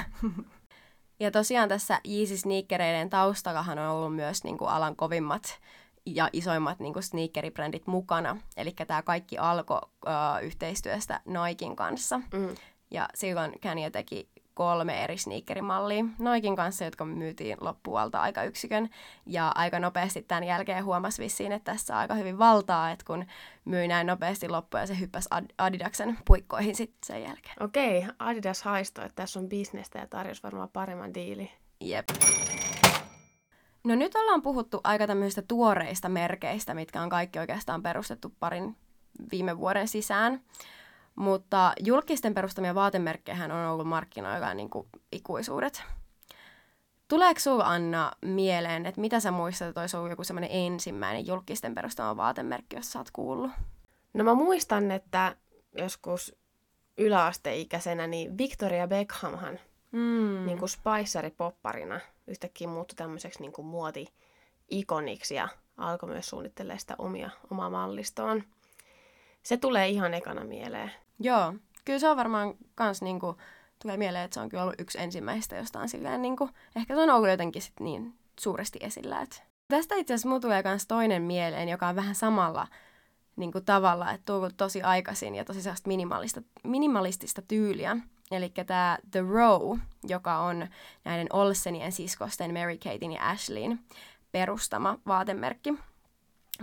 Ja 1.20 1.32
tosiaan 1.32 1.70
tässä 1.70 2.00
Yeezy 2.10 2.38
sneakereiden 2.38 3.10
taustakahan 3.10 3.80
on 3.80 3.90
ollut 3.90 4.16
myös 4.16 4.44
niin 4.44 4.58
kuin 4.58 4.70
alan 4.70 4.96
kovimmat 4.96 5.60
ja 6.06 6.30
isoimmat 6.34 6.80
niin 6.80 6.94
kuin 6.94 7.04
sneakeribrändit 7.04 7.88
mukana. 7.88 8.38
Eli 8.58 8.72
tämä 8.88 9.02
kaikki 9.02 9.38
alkoi 9.38 9.82
äh, 10.08 10.44
yhteistyöstä 10.44 11.22
Noikin 11.26 11.76
kanssa. 11.76 12.18
Mm. 12.18 12.56
Ja 12.92 13.10
silloin 13.16 13.52
Kanye 13.62 13.90
teki 13.90 14.30
kolme 14.56 15.04
eri 15.04 15.18
sneakerimallia 15.18 16.06
Noikin 16.20 16.56
kanssa, 16.56 16.86
jotka 16.86 17.06
myytiin 17.06 17.58
loppualta 17.62 18.22
aika 18.22 18.44
yksikön. 18.44 18.90
Ja 19.26 19.52
aika 19.56 19.80
nopeasti 19.80 20.22
tämän 20.22 20.44
jälkeen 20.44 20.86
huomasi 20.86 21.24
vissiin, 21.24 21.52
että 21.52 21.72
tässä 21.72 21.94
on 21.94 22.00
aika 22.00 22.14
hyvin 22.14 22.40
valtaa, 22.40 22.92
että 22.92 23.06
kun 23.06 23.26
myi 23.66 23.88
näin 23.88 24.08
nopeasti 24.08 24.50
loppuun 24.50 24.82
ja 24.82 24.88
se 24.88 25.00
hyppäsi 25.00 25.28
Ad- 25.32 25.54
Adidaksen 25.58 26.18
puikkoihin 26.28 26.76
sitten 26.76 27.00
sen 27.06 27.24
jälkeen. 27.24 27.64
Okei, 27.64 28.06
Adidas 28.20 28.64
haistoi, 28.64 29.06
että 29.06 29.16
tässä 29.16 29.40
on 29.40 29.50
bisnestä 29.50 30.00
ja 30.00 30.08
tarjosi 30.08 30.44
varmaan 30.44 30.70
paremman 30.74 31.14
diili. 31.14 31.52
Jep. 31.82 32.10
No 33.84 33.96
nyt 33.96 34.16
ollaan 34.16 34.42
puhuttu 34.42 34.82
aika 34.84 35.08
tämmöisistä 35.08 35.42
tuoreista 35.42 36.10
merkeistä, 36.10 36.74
mitkä 36.74 37.02
on 37.02 37.10
kaikki 37.10 37.40
oikeastaan 37.40 37.84
perustettu 37.84 38.34
parin 38.40 38.76
viime 39.32 39.58
vuoden 39.58 39.88
sisään. 39.88 40.42
Mutta 41.16 41.74
julkisten 41.80 42.34
perustamia 42.34 42.76
vaatemerkkejä 42.76 43.46
on 43.46 43.52
ollut 43.52 43.88
markkinoilla 43.88 44.54
niin 44.54 44.70
kuin 44.70 44.88
ikuisuudet. 45.12 45.84
Tuleeko 47.08 47.40
sinulla 47.40 47.64
Anna 47.64 48.12
mieleen, 48.22 48.86
että 48.86 49.02
mitä 49.02 49.20
sä 49.20 49.32
muistat, 49.32 49.68
että 49.68 49.82
olisi 49.82 49.98
ollut 49.98 50.10
joku 50.10 50.24
semmoinen 50.24 50.50
ensimmäinen 50.52 51.28
julkisten 51.28 51.76
perustama 51.76 52.18
vaatemerkki, 52.18 52.76
jos 52.76 52.92
sä 52.92 53.00
oot 53.00 53.12
kuullut? 53.14 53.52
No 54.14 54.24
mä 54.24 54.34
muistan, 54.34 54.92
että 54.92 55.36
joskus 55.78 56.36
yläasteikäisenä, 56.98 58.08
niin 58.08 58.38
Victoria 58.38 58.88
Beckhamhan 58.88 59.60
Mm. 59.96 60.46
niin 60.46 60.60
kuin 60.60 60.70
Spicer-popparina 60.70 62.00
yhtäkkiä 62.28 62.68
muuttui 62.68 62.96
tämmöiseksi 62.96 63.42
niin 63.42 63.52
kuin 63.52 63.66
muoti-ikoniksi 63.66 65.36
ja 65.36 65.48
alkoi 65.78 66.10
myös 66.10 66.30
suunnittelemaan 66.30 66.80
sitä 66.80 66.96
omia, 66.98 67.30
omaa 67.52 67.70
mallistoon. 67.70 68.44
Se 69.44 69.58
tulee 69.58 69.90
ihan 69.90 70.14
ekana 70.14 70.44
mieleen. 70.44 70.92
Joo, 71.20 71.54
kyllä 71.86 72.00
se 72.00 72.10
on 72.10 72.18
varmaan 72.18 72.54
kans 72.76 73.02
niinku, 73.02 73.38
tulee 73.82 73.98
mieleen, 73.98 74.26
että 74.26 74.34
se 74.34 74.40
on 74.40 74.50
kyllä 74.50 74.64
ollut 74.64 74.80
yksi 74.82 75.00
ensimmäistä 75.02 75.56
jostain 75.56 75.90
silleen 75.90 76.22
niinku, 76.22 76.50
ehkä 76.76 76.96
se 76.96 77.02
on 77.02 77.10
ollut 77.10 77.30
jotenkin 77.30 77.62
sit 77.62 77.80
niin 77.80 78.14
suuresti 78.40 78.80
esillä. 78.82 79.22
Et. 79.22 79.44
Tästä 79.68 79.96
itse 79.96 80.14
asiassa 80.14 80.28
mulla 80.28 80.42
tulee 80.42 80.64
kans 80.64 80.88
toinen 80.88 81.22
mieleen, 81.22 81.70
joka 81.70 81.88
on 81.88 81.96
vähän 81.96 82.16
samalla 82.16 82.68
niinku 83.36 83.62
tavalla, 83.62 84.12
että 84.12 84.34
tullut 84.34 84.58
tosi 84.58 84.82
aikaisin 84.82 85.36
ja 85.36 85.46
tosi 85.46 85.62
sellaista 85.62 86.42
minimalistista 86.64 87.42
tyyliä. 87.42 87.98
Eli 88.32 88.50
tämä 88.50 88.98
The 89.12 89.22
Row, 89.22 89.80
joka 90.04 90.38
on 90.40 90.68
näiden 91.04 91.28
Olsenien 91.34 91.92
siskosten 91.92 92.54
Mary 92.54 92.78
Katein 92.78 93.12
ja 93.12 93.30
Ashleyn 93.30 93.80
perustama 94.32 95.00
vaatemerkki. 95.08 95.74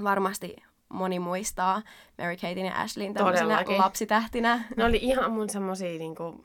Varmasti 0.05 0.57
moni 0.93 1.19
muistaa 1.19 1.83
Mary 2.19 2.37
Katein 2.37 2.67
ja 2.67 2.81
Ashleyn 2.81 3.15
tämmöisenä 3.15 3.45
Todellakin. 3.45 3.79
lapsitähtinä. 3.79 4.65
Ne 4.77 4.85
oli 4.85 4.99
ihan 5.03 5.33
mun 5.33 5.51
semmosia 5.51 5.99
niinku 5.99 6.45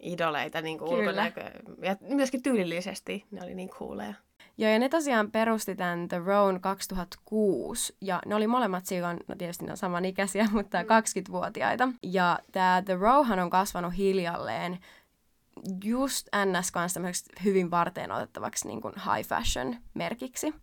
idoleita 0.00 0.60
niinku 0.60 0.84
Kyllä. 0.84 0.98
ulkonäkö. 0.98 1.50
Ja 1.82 1.96
myöskin 2.00 2.42
tyylillisesti 2.42 3.24
ne 3.30 3.42
oli 3.42 3.54
niin 3.54 3.68
cooleja. 3.68 4.14
Joo, 4.58 4.70
ja 4.72 4.78
ne 4.78 4.88
tosiaan 4.88 5.30
perusti 5.30 5.76
tämän 5.76 6.08
The 6.08 6.18
Rown 6.18 6.60
2006, 6.60 7.96
ja 8.00 8.20
ne 8.26 8.34
oli 8.34 8.46
molemmat 8.46 8.86
silloin, 8.86 9.18
no 9.28 9.34
tietysti 9.34 9.64
ne 9.64 9.70
on 9.70 9.76
samanikäisiä, 9.76 10.48
mutta 10.52 10.82
20-vuotiaita. 10.82 11.88
Ja 12.02 12.38
tämä 12.52 12.82
The 12.84 12.94
Rowhan 12.94 13.38
on 13.38 13.50
kasvanut 13.50 13.96
hiljalleen 13.96 14.78
just 15.84 16.28
NS 16.44 16.70
kanssa 16.72 17.00
hyvin 17.44 17.70
varteen 17.70 18.12
otettavaksi 18.12 18.68
niin 18.68 18.80
kuin 18.80 18.94
high 18.94 19.28
fashion 19.28 19.76
merkiksi. 19.94 20.54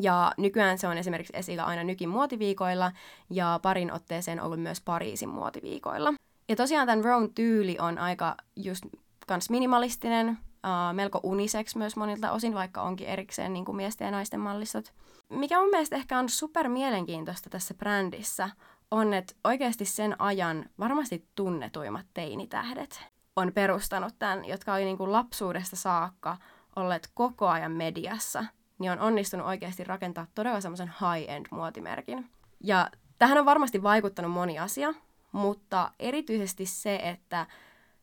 Ja 0.00 0.32
nykyään 0.36 0.78
se 0.78 0.88
on 0.88 0.98
esimerkiksi 0.98 1.36
esillä 1.36 1.64
aina 1.64 1.84
Nykin 1.84 2.08
muotiviikoilla 2.08 2.92
ja 3.30 3.60
parin 3.62 3.92
otteeseen 3.92 4.42
ollut 4.42 4.60
myös 4.60 4.80
Pariisin 4.80 5.28
muotiviikoilla. 5.28 6.12
Ja 6.48 6.56
tosiaan 6.56 6.86
tämän 6.86 7.04
Rown 7.04 7.34
tyyli 7.34 7.76
on 7.80 7.98
aika 7.98 8.36
just 8.56 8.84
kans 9.26 9.50
minimalistinen, 9.50 10.28
uh, 10.28 10.94
melko 10.94 11.20
unisex 11.22 11.76
myös 11.76 11.96
monilta 11.96 12.32
osin, 12.32 12.54
vaikka 12.54 12.82
onkin 12.82 13.08
erikseen 13.08 13.52
niin 13.52 13.64
kuin 13.64 13.76
miesten 13.76 14.04
ja 14.04 14.10
naisten 14.10 14.40
mallistot. 14.40 14.92
Mikä 15.28 15.60
mun 15.60 15.70
mielestä 15.70 15.96
ehkä 15.96 16.18
on 16.18 16.28
super 16.28 16.68
mielenkiintoista 16.68 17.50
tässä 17.50 17.74
brändissä, 17.74 18.50
on, 18.90 19.14
että 19.14 19.34
oikeasti 19.44 19.84
sen 19.84 20.20
ajan 20.20 20.64
varmasti 20.78 21.28
tunnetuimmat 21.34 22.06
teinitähdet 22.14 23.00
on 23.36 23.52
perustanut 23.52 24.14
tämän, 24.18 24.44
jotka 24.44 24.74
oli 24.74 24.84
niin 24.84 24.98
kuin 24.98 25.12
lapsuudesta 25.12 25.76
saakka 25.76 26.36
olleet 26.76 27.10
koko 27.14 27.48
ajan 27.48 27.72
mediassa, 27.72 28.44
niin 28.78 28.92
on 28.92 28.98
onnistunut 29.00 29.46
oikeasti 29.46 29.84
rakentaa 29.84 30.26
todella 30.34 30.60
semmoisen 30.60 30.92
high-end 31.00 31.46
muotimerkin. 31.50 32.30
Ja 32.64 32.90
tähän 33.18 33.38
on 33.38 33.46
varmasti 33.46 33.82
vaikuttanut 33.82 34.32
moni 34.32 34.58
asia, 34.58 34.94
mutta 35.32 35.92
erityisesti 35.98 36.66
se, 36.66 36.96
että 36.96 37.46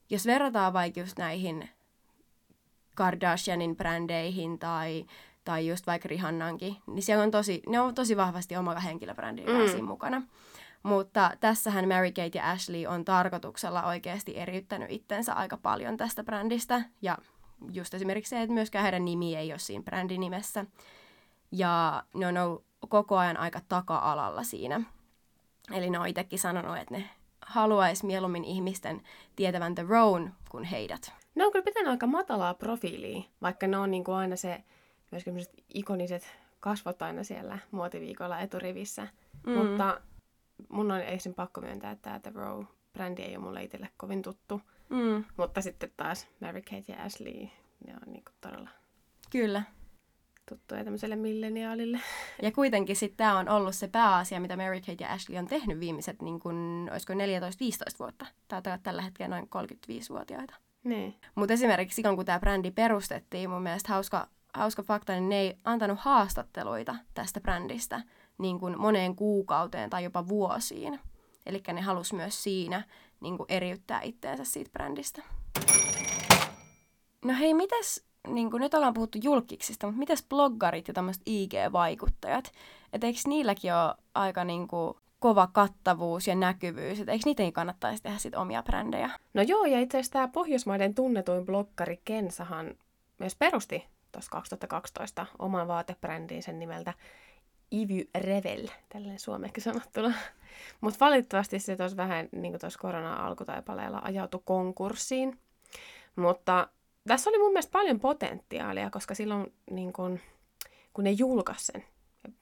jos 0.09 0.25
verrataan 0.25 0.73
vaikka 0.73 0.99
just 0.99 1.17
näihin 1.17 1.69
Kardashianin 2.95 3.75
brändeihin 3.75 4.59
tai, 4.59 5.05
tai 5.43 5.67
just 5.67 5.88
vaikka 5.88 6.07
Rihannankin, 6.07 6.75
niin 6.88 7.03
siellä 7.03 7.23
on 7.23 7.31
tosi, 7.31 7.61
ne 7.69 7.79
on 7.79 7.95
tosi 7.95 8.17
vahvasti 8.17 8.55
omalla 8.57 8.79
henkilöbrändillä 8.79 9.57
Mm. 9.57 9.65
mm. 9.65 9.69
siinä 9.69 9.88
mukana. 9.88 10.21
Mutta 10.83 11.31
tässähän 11.39 11.88
Mary 11.88 12.11
Kate 12.11 12.38
ja 12.38 12.51
Ashley 12.51 12.85
on 12.85 13.05
tarkoituksella 13.05 13.83
oikeasti 13.83 14.38
eriyttänyt 14.38 14.91
itsensä 14.91 15.33
aika 15.33 15.57
paljon 15.57 15.97
tästä 15.97 16.23
brändistä. 16.23 16.81
Ja 17.01 17.17
just 17.72 17.94
esimerkiksi 17.94 18.30
se, 18.30 18.41
että 18.41 18.54
myöskään 18.54 18.84
heidän 18.84 19.06
nimi 19.06 19.36
ei 19.36 19.52
ole 19.52 19.60
siinä 19.60 19.84
brändinimessä. 19.84 20.65
Ja 21.52 22.04
ne 22.13 22.28
on 22.28 22.38
ollut 22.38 22.65
koko 22.89 23.18
ajan 23.18 23.38
aika 23.38 23.60
taka-alalla 23.70 24.44
siinä. 24.44 24.82
Eli 25.72 25.89
ne 25.89 26.00
on 26.00 26.08
itsekin 26.08 26.39
sanonut, 26.39 26.78
että 26.78 26.94
ne 26.94 27.10
haluaisi 27.46 28.06
mieluummin 28.06 28.44
ihmisten 28.44 29.02
tietävän 29.36 29.76
The 29.76 29.86
Rown 29.88 30.32
kuin 30.50 30.63
heidät. 30.63 31.13
Ne 31.36 31.46
on 31.46 31.52
kyllä 31.52 31.65
pitänyt 31.65 31.89
aika 31.89 32.08
matalaa 32.08 32.54
profiilia, 32.54 33.24
vaikka 33.41 33.68
ne 33.68 33.78
on 33.78 33.91
niinku 33.91 34.12
aina 34.12 34.36
se, 34.36 34.63
myöskin 35.12 35.46
ikoniset 35.74 36.24
kasvot 36.60 37.02
aina 37.02 37.24
siellä 37.24 37.60
muotiviikolla 37.72 38.39
eturivissä. 38.39 39.08
Mm. 39.46 39.54
Mm. 39.54 39.58
Mutta 39.58 40.02
mun 40.70 40.91
on 40.91 41.02
ensin 41.02 41.34
pakko 41.34 41.62
myöntää, 41.62 41.91
että 41.91 42.02
tämä 42.02 42.20
The 42.20 42.32
Row-brändi 42.32 43.22
ei 43.22 43.36
ole 43.36 43.44
mulle 43.44 43.63
itselle 43.63 43.89
kovin 43.98 44.22
tuttu. 44.22 44.62
Mm, 44.89 45.24
Mutta 45.38 45.62
sitten 45.62 45.91
taas 45.98 46.28
Mary 46.39 46.62
Kate 46.62 46.84
ja 46.88 47.04
Ashley, 47.04 47.48
ne 47.88 47.93
on 47.93 48.13
niinku 48.13 48.32
todella 48.41 48.69
kyllä. 49.30 49.63
tuttuja 50.50 50.84
tämmöiselle 50.84 51.15
milleniaalille. 51.15 52.00
Ja 52.41 52.52
kuitenkin 52.52 52.95
sitten 52.95 53.17
tämä 53.17 53.39
on 53.39 53.50
ollut 53.50 53.76
se 53.76 53.88
pääasia, 53.88 54.39
mitä 54.39 54.58
Mary 54.58 54.80
Kate 54.80 55.04
ja 55.04 55.12
Ashley 55.13 55.38
on 55.38 55.48
tehnyt 55.48 55.80
viimeiset, 55.80 56.21
niin 56.21 56.39
kun, 56.39 56.89
olisiko 56.91 57.13
14-15 57.13 57.17
vuotta. 58.00 58.26
Taitaa 58.48 58.74
olla 58.74 58.82
tällä 58.84 59.02
hetkellä 59.02 59.36
noin 59.36 59.50
35-vuotiaita. 59.56 60.56
Niin. 60.84 61.15
Mutta 61.36 61.54
esimerkiksi 61.54 61.95
silloin, 61.95 62.15
kun 62.15 62.26
tämä 62.26 62.39
brändi 62.39 62.71
perustettiin, 62.71 63.50
mun 63.50 63.62
mielestä 63.62 63.93
hauska, 63.93 64.28
hauska 64.54 64.84
fakta, 64.84 65.13
niin 65.13 65.30
ne 65.30 65.39
ei 65.39 65.58
antanut 65.63 66.00
haastatteluita 66.00 66.95
tästä 67.13 67.41
brändistä 67.41 68.02
niin 68.38 68.60
kuin 68.60 68.80
moneen 68.82 69.15
kuukauteen 69.15 69.89
tai 69.89 70.04
jopa 70.04 70.28
vuosiin. 70.28 71.00
Eli 71.45 71.63
ne 71.74 71.82
halusi 71.82 72.15
myös 72.15 72.43
siinä 72.43 72.84
niin 73.21 73.38
kuin 73.38 73.47
eriyttää 73.49 74.01
itteensä 74.01 74.43
siitä 74.43 74.71
brändistä. 74.73 75.21
No 77.25 77.34
hei, 77.39 77.54
mitäs, 77.54 78.06
niin 78.28 78.49
nyt 78.54 78.73
ollaan 78.73 78.93
puhuttu 78.93 79.17
julkiksista, 79.23 79.88
mutta 79.88 79.99
mitäs 79.99 80.25
bloggarit 80.30 80.88
ja 80.88 80.93
tämmöiset 80.93 81.23
IG-vaikuttajat? 81.25 82.51
Että 82.93 83.08
eikö 83.08 83.19
niilläkin 83.28 83.73
ole 83.73 83.95
aika 84.13 84.43
niin 84.43 84.67
kuin, 84.67 84.93
kova 85.19 85.47
kattavuus 85.47 86.28
ja 86.28 86.36
näkyvyys, 86.36 86.99
että 86.99 87.12
eikö 87.12 87.23
niidenkin 87.25 87.54
kannattaisi 87.54 88.04
tehdä 88.04 88.17
sit 88.17 88.36
omia 88.36 88.63
brändejä? 88.63 89.10
No 89.34 89.41
joo, 89.41 89.65
ja 89.65 89.80
itse 89.80 89.97
asiassa 89.97 90.13
tämä 90.13 90.28
Pohjoismaiden 90.28 90.95
tunnetuin 90.95 91.45
blokkari 91.45 92.01
Kensahan 92.06 92.75
myös 93.19 93.36
perusti 93.36 93.86
tuossa 94.12 94.32
2012 94.32 95.25
oman 95.39 95.67
vaatebrändiin 95.67 96.43
sen 96.43 96.60
nimeltä 96.60 96.93
Ivy 97.73 98.10
Revel, 98.15 98.67
tälleen 98.89 99.19
suomeksi 99.19 99.62
sanottuna. 99.62 100.13
Mutta 100.82 101.06
valitettavasti 101.06 101.60
se 101.60 101.75
tuossa 101.75 101.97
vähän 101.97 102.30
niin 102.32 102.51
kuin 102.51 102.62
tuossa 102.62 102.80
korona-alkutaipaleella 102.80 104.01
ajautui 104.04 104.41
konkurssiin. 104.45 105.39
Mutta 106.15 106.67
tässä 107.08 107.30
oli 107.30 107.38
mun 107.38 107.51
mielestä 107.51 107.71
paljon 107.71 107.99
potentiaalia, 107.99 108.89
koska 108.89 109.15
silloin 109.15 109.54
niin 109.71 109.93
kun, 109.93 110.19
kun 110.93 111.04
ne 111.04 111.12
julkaisi 111.12 111.65
sen, 111.65 111.84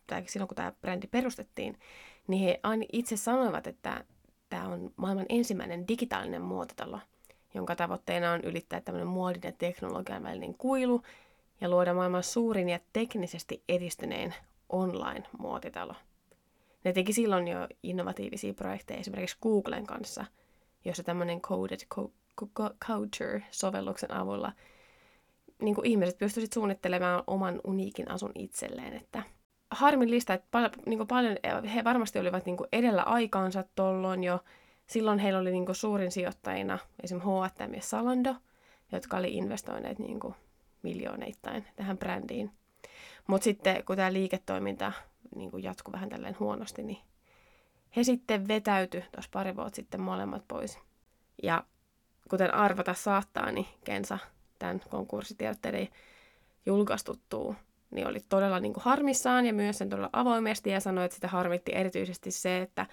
tai 0.08 0.24
silloin 0.28 0.48
kun 0.48 0.56
tämä 0.56 0.74
brändi 0.82 1.08
perustettiin, 1.08 1.80
niin 2.28 2.44
he 2.44 2.60
itse 2.94 3.18
sanoivat, 3.18 3.68
että 3.68 4.04
tämä 4.50 4.68
on 4.68 4.94
maailman 4.96 5.26
ensimmäinen 5.30 5.88
digitaalinen 5.88 6.42
muotitalo, 6.42 7.00
jonka 7.54 7.76
tavoitteena 7.76 8.32
on 8.32 8.42
ylittää 8.42 8.82
tämmöinen 8.82 9.08
muodin 9.08 9.42
ja 9.44 9.52
teknologian 9.52 10.24
välinen 10.24 10.54
kuilu 10.54 11.02
ja 11.62 11.70
luoda 11.70 11.94
maailman 11.94 12.24
suurin 12.24 12.70
ja 12.70 12.80
teknisesti 12.94 13.64
edistynein 13.70 14.34
online-muotitalo. 14.70 15.96
Ne 16.84 16.94
teki 16.94 17.14
silloin 17.14 17.48
jo 17.48 17.68
innovatiivisia 17.84 18.54
projekteja 18.54 19.00
esimerkiksi 19.00 19.38
Googlen 19.42 19.86
kanssa, 19.86 20.26
jossa 20.86 21.04
tämmöinen 21.04 21.42
Coded 21.42 21.80
Culture-sovelluksen 22.86 24.14
avulla 24.14 24.52
niin 25.62 25.76
kuin 25.76 25.86
ihmiset 25.86 26.18
pystyisivät 26.18 26.54
suunnittelemaan 26.54 27.24
oman 27.28 27.62
uniikin 27.64 28.12
asun 28.12 28.32
itselleen. 28.36 28.94
Että 28.94 29.24
harmillista, 29.72 30.34
että 30.34 30.48
pal- 30.52 30.70
niin 30.86 30.98
kuin 30.98 31.08
paljon, 31.08 31.38
he 31.74 31.84
varmasti 31.84 32.20
olivat 32.20 32.46
niin 32.46 32.58
kuin 32.58 32.68
edellä 32.72 33.04
aikaansa 33.04 33.64
tuolloin 33.76 34.24
jo. 34.24 34.40
Silloin 34.88 35.20
heillä 35.20 35.40
oli 35.40 35.52
niin 35.52 35.66
kuin 35.66 35.76
suurin 35.76 36.12
sijoittajina 36.12 36.80
esimerkiksi 37.04 37.30
H&M 37.30 37.74
ja 37.74 37.82
Salando, 37.82 38.36
jotka 38.92 39.18
oli 39.18 39.34
investoineet 39.34 40.00
niin 40.00 40.20
kuin 40.20 40.36
miljooneittain 40.82 41.66
tähän 41.76 41.98
brändiin. 41.98 42.52
Mutta 43.28 43.44
sitten 43.44 43.84
kun 43.86 43.96
tämä 43.96 44.14
liiketoiminta 44.14 44.92
niin 45.36 45.52
kuin 45.52 45.64
jatkui 45.64 45.92
vähän 45.92 46.10
tälleen 46.10 46.40
huonosti, 46.40 46.84
niin 46.84 46.98
he 47.96 48.04
sitten 48.04 48.48
vetäytyi 48.48 49.04
tuossa 49.12 49.30
pari 49.34 49.56
vuotta 49.56 49.76
sitten 49.76 50.02
molemmat 50.02 50.48
pois. 50.48 50.80
Ja 51.44 51.64
kuten 52.30 52.54
arvata 52.54 52.94
saattaa, 52.94 53.52
niin 53.52 53.68
Kensa 53.84 54.18
tämän 54.60 54.82
konkurssitiedotteiden 54.90 55.88
julkaistuttuu, 56.66 57.56
niin 57.92 58.08
oli 58.08 58.20
todella 58.30 58.60
niin 58.60 58.74
kuin 58.74 58.84
harmissaan 58.84 59.46
ja 59.46 59.54
myös 59.54 59.78
sen 59.78 59.90
todella 59.90 60.10
avoimesti 60.14 60.70
ja 60.70 60.80
sanoi, 60.80 61.06
että 61.06 61.16
sitä 61.16 61.28
harmitti 61.28 61.72
erityisesti 61.76 62.32
se, 62.32 62.62
että 62.62 62.86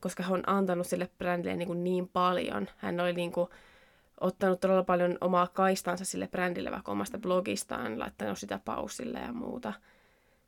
koska 0.00 0.22
hän 0.22 0.32
on 0.32 0.48
antanut 0.48 0.86
sille 0.86 1.10
brändille 1.18 1.56
niin, 1.56 1.66
kuin 1.66 1.84
niin 1.84 2.08
paljon, 2.08 2.68
hän 2.76 3.00
oli 3.00 3.12
niin 3.12 3.32
kuin 3.32 3.48
ottanut 4.20 4.60
todella 4.60 4.82
paljon 4.82 5.18
omaa 5.20 5.46
kaistansa 5.46 6.04
sille 6.04 6.28
brändille 6.28 6.70
vaikka 6.70 6.92
omasta 6.92 7.18
blogistaan, 7.18 7.98
laittanut 7.98 8.38
sitä 8.38 8.60
pausille 8.64 9.18
ja 9.18 9.32
muuta. 9.32 9.72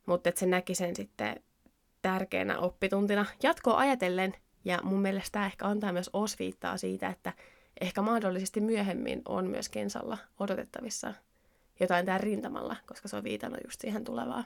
Mutta 0.05 0.29
että 0.29 0.39
se 0.39 0.45
näki 0.45 0.75
sen 0.75 0.95
sitten 0.95 1.43
tärkeänä 2.01 2.59
oppituntina 2.59 3.25
jatkoa 3.43 3.77
ajatellen. 3.77 4.33
Ja 4.65 4.79
mun 4.83 4.99
mielestä 4.99 5.29
tämä 5.31 5.45
ehkä 5.45 5.67
antaa 5.67 5.91
myös 5.91 6.09
osviittaa 6.13 6.77
siitä, 6.77 7.09
että 7.09 7.33
ehkä 7.81 8.01
mahdollisesti 8.01 8.61
myöhemmin 8.61 9.21
on 9.27 9.47
myös 9.47 9.69
Kensalla 9.69 10.17
odotettavissa 10.39 11.13
jotain 11.79 12.05
tämän 12.05 12.19
rintamalla, 12.19 12.75
koska 12.85 13.07
se 13.07 13.15
on 13.15 13.23
viitannut 13.23 13.59
just 13.63 13.81
siihen 13.81 14.03
tulevaan. 14.03 14.45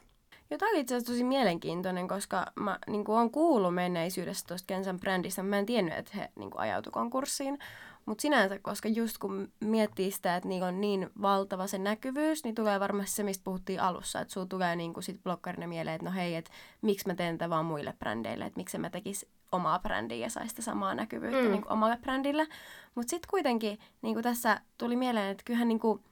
Ja 0.49 0.57
tämä 0.57 0.71
oli 0.71 0.79
itse 0.79 0.95
asiassa 0.95 1.13
tosi 1.13 1.23
mielenkiintoinen, 1.23 2.07
koska 2.07 2.45
mä 2.55 2.79
niin 2.87 3.03
olen 3.07 3.31
kuullut 3.31 3.75
menneisyydestä 3.75 4.47
tuosta 4.47 4.67
Kensan 4.67 4.99
brändistä. 4.99 5.43
Mä 5.43 5.59
en 5.59 5.65
tiennyt, 5.65 5.97
että 5.97 6.11
he 6.17 6.29
niin 6.35 6.51
ajautuivat 6.55 6.93
konkurssiin. 6.93 7.59
Mutta 8.07 8.21
sinänsä, 8.21 8.59
koska 8.59 8.89
just 8.89 9.17
kun 9.17 9.51
miettii 9.59 10.11
sitä, 10.11 10.35
että 10.35 10.49
niin 10.49 10.63
on 10.63 10.81
niin 10.81 11.09
valtava 11.21 11.67
se 11.67 11.77
näkyvyys, 11.77 12.43
niin 12.43 12.55
tulee 12.55 12.79
varmasti 12.79 13.11
se, 13.15 13.23
mistä 13.23 13.43
puhuttiin 13.43 13.81
alussa. 13.81 14.19
Että 14.19 14.33
sulla 14.33 14.47
tulee 14.47 14.75
niin 14.75 14.93
sit 14.99 15.23
blokkarina 15.23 15.67
mieleen, 15.67 15.95
että 15.95 16.05
no 16.05 16.15
hei, 16.15 16.35
että 16.35 16.51
miksi 16.81 17.07
mä 17.07 17.15
teen 17.15 17.37
tätä 17.37 17.49
vaan 17.49 17.65
muille 17.65 17.93
brändeille, 17.99 18.45
että 18.45 18.59
miksi 18.59 18.77
mä 18.77 18.89
tekis 18.89 19.25
omaa 19.51 19.79
brändiä 19.79 20.17
ja 20.17 20.29
saisi 20.29 20.49
sitä 20.49 20.61
samaa 20.61 20.95
näkyvyyttä 20.95 21.43
mm. 21.43 21.51
niin 21.51 21.71
omalle 21.71 21.97
brändille. 21.97 22.47
Mutta 22.95 23.09
sitten 23.09 23.29
kuitenkin 23.29 23.79
niin 24.01 24.21
tässä 24.21 24.61
tuli 24.77 24.95
mieleen, 24.95 25.31
että 25.31 25.43
kyllähän 25.45 25.67
niin 25.67 25.79
kuin, 25.79 26.03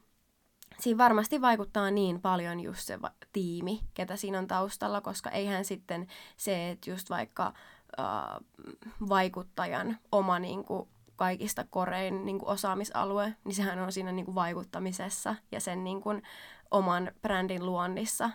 siinä 0.80 0.98
varmasti 0.98 1.42
vaikuttaa 1.42 1.92
niin 1.92 2.22
paljon 2.22 2.60
just 2.60 2.82
se 2.82 3.02
va- 3.02 3.12
tiimi, 3.34 3.82
ketä 3.94 4.16
siinä 4.16 4.40
on 4.40 4.48
taustalla, 4.48 5.02
koska 5.02 5.30
eihän 5.30 5.66
sitten 5.66 6.08
se, 6.38 6.70
että 6.70 6.90
just 6.90 7.10
vaikka 7.10 7.54
äh, 8.00 8.06
vaikuttajan 9.10 9.98
oma 10.12 10.40
niin 10.40 10.64
kuin, 10.64 10.90
kaikista 11.16 11.66
korein 11.70 12.26
niin 12.26 12.40
kuin 12.40 12.50
osaamisalue, 12.50 13.34
niin 13.44 13.56
sehän 13.56 13.80
on 13.80 13.92
siinä 13.92 14.12
niin 14.12 14.26
kuin 14.26 14.36
vaikuttamisessa 14.36 15.36
ja 15.52 15.60
sen 15.60 15.84
niin 15.84 16.02
kuin 16.02 16.24
oman 16.72 17.12
brändin 17.22 17.66
luonnissa, 17.66 18.30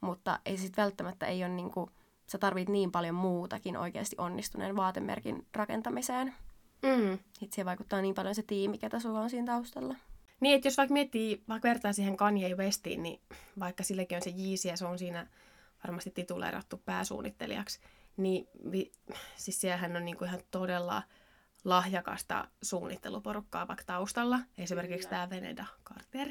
mutta 0.00 0.38
ei 0.44 0.56
sitten 0.56 0.82
välttämättä 0.82 1.26
ei 1.26 1.44
ole 1.44 1.52
niin 1.52 1.70
kuin, 1.70 1.90
sä 2.26 2.38
tarvit 2.38 2.68
niin 2.68 2.92
paljon 2.92 3.14
muutakin 3.14 3.76
oikeasti 3.76 4.16
onnistuneen 4.18 4.76
vaatemerkin 4.76 5.46
rakentamiseen. 5.54 6.34
Mm. 6.82 7.18
Sitten 7.18 7.52
siihen 7.52 7.66
vaikuttaa 7.66 8.00
niin 8.00 8.14
paljon 8.14 8.34
se 8.34 8.42
tiimi, 8.42 8.78
ketä 8.78 9.00
sulla 9.00 9.20
on 9.20 9.30
siinä 9.30 9.52
taustalla. 9.52 9.94
Niin, 10.40 10.56
että 10.56 10.68
jos 10.68 10.76
vaikka 10.76 10.92
miettii, 10.92 11.42
vaikka 11.48 11.68
vertaa 11.68 11.92
siihen 11.92 12.16
Kanye 12.16 12.54
Westiin, 12.54 13.02
niin 13.02 13.20
vaikka 13.60 13.82
sillekin 13.82 14.16
on 14.16 14.22
se 14.22 14.34
Yeezy 14.38 14.68
ja 14.68 14.76
se 14.76 14.86
on 14.86 14.98
siinä 14.98 15.26
varmasti 15.84 16.10
tituleerattu 16.10 16.82
pääsuunnittelijaksi, 16.84 17.80
niin 18.16 18.48
vi, 18.70 18.92
siis 19.36 19.60
siellähän 19.60 19.96
on 19.96 20.04
niinku 20.04 20.24
ihan 20.24 20.40
todella 20.50 21.02
lahjakasta 21.64 22.48
suunnitteluporukkaa 22.62 23.68
vaikka 23.68 23.84
taustalla, 23.86 24.38
esimerkiksi 24.58 25.08
tämä 25.08 25.30
Veneda 25.30 25.66
Carter, 25.84 26.28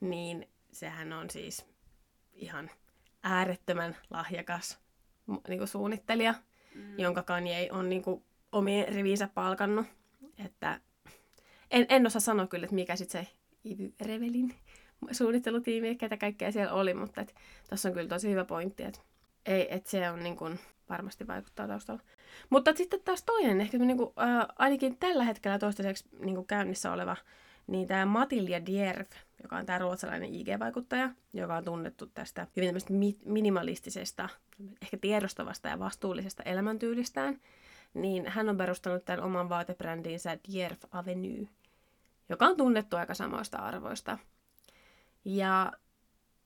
niin 0.00 0.48
sehän 0.72 1.12
on 1.12 1.30
siis 1.30 1.66
ihan 2.34 2.70
äärettömän 3.22 3.96
lahjakas 4.10 4.78
niin 5.48 5.58
kuin 5.58 5.68
suunnittelija, 5.68 6.34
mm. 6.74 6.98
jonka 6.98 7.22
Kanye 7.22 7.68
on 7.72 7.88
niin 7.88 8.02
kuin, 8.02 8.24
omien 8.52 8.88
riviinsä 8.88 9.28
palkannut. 9.34 9.86
Että 10.44 10.80
en, 11.70 11.86
en 11.88 12.06
osaa 12.06 12.20
sanoa 12.20 12.46
kyllä, 12.46 12.64
että 12.64 12.74
mikä 12.74 12.96
sitten 12.96 13.24
se 13.24 13.32
Ivy 13.64 13.94
Revelin 14.00 14.54
suunnittelutiimi, 15.12 15.96
ketä 15.96 16.16
kaikkea 16.16 16.52
siellä 16.52 16.72
oli, 16.72 16.94
mutta 16.94 17.26
tässä 17.70 17.88
on 17.88 17.94
kyllä 17.94 18.08
tosi 18.08 18.30
hyvä 18.30 18.44
pointti, 18.44 18.82
että, 18.82 19.00
ei, 19.46 19.74
että 19.74 19.90
se 19.90 20.10
on 20.10 20.22
niin 20.22 20.36
kuin, 20.36 20.58
varmasti 20.88 21.26
vaikuttaa 21.26 21.68
taustalla. 21.68 22.02
Mutta 22.50 22.74
sitten 22.74 23.00
taas 23.04 23.22
toinen, 23.22 23.60
ehkä 23.60 23.78
niin 23.78 23.96
kuin, 23.96 24.10
äh, 24.20 24.46
ainakin 24.58 24.98
tällä 24.98 25.24
hetkellä 25.24 25.58
toistaiseksi 25.58 26.04
niin 26.18 26.34
kuin 26.34 26.46
käynnissä 26.46 26.92
oleva, 26.92 27.16
niin 27.66 27.88
tämä 27.88 28.06
Matilja 28.06 28.66
Dierv, 28.66 29.06
joka 29.42 29.56
on 29.56 29.66
tämä 29.66 29.78
ruotsalainen 29.78 30.34
IG-vaikuttaja, 30.34 31.10
joka 31.32 31.56
on 31.56 31.64
tunnettu 31.64 32.06
tästä 32.06 32.46
hyvin 32.56 32.74
minimalistisesta, 33.24 34.28
ehkä 34.82 34.96
tiedostavasta 35.00 35.68
ja 35.68 35.78
vastuullisesta 35.78 36.42
elämäntyylistään, 36.42 37.40
niin 37.94 38.26
hän 38.26 38.48
on 38.48 38.56
perustanut 38.56 39.04
tämän 39.04 39.24
oman 39.24 39.48
vaatebrändinsä 39.48 40.38
Dierv 40.52 40.78
Avenue, 40.92 41.48
joka 42.28 42.46
on 42.46 42.56
tunnettu 42.56 42.96
aika 42.96 43.14
samoista 43.14 43.58
arvoista. 43.58 44.18
Ja 45.24 45.72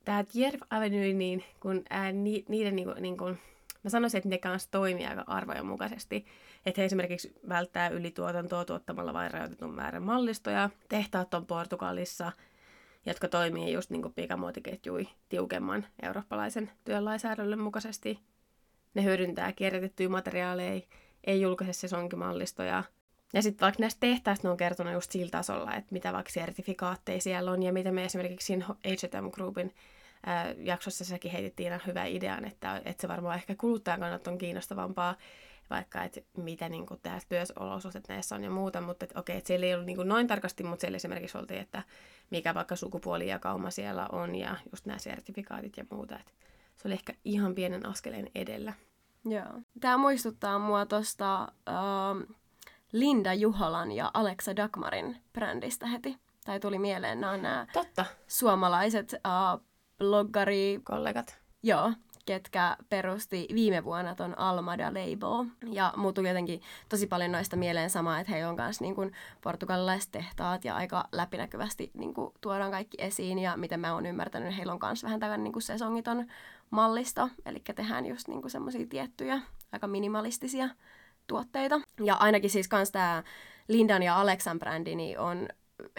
tämä 0.05 0.23
Dierv 0.33 0.61
Avenue, 0.69 1.13
niin 1.13 1.43
kun, 1.59 1.83
ää, 1.89 2.11
ni, 2.11 2.45
niiden 2.49 2.75
niin 2.75 2.87
kun, 2.87 3.01
niin 3.01 3.17
kun, 3.17 3.37
mä 3.83 3.89
sanoisin, 3.89 4.17
että 4.17 4.29
ne 4.29 4.37
kanssa 4.37 4.71
toimii 4.71 5.05
aika 5.05 5.23
arvojen 5.27 5.65
mukaisesti. 5.65 6.25
Että 6.65 6.81
he 6.81 6.85
esimerkiksi 6.85 7.33
välttää 7.49 7.89
ylituotantoa 7.89 8.65
tuottamalla 8.65 9.13
vain 9.13 9.31
rajoitetun 9.31 9.75
määrän 9.75 10.03
mallistoja. 10.03 10.69
Tehtaat 10.89 11.33
on 11.33 11.45
Portugalissa, 11.45 12.31
jotka 13.05 13.27
toimii 13.27 13.73
just 13.73 13.89
niin 13.89 14.01
kuin 14.01 14.13
pikamuotiketjui 14.13 15.07
tiukemman 15.29 15.85
eurooppalaisen 16.01 16.71
työlainsäädännön 16.85 17.59
mukaisesti. 17.59 18.19
Ne 18.93 19.03
hyödyntää 19.03 19.51
kierrätettyjä 19.51 20.09
materiaaleja, 20.09 20.81
ei 21.23 21.41
julkaise 21.41 21.73
sesonkimallistoja. 21.73 22.83
Ja 23.33 23.41
sitten 23.41 23.65
vaikka 23.65 23.81
näistä 23.81 23.99
tehtaista 23.99 24.47
ne 24.47 24.51
on 24.51 24.57
kertonut 24.57 24.93
just 24.93 25.11
sillä 25.11 25.29
tasolla, 25.31 25.73
että 25.73 25.93
mitä 25.93 26.13
vaikka 26.13 26.31
sertifikaatteja 26.31 27.21
siellä 27.21 27.51
on 27.51 27.63
ja 27.63 27.73
mitä 27.73 27.91
me 27.91 28.05
esimerkiksi 28.05 28.45
siinä 28.45 28.65
H&M 28.65 29.31
Groupin 29.31 29.73
ää, 30.25 30.55
jaksossa 30.57 31.05
sekin 31.05 31.31
heitettiin 31.31 31.67
ihan 31.67 31.81
hyvä 31.87 32.05
idean, 32.05 32.45
että, 32.45 32.81
että 32.85 33.01
se 33.01 33.07
varmaan 33.07 33.35
ehkä 33.35 33.55
kuluttajan 33.55 33.99
kannalta 33.99 34.31
on 34.31 34.37
kiinnostavampaa, 34.37 35.15
vaikka 35.69 36.03
että 36.03 36.21
mitä 36.37 36.69
niin 36.69 36.85
kuin, 36.85 36.99
tämä 37.03 37.19
työolosuhteet 37.29 38.07
näissä 38.09 38.35
on 38.35 38.43
ja 38.43 38.49
muuta, 38.49 38.81
mutta 38.81 39.05
että, 39.05 39.19
okei, 39.19 39.37
että 39.37 39.47
siellä 39.47 39.65
ei 39.65 39.73
ollut 39.73 39.85
niin 39.85 39.95
kuin, 39.95 40.07
noin 40.07 40.27
tarkasti, 40.27 40.63
mutta 40.63 40.81
siellä 40.81 40.95
esimerkiksi 40.95 41.37
oltiin, 41.37 41.59
että 41.59 41.83
mikä 42.29 42.53
vaikka 42.53 42.75
sukupuolijakauma 42.75 43.71
siellä 43.71 44.07
on 44.11 44.35
ja 44.35 44.55
just 44.71 44.85
nämä 44.85 44.99
sertifikaatit 44.99 45.77
ja 45.77 45.85
muuta, 45.91 46.19
että 46.19 46.31
se 46.75 46.87
oli 46.87 46.93
ehkä 46.93 47.13
ihan 47.25 47.55
pienen 47.55 47.85
askeleen 47.85 48.27
edellä. 48.35 48.73
Joo. 49.25 49.61
Tämä 49.79 49.97
muistuttaa 49.97 50.59
mua 50.59 50.85
tuosta 50.85 51.51
uh, 51.69 52.35
Linda 52.91 53.33
Juholan 53.33 53.91
ja 53.91 54.11
Alexa 54.13 54.55
Dagmarin 54.55 55.17
brändistä 55.33 55.87
heti. 55.87 56.17
tai 56.45 56.59
tuli 56.59 56.79
mieleen, 56.79 57.21
nämä 57.21 57.37
nämä 57.37 57.67
Totta, 57.73 58.05
suomalaiset 58.27 59.13
uh, 59.13 59.65
bloggari, 60.03 60.79
kollegat. 60.83 61.39
joo, 61.63 61.93
ketkä 62.25 62.77
perusti 62.89 63.47
viime 63.53 63.83
vuonna 63.83 64.15
ton 64.15 64.39
Almada 64.39 64.87
Label. 64.87 65.45
Ja 65.71 65.93
muu 65.95 66.13
tuli 66.13 66.27
jotenkin 66.27 66.61
tosi 66.89 67.07
paljon 67.07 67.31
noista 67.31 67.55
mieleen 67.55 67.89
samaa, 67.89 68.19
että 68.19 68.31
heillä 68.31 68.49
on 68.49 68.55
myös 68.55 68.81
niin 68.81 68.95
kuin 68.95 69.11
portugalilaiset 69.41 70.11
tehtaat 70.11 70.65
ja 70.65 70.75
aika 70.75 71.07
läpinäkyvästi 71.11 71.91
niin 71.93 72.13
kuin 72.13 72.33
tuodaan 72.41 72.71
kaikki 72.71 72.97
esiin. 72.99 73.39
Ja 73.39 73.57
miten 73.57 73.79
mä 73.79 73.93
oon 73.93 74.05
ymmärtänyt, 74.05 74.47
niin 74.47 74.57
heillä 74.57 74.73
on 74.73 74.79
myös 74.83 75.03
vähän 75.03 75.19
tällainen 75.19 75.43
niin 75.43 75.53
kuin 75.53 75.63
sesongiton 75.63 76.25
mallisto. 76.69 77.29
Eli 77.45 77.61
tehdään 77.75 78.05
just 78.05 78.27
niin 78.27 78.49
semmoisia 78.49 78.87
tiettyjä 78.87 79.41
aika 79.71 79.87
minimalistisia 79.87 80.69
tuotteita. 81.27 81.81
Ja 82.03 82.15
ainakin 82.15 82.49
siis 82.49 82.67
kans 82.67 82.91
tämä 82.91 83.23
Lindan 83.67 84.03
ja 84.03 84.21
Alexan 84.21 84.59
brändi 84.59 84.95
niin 84.95 85.19
on 85.19 85.47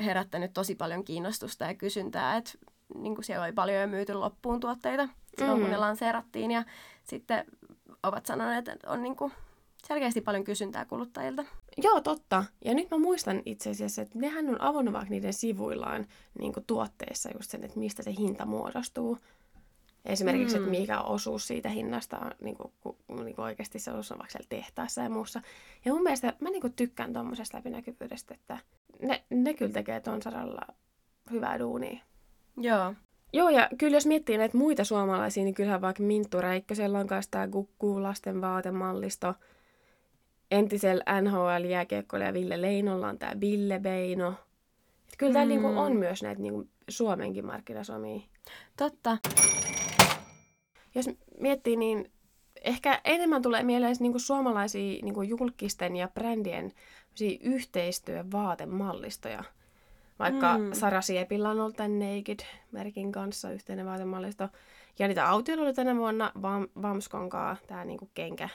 herättänyt 0.00 0.52
tosi 0.54 0.74
paljon 0.74 1.04
kiinnostusta 1.04 1.64
ja 1.64 1.74
kysyntää, 1.74 2.36
että 2.36 2.50
niin 2.94 3.14
kuin 3.14 3.24
siellä 3.24 3.44
oli 3.44 3.52
paljon 3.52 3.80
jo 3.80 3.86
myyty 3.86 4.14
loppuun 4.14 4.60
tuotteita 4.60 5.08
silloin, 5.38 5.58
mm. 5.58 5.62
kun 5.62 5.70
ne 5.70 5.76
lanseerattiin. 5.76 6.50
Ja 6.50 6.64
sitten 7.04 7.44
ovat 8.02 8.26
sanoneet, 8.26 8.68
että 8.68 8.90
on 8.90 9.02
niin 9.02 9.16
kuin 9.16 9.32
selkeästi 9.86 10.20
paljon 10.20 10.44
kysyntää 10.44 10.84
kuluttajilta. 10.84 11.44
Joo, 11.82 12.00
totta. 12.00 12.44
Ja 12.64 12.74
nyt 12.74 12.90
mä 12.90 12.98
muistan 12.98 13.42
itse 13.46 13.70
asiassa, 13.70 14.02
että 14.02 14.18
nehän 14.18 14.48
on 14.48 14.60
avannut 14.60 14.94
vaikka 14.94 15.10
niiden 15.10 15.32
sivuillaan 15.32 16.06
niin 16.38 16.52
kuin 16.52 16.64
tuotteissa 16.66 17.30
just 17.34 17.50
sen, 17.50 17.64
että 17.64 17.78
mistä 17.78 18.02
se 18.02 18.14
hinta 18.18 18.46
muodostuu. 18.46 19.18
Esimerkiksi, 20.04 20.58
mm. 20.58 20.64
että 20.64 20.78
mikä 20.78 21.00
osuus 21.00 21.46
siitä 21.46 21.68
hinnasta 21.68 22.18
on 22.18 22.30
niin 22.40 22.56
kuin, 22.56 22.72
ku, 22.80 22.96
niin 23.08 23.36
kuin 23.36 23.44
oikeasti 23.44 23.78
se 23.78 23.90
osuus 23.90 24.12
on 24.12 24.18
vaikka 24.18 24.32
siellä 24.32 24.48
tehtaassa 24.48 25.00
ja 25.00 25.10
muussa. 25.10 25.40
Ja 25.84 25.92
mun 25.92 26.02
mielestä 26.02 26.34
mä 26.40 26.50
niin 26.50 26.60
kuin 26.60 26.72
tykkään 26.72 27.12
tuommoisesta 27.12 27.56
läpinäkyvyydestä, 27.56 28.34
että 28.34 28.58
ne, 29.02 29.24
ne 29.30 29.54
kyllä 29.54 29.72
tekee 29.72 30.00
ton 30.00 30.22
saralla 30.22 30.62
hyvää 31.30 31.58
duunia. 31.58 32.00
Joo. 32.56 32.94
Joo, 33.32 33.48
ja 33.48 33.68
kyllä 33.78 33.96
jos 33.96 34.06
miettii 34.06 34.38
näitä 34.38 34.58
muita 34.58 34.84
suomalaisia, 34.84 35.44
niin 35.44 35.54
kyllähän 35.54 35.80
vaikka 35.80 36.02
Minttu 36.02 36.40
Räikkösellä 36.40 36.98
on 36.98 37.06
kanssa 37.06 37.30
tämä 37.30 37.48
Gukku 37.48 38.02
lasten 38.02 38.40
vaatemallisto. 38.40 39.34
Entisellä 40.50 41.20
nhl 41.20 41.64
jääkiekkoilla 41.68 42.26
ja 42.26 42.32
Ville 42.32 42.62
Leinolla 42.62 43.08
on 43.08 43.18
tämä 43.18 43.32
Ville 43.40 43.78
Beino. 43.78 44.28
Et 45.08 45.14
kyllä 45.18 45.32
täällä 45.32 45.54
Mm. 45.54 45.62
niinku 45.62 45.80
on 45.80 45.96
myös 45.96 46.22
näitä 46.22 46.42
niinku 46.42 46.68
Suomenkin 46.88 47.46
markkinasomia. 47.46 48.20
Totta. 48.76 49.18
Jos 50.94 51.10
miettii, 51.40 51.76
niin 51.76 52.10
ehkä 52.64 53.00
enemmän 53.04 53.42
tulee 53.42 53.62
mieleen 53.62 53.96
niinku 54.00 54.18
suomalaisia 54.18 55.02
niinku 55.02 55.22
julkisten 55.22 55.96
ja 55.96 56.08
brändien 56.08 56.72
yhteistyövaatemallistoja. 57.40 59.44
Vaikka 60.18 60.58
Mm. 60.58 60.72
Sara 60.72 61.00
Siepillä 61.00 61.50
on 61.50 61.60
ollut 61.60 61.76
tämän 61.76 61.98
Naked-merkin 61.98 63.12
kanssa 63.12 63.50
yhteinen 63.50 63.86
vaatemallisto. 63.86 64.48
Ja 64.98 65.08
niitä 65.08 65.28
autioilla 65.28 65.64
oli 65.64 65.74
tänä 65.74 65.96
vuonna 65.96 66.32
Vam, 66.42 66.68
Vamskon 66.82 67.28
kanssa 67.30 67.66
tämä 67.66 67.84
niinku 67.84 68.10
kenkä 68.14 68.48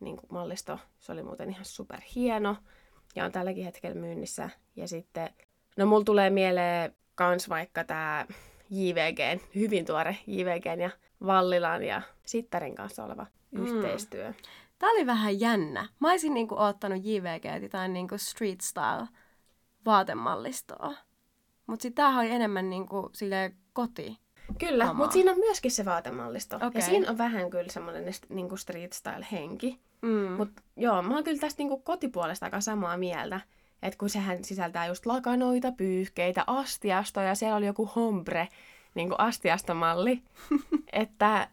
niinku 0.00 0.26
mallisto. 0.30 0.78
Se 0.98 1.12
oli 1.12 1.22
muuten 1.22 1.50
ihan 1.50 1.64
super 1.64 2.00
hieno 2.14 2.56
ja 3.16 3.24
on 3.24 3.32
tälläkin 3.32 3.64
hetkellä 3.64 4.00
myynnissä. 4.00 4.50
Ja 4.76 4.88
sitten, 4.88 5.30
no 5.76 5.86
mulla 5.86 6.04
tulee 6.04 6.30
mieleen 6.30 6.94
kans 7.14 7.48
vaikka 7.48 7.84
tämä 7.84 8.26
JVG, 8.70 9.42
hyvin 9.54 9.84
tuore 9.84 10.16
JVG 10.26 10.80
ja 10.80 10.90
Vallilan 11.26 11.84
ja 11.84 12.02
Sittarin 12.26 12.74
kanssa 12.74 13.04
oleva 13.04 13.26
Mm. 13.50 13.66
yhteistyö. 13.66 14.32
Tää 14.78 14.90
oli 14.90 15.06
vähän 15.06 15.40
jännä. 15.40 15.88
Mä 16.00 16.10
olisin 16.10 16.34
niinku 16.34 16.54
ottanut 16.58 17.04
JVG 17.04 17.70
tai 17.70 17.88
niinku 17.88 18.18
street 18.18 18.60
style 18.60 19.08
vaatemallistoa. 19.86 20.94
Mut 21.66 21.80
sit 21.80 21.94
tämähän 21.94 22.20
oli 22.24 22.30
enemmän 22.30 22.70
niinku 22.70 23.10
silleen 23.12 23.56
koti. 23.72 24.18
Kyllä, 24.58 24.92
mutta 24.92 25.12
siinä 25.12 25.30
on 25.32 25.38
myöskin 25.38 25.70
se 25.70 25.84
vaatemallisto. 25.84 26.56
Okei. 26.56 26.70
Ja 26.74 26.80
siinä 26.80 27.10
on 27.10 27.18
vähän 27.18 27.50
kyllä 27.50 27.72
semmoinen 27.72 28.14
niinku 28.28 28.56
street 28.56 28.92
style 28.92 29.26
henki. 29.32 29.80
Mm. 30.02 30.32
Mutta 30.32 30.62
joo, 30.76 31.02
mä 31.02 31.14
oon 31.14 31.24
kyllä 31.24 31.40
tästä 31.40 31.60
niinku 31.60 31.78
kotipuolesta 31.78 32.46
aika 32.46 32.60
samaa 32.60 32.96
mieltä. 32.96 33.40
Että 33.82 33.98
kun 33.98 34.10
sehän 34.10 34.44
sisältää 34.44 34.86
just 34.86 35.06
lakanoita, 35.06 35.72
pyyhkeitä, 35.72 36.44
astiastoja, 36.46 37.34
siellä 37.34 37.56
oli 37.56 37.66
joku 37.66 37.86
hombre, 37.96 38.48
niinku 38.94 39.14
astiastomalli. 39.18 40.22
että 40.92 41.48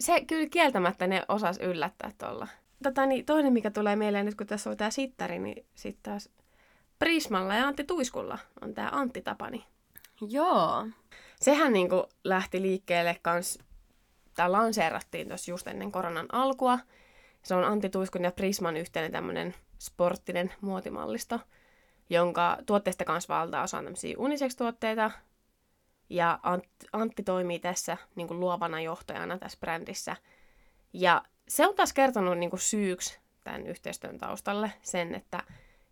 se 0.00 0.24
kyllä 0.26 0.48
kieltämättä 0.48 1.06
ne 1.06 1.22
osas 1.28 1.58
yllättää 1.58 2.10
tuolla. 2.18 2.48
Tota, 2.82 3.06
niin 3.06 3.24
toinen, 3.24 3.52
mikä 3.52 3.70
tulee 3.70 3.96
mieleen 3.96 4.26
nyt, 4.26 4.34
kun 4.34 4.46
tässä 4.46 4.70
on 4.70 4.76
tämä 4.76 4.90
sittari, 4.90 5.38
niin 5.38 5.66
sitten 5.74 6.02
taas 6.02 6.28
Prismalla 7.02 7.54
ja 7.54 7.66
Antti 7.66 7.84
Tuiskulla 7.84 8.38
on 8.60 8.74
tämä 8.74 8.88
Antti 8.92 9.22
Tapani. 9.22 9.64
Joo. 10.28 10.86
Sehän 11.40 11.72
niinku 11.72 12.08
lähti 12.24 12.62
liikkeelle 12.62 13.16
kans, 13.22 13.58
tää 14.34 14.52
lanseerattiin 14.52 15.28
tuossa 15.28 15.50
just 15.50 15.66
ennen 15.66 15.92
koronan 15.92 16.26
alkua. 16.32 16.78
Se 17.42 17.54
on 17.54 17.64
Antti 17.64 17.88
Tuiskun 17.88 18.24
ja 18.24 18.32
Prisman 18.32 18.76
yhteinen 18.76 19.12
tämmönen 19.12 19.54
sporttinen 19.78 20.52
muotimallisto, 20.60 21.40
jonka 22.10 22.58
tuotteista 22.66 23.04
kanssa 23.04 23.34
valtaosa 23.34 23.78
on 23.78 23.84
tämmöisiä 23.84 24.14
unisex-tuotteita. 24.18 25.10
Ja 26.10 26.40
Antti, 26.42 26.86
Antti 26.92 27.22
toimii 27.22 27.58
tässä 27.58 27.96
niin 28.14 28.28
kuin 28.28 28.40
luovana 28.40 28.80
johtajana 28.80 29.38
tässä 29.38 29.58
brändissä. 29.60 30.16
Ja 30.92 31.22
se 31.48 31.66
on 31.66 31.74
taas 31.74 31.92
kertonut 31.92 32.38
niin 32.38 32.50
kuin 32.50 32.60
syyksi 32.60 33.18
tämän 33.44 33.66
yhteistyön 33.66 34.18
taustalle 34.18 34.72
sen, 34.82 35.14
että 35.14 35.42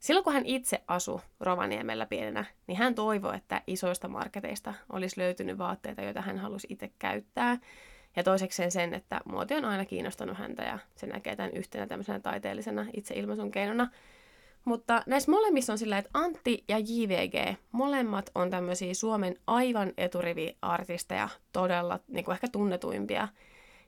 silloin 0.01 0.25
kun 0.25 0.33
hän 0.33 0.47
itse 0.47 0.83
asui 0.89 1.21
Rovaniemellä 1.41 2.07
pienenä, 2.07 2.45
niin 2.67 2.79
hän 2.79 2.95
toivoi, 2.95 3.37
että 3.37 3.63
isoista 3.67 4.09
marketeista 4.09 4.75
olisi 4.93 5.21
löytynyt 5.21 5.59
vaatteita, 5.59 6.03
joita 6.03 6.21
hän 6.21 6.39
halusi 6.39 6.67
itse 6.71 6.91
käyttää. 6.99 7.59
Ja 8.17 8.23
toisekseen 8.23 8.71
sen, 8.71 8.95
että 8.95 9.21
muoti 9.25 9.55
on 9.55 9.65
aina 9.65 9.85
kiinnostanut 9.85 10.39
häntä 10.39 10.63
ja 10.63 10.79
se 10.97 11.07
näkee 11.07 11.37
tämän 11.37 11.53
yhtenä 11.53 11.87
tämmöisenä 11.87 12.21
taiteellisena 12.21 12.87
itseilmaisun 12.97 13.51
keinona. 13.51 13.89
Mutta 14.65 15.03
näissä 15.07 15.31
molemmissa 15.31 15.73
on 15.73 15.79
sillä, 15.79 15.99
että 15.99 16.11
Antti 16.15 16.65
ja 16.69 16.79
JVG, 16.79 17.57
molemmat 17.73 18.31
on 18.35 18.51
tämmöisiä 18.51 18.95
Suomen 18.95 19.37
aivan 19.47 19.93
eturivi-artisteja, 19.97 21.29
todella 21.53 22.01
niin 22.09 22.25
kuin 22.25 22.33
ehkä 22.33 22.49
tunnetuimpia. 22.49 23.29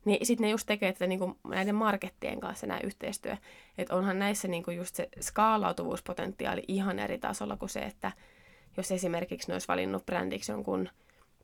Niin 0.05 0.27
sitten 0.27 0.45
ne 0.45 0.51
just 0.51 0.67
tekee 0.67 0.93
tätä 0.93 1.07
niin 1.07 1.19
kuin 1.19 1.35
näiden 1.49 1.75
markettien 1.75 2.41
kanssa 2.41 2.67
nämä 2.67 2.81
yhteistyö. 2.85 3.37
Että 3.79 3.95
onhan 3.95 4.19
näissä 4.19 4.49
niin 4.49 4.63
kuin 4.63 4.77
just 4.77 4.95
se 4.95 5.09
skaalautuvuuspotentiaali 5.21 6.65
ihan 6.69 6.99
eri 6.99 7.19
tasolla 7.19 7.57
kuin 7.57 7.69
se, 7.69 7.81
että 7.81 8.13
jos 8.77 8.93
esimerkiksi 8.93 9.49
ne 9.49 9.55
olisi 9.55 9.69
valinnut 9.69 10.07
brändiksi 10.07 10.53
jonkun 10.53 10.89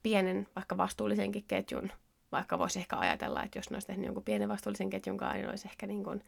pienen, 0.03 0.47
vaikka 0.57 0.77
vastuullisenkin 0.77 1.45
ketjun, 1.49 1.93
vaikka 2.33 2.59
voisi 2.59 2.79
ehkä 2.79 2.97
ajatella, 2.99 3.43
että 3.43 3.59
jos 3.59 3.71
ne 3.71 3.75
olisi 3.75 3.87
tehnyt 3.87 4.07
jonkun 4.07 4.25
pienen 4.25 4.49
vastuullisen 4.49 4.91
ketjun 4.91 5.17
kanssa, 5.17 5.37
niin 5.37 5.51
olisi 5.51 5.69
ehkä 5.69 5.87
niin 5.87 6.05
kuin 6.05 6.25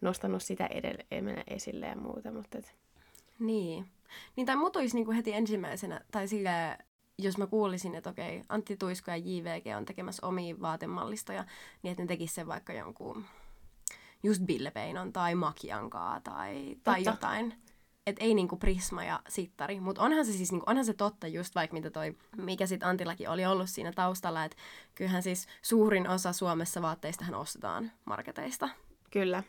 nostanut 0.00 0.42
sitä 0.42 0.66
edelleen 0.66 1.44
esille 1.46 1.86
ja 1.86 1.96
muuta. 1.96 2.30
Mutta 2.30 2.58
et, 2.58 2.74
Niin. 3.38 3.86
Niin 4.36 4.46
tai 4.46 4.56
mut 4.56 4.76
olisi 4.76 4.96
niinku 4.96 5.12
heti 5.12 5.32
ensimmäisenä, 5.32 6.00
tai 6.10 6.28
sille, 6.28 6.78
jos 7.18 7.38
mä 7.38 7.46
kuulisin, 7.46 7.94
että 7.94 8.10
okei, 8.10 8.42
Antti 8.48 8.76
Tuisko 8.76 9.10
ja 9.10 9.16
JVG 9.16 9.76
on 9.76 9.84
tekemässä 9.84 10.26
omia 10.26 10.60
vaatemallistoja, 10.60 11.44
niin 11.82 11.90
että 11.90 12.02
ne 12.02 12.06
tekis 12.06 12.34
sen 12.34 12.46
vaikka 12.46 12.72
jonkun 12.72 13.24
just 14.22 14.42
Billepeinon 14.42 15.12
tai 15.12 15.34
Makiankaa 15.34 16.20
tai, 16.20 16.76
tai 16.84 17.04
Totta. 17.04 17.10
jotain. 17.10 17.54
Että 18.06 18.24
ei 18.24 18.34
niinku 18.34 18.56
Prisma 18.56 19.04
ja 19.04 19.20
Sittari, 19.28 19.80
mutta 19.80 20.02
onhan 20.02 20.26
se 20.26 20.32
siis 20.32 20.52
niinku, 20.52 20.70
onhan 20.70 20.84
se 20.84 20.94
totta 20.94 21.26
just 21.26 21.54
vaikka 21.54 21.74
mitä 21.74 21.90
toi, 21.90 22.16
mikä 22.36 22.66
sit 22.66 22.82
Antillakin 22.82 23.28
oli 23.28 23.46
ollut 23.46 23.70
siinä 23.70 23.92
taustalla, 23.92 24.44
että 24.44 24.56
kyllähän 24.94 25.22
siis 25.22 25.46
suurin 25.62 26.08
osa 26.08 26.32
Suomessa 26.32 26.82
vaatteistahan 26.82 27.34
ostetaan 27.34 27.92
marketeista. 28.04 28.68
kyllä. 29.10 29.42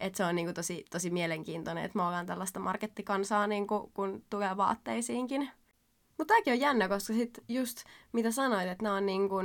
Et 0.00 0.14
se 0.14 0.24
on 0.24 0.34
niinku 0.34 0.52
tosi, 0.52 0.84
tosi 0.90 1.10
mielenkiintoinen, 1.10 1.84
että 1.84 1.98
me 1.98 2.02
ollaan 2.02 2.26
tällaista 2.26 2.60
markettikansaa, 2.60 3.46
niinku, 3.46 3.90
kun 3.94 4.24
tulee 4.30 4.56
vaatteisiinkin. 4.56 5.50
Mutta 6.18 6.34
tämäkin 6.34 6.52
on 6.52 6.60
jännä, 6.60 6.88
koska 6.88 7.12
sit 7.12 7.38
just 7.48 7.84
mitä 8.12 8.30
sanoit, 8.30 8.68
että 8.68 8.82
nämä 8.84 8.96
on 8.96 9.06
niinku 9.06 9.36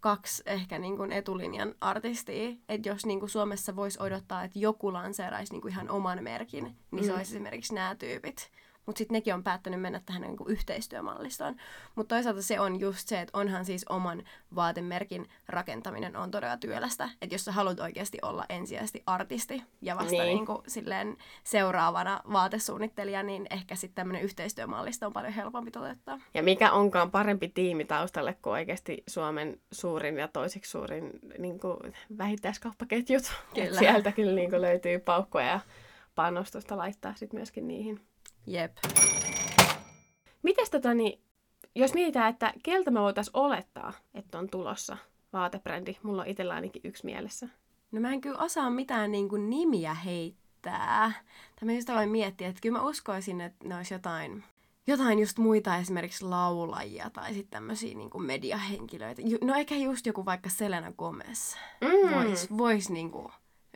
kaksi 0.00 0.42
ehkä 0.46 0.78
niinku 0.78 1.02
etulinjan 1.10 1.74
artistia. 1.80 2.56
Että 2.68 2.88
jos 2.88 3.06
niinku 3.06 3.28
Suomessa 3.28 3.76
voisi 3.76 4.02
odottaa, 4.02 4.44
että 4.44 4.58
joku 4.58 4.92
lanseeraisi 4.92 5.52
niinku 5.52 5.68
ihan 5.68 5.90
oman 5.90 6.22
merkin, 6.22 6.64
niin 6.64 7.04
mm. 7.04 7.06
se 7.06 7.12
olisi 7.12 7.34
esimerkiksi 7.34 7.74
nämä 7.74 7.94
tyypit. 7.94 8.50
Mutta 8.86 8.98
sitten 8.98 9.14
nekin 9.14 9.34
on 9.34 9.44
päättänyt 9.44 9.80
mennä 9.80 10.00
tähän 10.06 10.22
niinku 10.22 10.44
yhteistyömallistoon. 10.48 11.56
Mutta 11.94 12.14
toisaalta 12.14 12.42
se 12.42 12.60
on 12.60 12.80
just 12.80 13.08
se, 13.08 13.20
että 13.20 13.38
onhan 13.38 13.64
siis 13.64 13.84
oman 13.88 14.22
vaatemerkin 14.54 15.28
rakentaminen 15.48 16.16
on 16.16 16.30
todella 16.30 16.56
työlästä. 16.56 17.10
Että 17.22 17.34
jos 17.34 17.44
sä 17.44 17.52
haluat 17.52 17.80
oikeasti 17.80 18.18
olla 18.22 18.44
ensisijaisesti 18.48 19.02
artisti 19.06 19.62
ja 19.82 19.96
vasta 19.96 20.10
niin. 20.10 20.22
Niin. 20.22 20.36
Niinku 20.36 20.62
silleen 20.66 21.16
seuraavana 21.44 22.20
vaatesuunnittelija, 22.32 23.22
niin 23.22 23.46
ehkä 23.50 23.74
sitten 23.74 23.94
tämmöinen 23.94 24.22
yhteistyömallisto 24.22 25.06
on 25.06 25.12
paljon 25.12 25.32
helpompi 25.32 25.70
toteuttaa. 25.70 26.20
Ja 26.34 26.42
mikä 26.42 26.72
onkaan 26.72 27.10
parempi 27.10 27.48
tiimi 27.48 27.84
taustalle 27.84 28.36
kuin 28.42 28.52
oikeasti 28.52 29.02
Suomen 29.06 29.60
suurin 29.72 30.18
ja 30.18 30.28
toiseksi 30.28 30.70
suurin 30.70 31.10
niin 31.38 31.60
kuin 31.60 31.78
vähittäiskauppaketjut. 32.18 33.24
Et 33.54 33.64
Kyllä. 33.64 33.78
Sieltä 33.78 34.12
kyllä 34.12 34.32
niin 34.32 34.50
kuin 34.50 34.62
löytyy 34.62 34.98
paukkoja 34.98 35.46
ja 35.46 35.60
panostusta 36.14 36.76
laittaa 36.76 37.14
sitten 37.14 37.38
myöskin 37.38 37.68
niihin. 37.68 38.00
Jep. 38.46 38.76
Mites 40.42 40.70
tota, 40.70 40.94
niin, 40.94 41.20
jos 41.74 41.94
mietitään, 41.94 42.30
että 42.30 42.52
keltä 42.62 42.90
me 42.90 43.00
voitaisiin 43.00 43.36
olettaa, 43.36 43.92
että 44.14 44.38
on 44.38 44.50
tulossa 44.50 44.96
vaatebrändi, 45.32 45.96
mulla 46.02 46.22
on 46.22 46.28
itsellä 46.28 46.54
ainakin 46.54 46.82
yksi 46.84 47.04
mielessä. 47.04 47.48
No 47.92 48.00
mä 48.00 48.12
en 48.12 48.20
kyllä 48.20 48.38
osaa 48.38 48.70
mitään 48.70 49.12
niin 49.12 49.28
kuin 49.28 49.50
nimiä 49.50 49.94
heittää. 49.94 51.12
Tai 51.56 51.66
mä 51.66 51.72
just 51.72 51.90
aloin 51.90 52.10
miettiä, 52.10 52.48
että 52.48 52.60
kyllä 52.60 52.78
mä 52.78 52.88
uskoisin, 52.88 53.40
että 53.40 53.68
ne 53.68 53.76
olisi 53.76 53.94
jotain, 53.94 54.44
jotain 54.86 55.18
just 55.18 55.38
muita 55.38 55.76
esimerkiksi 55.76 56.24
laulajia 56.24 57.10
tai 57.10 57.34
sitten 57.34 57.50
tämmöisiä 57.50 57.94
niin 57.94 58.10
kuin 58.10 58.24
mediahenkilöitä. 58.24 59.22
No 59.40 59.54
ehkä 59.54 59.74
just 59.74 60.06
joku 60.06 60.24
vaikka 60.24 60.48
Selena 60.48 60.92
Gomez. 60.92 61.54
Mm. 61.80 62.14
Vois, 62.14 62.58
vois 62.58 62.90
niin 62.90 63.10
kuin, 63.10 63.28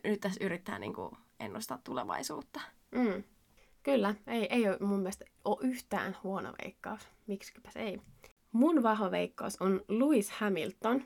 nyt 0.05 0.21
tässä 0.21 0.45
yrittää 0.45 0.79
niin 0.79 0.95
kuin 0.95 1.11
ennustaa 1.41 1.79
tulevaisuutta. 1.85 2.61
Mm. 2.93 3.23
Kyllä, 3.83 4.15
ei, 4.27 4.47
ei 4.51 4.69
ole 4.69 4.79
mun 4.81 4.99
mielestä 4.99 5.25
ole 5.45 5.59
yhtään 5.63 6.17
huono 6.23 6.53
veikkaus. 6.65 7.09
Miksikäpäs 7.27 7.77
ei. 7.77 8.01
Mun 8.53 8.83
vahva 8.83 9.11
veikkaus 9.11 9.57
on 9.61 9.85
Lewis 9.89 10.31
Hamilton. 10.31 11.03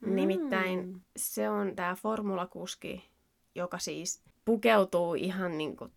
Mm. 0.00 0.14
Nimittäin 0.14 1.02
se 1.16 1.50
on 1.50 1.76
tämä 1.76 1.94
formulakuski, 1.94 3.10
joka 3.54 3.78
siis 3.78 4.22
pukeutuu 4.44 5.14
ihan 5.14 5.58
niin 5.58 5.76
kuin 5.76 5.92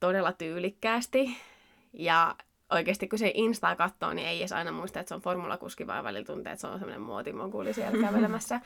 todella 0.00 0.32
tyylikkäästi. 0.32 1.36
Ja 1.92 2.36
oikeasti 2.70 3.08
kun 3.08 3.18
se 3.18 3.32
Instaa 3.34 3.76
katsoo, 3.76 4.12
niin 4.12 4.28
ei 4.28 4.38
edes 4.38 4.52
aina 4.52 4.72
muista, 4.72 5.00
että 5.00 5.08
se 5.08 5.14
on 5.14 5.20
formulakuski, 5.20 5.86
vaan 5.86 6.04
välillä 6.04 6.26
tuntee, 6.26 6.52
että 6.52 6.60
se 6.60 6.66
on 6.66 6.78
semmoinen 6.78 7.02
muotimoguli 7.02 7.74
siellä 7.74 8.00
kävelemässä. 8.06 8.60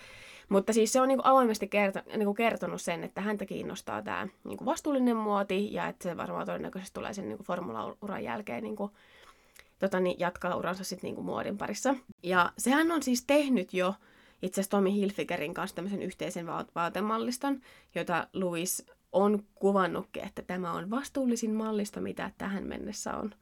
Mutta 0.48 0.72
siis 0.72 0.92
se 0.92 1.00
on 1.00 1.08
niin 1.08 1.18
kuin 1.18 1.26
avoimesti 1.26 1.68
kerto, 1.68 2.00
niin 2.06 2.24
kuin 2.24 2.34
kertonut 2.34 2.80
sen, 2.80 3.04
että 3.04 3.20
häntä 3.20 3.46
kiinnostaa 3.46 4.02
tämä 4.02 4.28
niin 4.44 4.56
kuin 4.56 4.66
vastuullinen 4.66 5.16
muoti 5.16 5.72
ja 5.72 5.88
että 5.88 6.02
se 6.02 6.16
varmaan 6.16 6.46
todennäköisesti 6.46 6.94
tulee 6.94 7.14
sen 7.14 7.28
niin 7.28 7.38
kuin 7.38 7.46
formula-uran 7.46 8.24
jälkeen 8.24 8.62
niin 8.62 8.76
kuin, 8.76 8.92
tota, 9.78 10.00
niin 10.00 10.20
jatkaa 10.20 10.56
uransa 10.56 10.84
sitten 10.84 11.08
niin 11.08 11.14
kuin 11.14 11.24
muodin 11.24 11.58
parissa. 11.58 11.94
Ja 12.22 12.52
sehän 12.58 12.92
on 12.92 13.02
siis 13.02 13.24
tehnyt 13.26 13.74
jo 13.74 13.94
itse 14.42 14.60
asiassa 14.60 14.70
Tommy 14.70 14.92
Hilfigerin 14.92 15.54
kanssa 15.54 15.76
tämmöisen 15.76 16.02
yhteisen 16.02 16.46
va- 16.46 16.66
vaatemalliston, 16.74 17.60
jota 17.94 18.26
Louis 18.32 18.86
on 19.12 19.42
kuvannutkin, 19.54 20.24
että 20.24 20.42
tämä 20.42 20.72
on 20.72 20.90
vastuullisin 20.90 21.54
mallisto, 21.54 22.00
mitä 22.00 22.30
tähän 22.38 22.64
mennessä 22.64 23.16
on 23.16 23.34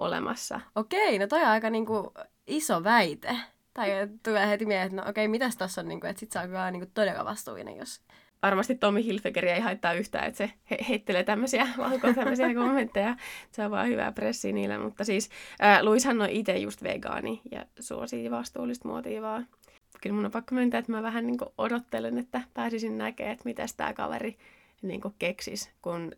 olemassa. 0.00 0.60
Okei, 0.74 1.18
no 1.18 1.26
toi 1.26 1.42
on 1.42 1.48
aika 1.48 1.70
niin 1.70 1.86
kuin 1.86 2.06
iso 2.46 2.84
väite. 2.84 3.36
Tai 3.74 3.88
tulee 4.22 4.48
heti 4.48 4.66
mieleen, 4.66 4.86
että 4.86 5.02
no 5.02 5.10
okei, 5.10 5.28
mitäs 5.28 5.56
tässä 5.56 5.80
on, 5.80 5.88
niin 5.88 6.00
kuin, 6.00 6.10
että 6.10 6.20
sit 6.20 6.32
saa 6.32 6.46
kyllä 6.46 6.70
niin 6.70 6.80
kuin 6.80 6.90
todella 6.94 7.24
vastuullinen, 7.24 7.76
jos... 7.76 8.00
Varmasti 8.42 8.74
Tommy 8.74 9.04
Hilfigeria 9.04 9.54
ei 9.54 9.60
haittaa 9.60 9.92
yhtään, 9.92 10.24
että 10.24 10.38
se 10.38 10.52
he- 10.70 10.78
heittelee 10.88 11.24
tämmöisiä, 11.24 11.68
laukoa 11.76 12.14
tämmöisiä 12.24 12.54
kommentteja. 12.54 13.16
Se 13.52 13.64
on 13.64 13.70
vaan 13.70 13.88
hyvää 13.88 14.12
pressiä 14.12 14.52
niille. 14.52 14.78
Mutta 14.78 15.04
siis 15.04 15.30
ää, 15.60 15.84
Luishan 15.84 16.22
on 16.22 16.30
itse 16.30 16.58
just 16.58 16.82
vegaani 16.82 17.40
ja 17.50 17.66
suosii 17.80 18.30
vastuullista 18.30 18.88
muotia 18.88 19.22
vaan. 19.22 19.46
Kyllä 20.02 20.16
mun 20.16 20.24
on 20.24 20.30
pakko 20.30 20.54
myöntää, 20.54 20.78
että 20.78 20.92
mä 20.92 21.02
vähän 21.02 21.26
niin 21.26 21.38
odottelen, 21.58 22.18
että 22.18 22.40
pääsisin 22.54 22.98
näkemään, 22.98 23.32
että 23.32 23.44
mitä 23.44 23.64
tämä 23.76 23.92
kaveri 23.92 24.38
niin 24.82 25.00
keksis, 25.18 25.70
kun, 25.82 26.12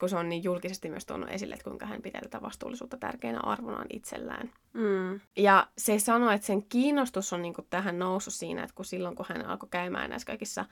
kun 0.00 0.08
se 0.08 0.16
on 0.16 0.28
niin 0.28 0.44
julkisesti 0.44 0.88
myös 0.88 1.06
tuonut 1.06 1.30
esille, 1.30 1.54
että 1.54 1.64
kuinka 1.64 1.86
hän 1.86 2.02
pitää 2.02 2.20
tätä 2.20 2.42
vastuullisuutta 2.42 2.96
tärkeänä 2.96 3.40
arvonaan 3.42 3.86
itsellään. 3.92 4.50
Mm. 4.72 5.20
Ja 5.36 5.68
se 5.78 5.98
sanoi, 5.98 6.34
että 6.34 6.46
sen 6.46 6.62
kiinnostus 6.62 7.32
on 7.32 7.42
niin 7.42 7.54
kuin 7.54 7.66
tähän 7.70 7.98
noussut 7.98 8.34
siinä, 8.34 8.62
että 8.62 8.74
kun 8.74 8.84
silloin 8.84 9.16
kun 9.16 9.26
hän 9.28 9.46
alkoi 9.46 9.68
käymään 9.70 10.10
näissä 10.10 10.26
kaikissa 10.26 10.64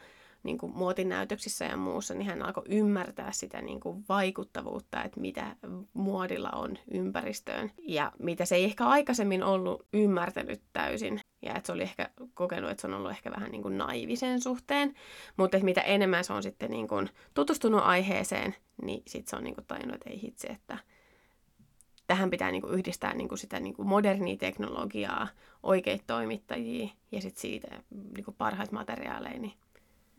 niin 0.42 0.58
kuin 0.58 0.72
muotinäytöksissä 0.72 1.64
ja 1.64 1.76
muussa, 1.76 2.14
niin 2.14 2.26
hän 2.26 2.42
alkoi 2.42 2.64
ymmärtää 2.68 3.32
sitä 3.32 3.62
niin 3.62 3.80
kuin 3.80 4.04
vaikuttavuutta, 4.08 5.04
että 5.04 5.20
mitä 5.20 5.56
muodilla 5.92 6.50
on 6.50 6.78
ympäristöön. 6.90 7.70
Ja 7.82 8.12
mitä 8.18 8.44
se 8.44 8.54
ei 8.54 8.64
ehkä 8.64 8.86
aikaisemmin 8.86 9.42
ollut 9.42 9.86
ymmärtänyt 9.92 10.62
täysin. 10.72 11.20
Ja 11.42 11.54
että 11.54 11.66
se 11.66 11.72
oli 11.72 11.82
ehkä 11.82 12.10
kokenut, 12.34 12.70
että 12.70 12.80
se 12.80 12.86
on 12.86 12.94
ollut 12.94 13.10
ehkä 13.10 13.30
vähän 13.30 13.50
niin 13.50 13.62
kuin 13.62 13.78
naivisen 13.78 14.40
suhteen. 14.40 14.94
Mutta 15.36 15.56
että 15.56 15.64
mitä 15.64 15.80
enemmän 15.80 16.24
se 16.24 16.32
on 16.32 16.42
sitten 16.42 16.70
niin 16.70 16.88
kuin 16.88 17.10
tutustunut 17.34 17.80
aiheeseen, 17.84 18.54
niin 18.82 19.02
sitten 19.06 19.30
se 19.30 19.36
on 19.36 19.44
niin 19.44 19.54
kuin 19.54 19.66
tajunnut, 19.66 19.94
että 19.94 20.10
ei 20.10 20.22
hitse, 20.22 20.46
että 20.48 20.78
tähän 22.06 22.30
pitää 22.30 22.50
niin 22.50 22.62
kuin 22.62 22.74
yhdistää 22.74 23.14
niin 23.14 23.28
kuin 23.28 23.38
sitä 23.38 23.60
niin 23.60 23.74
kuin 23.74 23.88
modernia 23.88 24.36
teknologiaa, 24.36 25.28
oikeita 25.62 26.04
toimittajia 26.06 26.88
ja 27.12 27.20
sitten 27.20 27.40
siitä 27.40 27.82
niin 28.14 28.24
kuin 28.24 28.34
parhaita 28.38 28.72
materiaaleja. 28.72 29.38
Niin 29.38 29.54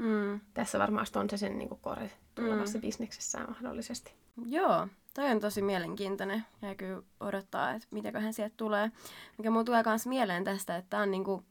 Mm. 0.01 0.39
tässä 0.53 0.79
varmasti 0.79 1.19
on 1.19 1.29
se 1.29 1.37
sen 1.37 1.57
niin 1.57 1.69
kuin 1.69 1.81
kore 1.81 2.11
tulevassa 2.35 2.77
mm. 2.77 2.81
bisneksessään 2.81 3.49
mahdollisesti. 3.49 4.13
Joo, 4.45 4.87
toi 5.13 5.31
on 5.31 5.39
tosi 5.39 5.61
mielenkiintoinen 5.61 6.45
ja 6.61 6.75
kyllä 6.75 7.01
odottaa, 7.19 7.71
että 7.71 7.87
mitäköhän 7.91 8.33
sieltä 8.33 8.53
tulee. 8.57 8.91
Mikä 9.37 9.51
mulla 9.51 9.63
tulee 9.63 9.83
myös 9.85 10.07
mieleen 10.07 10.43
tästä, 10.43 10.77
että 10.77 10.99
on 10.99 11.11
niinku 11.11 11.45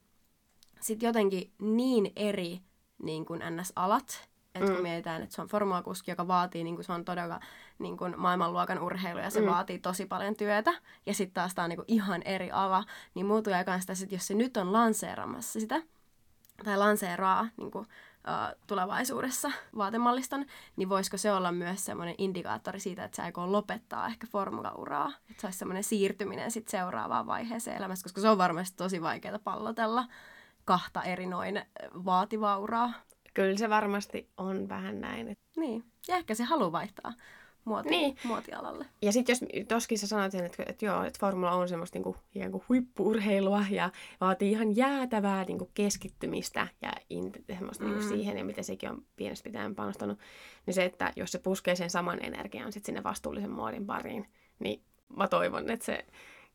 sit 0.81 1.03
jotenkin 1.03 1.51
niin 1.59 2.11
eri 2.15 2.61
niin 3.03 3.25
kuin 3.25 3.41
NS-alat, 3.49 4.29
että 4.55 4.69
mm. 4.69 4.73
kun 4.73 4.83
mietitään, 4.83 5.21
että 5.21 5.35
se 5.35 5.41
on 5.41 5.47
formulakuski, 5.47 6.11
joka 6.11 6.27
vaatii, 6.27 6.63
niin 6.63 6.75
kuin 6.75 6.85
se 6.85 6.93
on 6.93 7.05
todella 7.05 7.39
niin 7.79 7.97
kuin 7.97 8.19
maailmanluokan 8.19 8.79
urheilu 8.79 9.19
ja 9.19 9.29
se 9.29 9.41
mm. 9.41 9.47
vaatii 9.47 9.79
tosi 9.79 10.05
paljon 10.05 10.35
työtä. 10.35 10.73
Ja 11.05 11.13
sitten 11.13 11.33
taas 11.33 11.55
tämä 11.55 11.63
on 11.63 11.69
niin 11.69 11.77
kuin 11.77 11.85
ihan 11.87 12.21
eri 12.23 12.51
ala, 12.51 12.83
niin 13.13 13.25
muu 13.25 13.41
tulee 13.41 13.63
myös 13.67 13.85
tässä, 13.85 14.03
että 14.03 14.15
jos 14.15 14.27
se 14.27 14.33
nyt 14.33 14.57
on 14.57 14.73
lanseeramassa 14.73 15.59
sitä, 15.59 15.81
tai 16.65 16.77
lanseeraa 16.77 17.47
niin 17.57 17.71
kuin, 17.71 17.87
uh, 18.27 18.59
tulevaisuudessa 18.67 19.51
vaatemalliston, 19.77 20.45
niin 20.75 20.89
voisiko 20.89 21.17
se 21.17 21.31
olla 21.31 21.51
myös 21.51 21.85
semmoinen 21.85 22.15
indikaattori 22.17 22.79
siitä, 22.79 23.03
että 23.03 23.15
se 23.15 23.21
aikoo 23.21 23.51
lopettaa 23.51 24.07
ehkä 24.07 24.27
formulauraa. 24.27 25.11
Että 25.29 25.41
se 25.41 25.47
olisi 25.47 25.59
semmoinen 25.59 25.83
siirtyminen 25.83 26.51
sitten 26.51 26.71
seuraavaan 26.71 27.27
vaiheeseen 27.27 27.77
elämässä, 27.77 28.03
koska 28.03 28.21
se 28.21 28.29
on 28.29 28.37
varmasti 28.37 28.77
tosi 28.77 29.01
vaikeaa 29.01 29.39
pallotella 29.39 30.07
kahta 30.65 31.03
eri 31.03 31.25
noin 31.25 31.65
vaativaa 32.05 32.57
uraa. 32.57 32.93
Kyllä 33.33 33.57
se 33.57 33.69
varmasti 33.69 34.29
on 34.37 34.69
vähän 34.69 35.01
näin. 35.01 35.27
Että... 35.27 35.43
Niin, 35.57 35.83
ja 36.07 36.15
ehkä 36.15 36.35
se 36.35 36.43
haluaa 36.43 36.71
vaihtaa 36.71 37.13
muoti, 37.65 37.89
Niin. 37.89 38.17
muotialalle. 38.23 38.85
Ja 39.01 39.11
sitten 39.11 39.33
jos 39.33 39.67
toskin 39.67 39.97
sä 39.97 40.07
sanoit 40.07 40.31
sen, 40.31 40.45
että, 40.45 40.63
että 40.67 40.85
joo, 40.85 41.03
että 41.03 41.19
formula 41.19 41.51
on 41.51 41.69
semmoista 41.69 41.97
niinku, 41.97 42.15
ikään 42.35 42.51
kuin 42.51 42.63
huippuurheilua 42.69 43.65
ja 43.69 43.89
vaatii 44.21 44.51
ihan 44.51 44.75
jäätävää 44.75 45.43
niinku 45.43 45.71
keskittymistä 45.73 46.67
ja 46.81 46.91
in, 47.09 47.31
semmoista 47.55 47.83
mm. 47.83 47.89
niinku 47.89 48.07
siihen, 48.07 48.37
ja 48.37 48.45
miten 48.45 48.63
sekin 48.63 48.89
on 48.89 49.05
pienestä 49.15 49.43
pitäen 49.43 49.75
panostanut, 49.75 50.19
niin 50.65 50.73
se, 50.73 50.85
että 50.85 51.13
jos 51.15 51.31
se 51.31 51.39
puskee 51.39 51.75
sen 51.75 51.89
saman 51.89 52.25
energian 52.25 52.71
sit 52.71 52.85
sinne 52.85 53.03
vastuullisen 53.03 53.51
muodin 53.51 53.85
pariin, 53.85 54.27
niin 54.59 54.81
mä 55.17 55.27
toivon, 55.27 55.69
että 55.69 55.85
se 55.85 56.05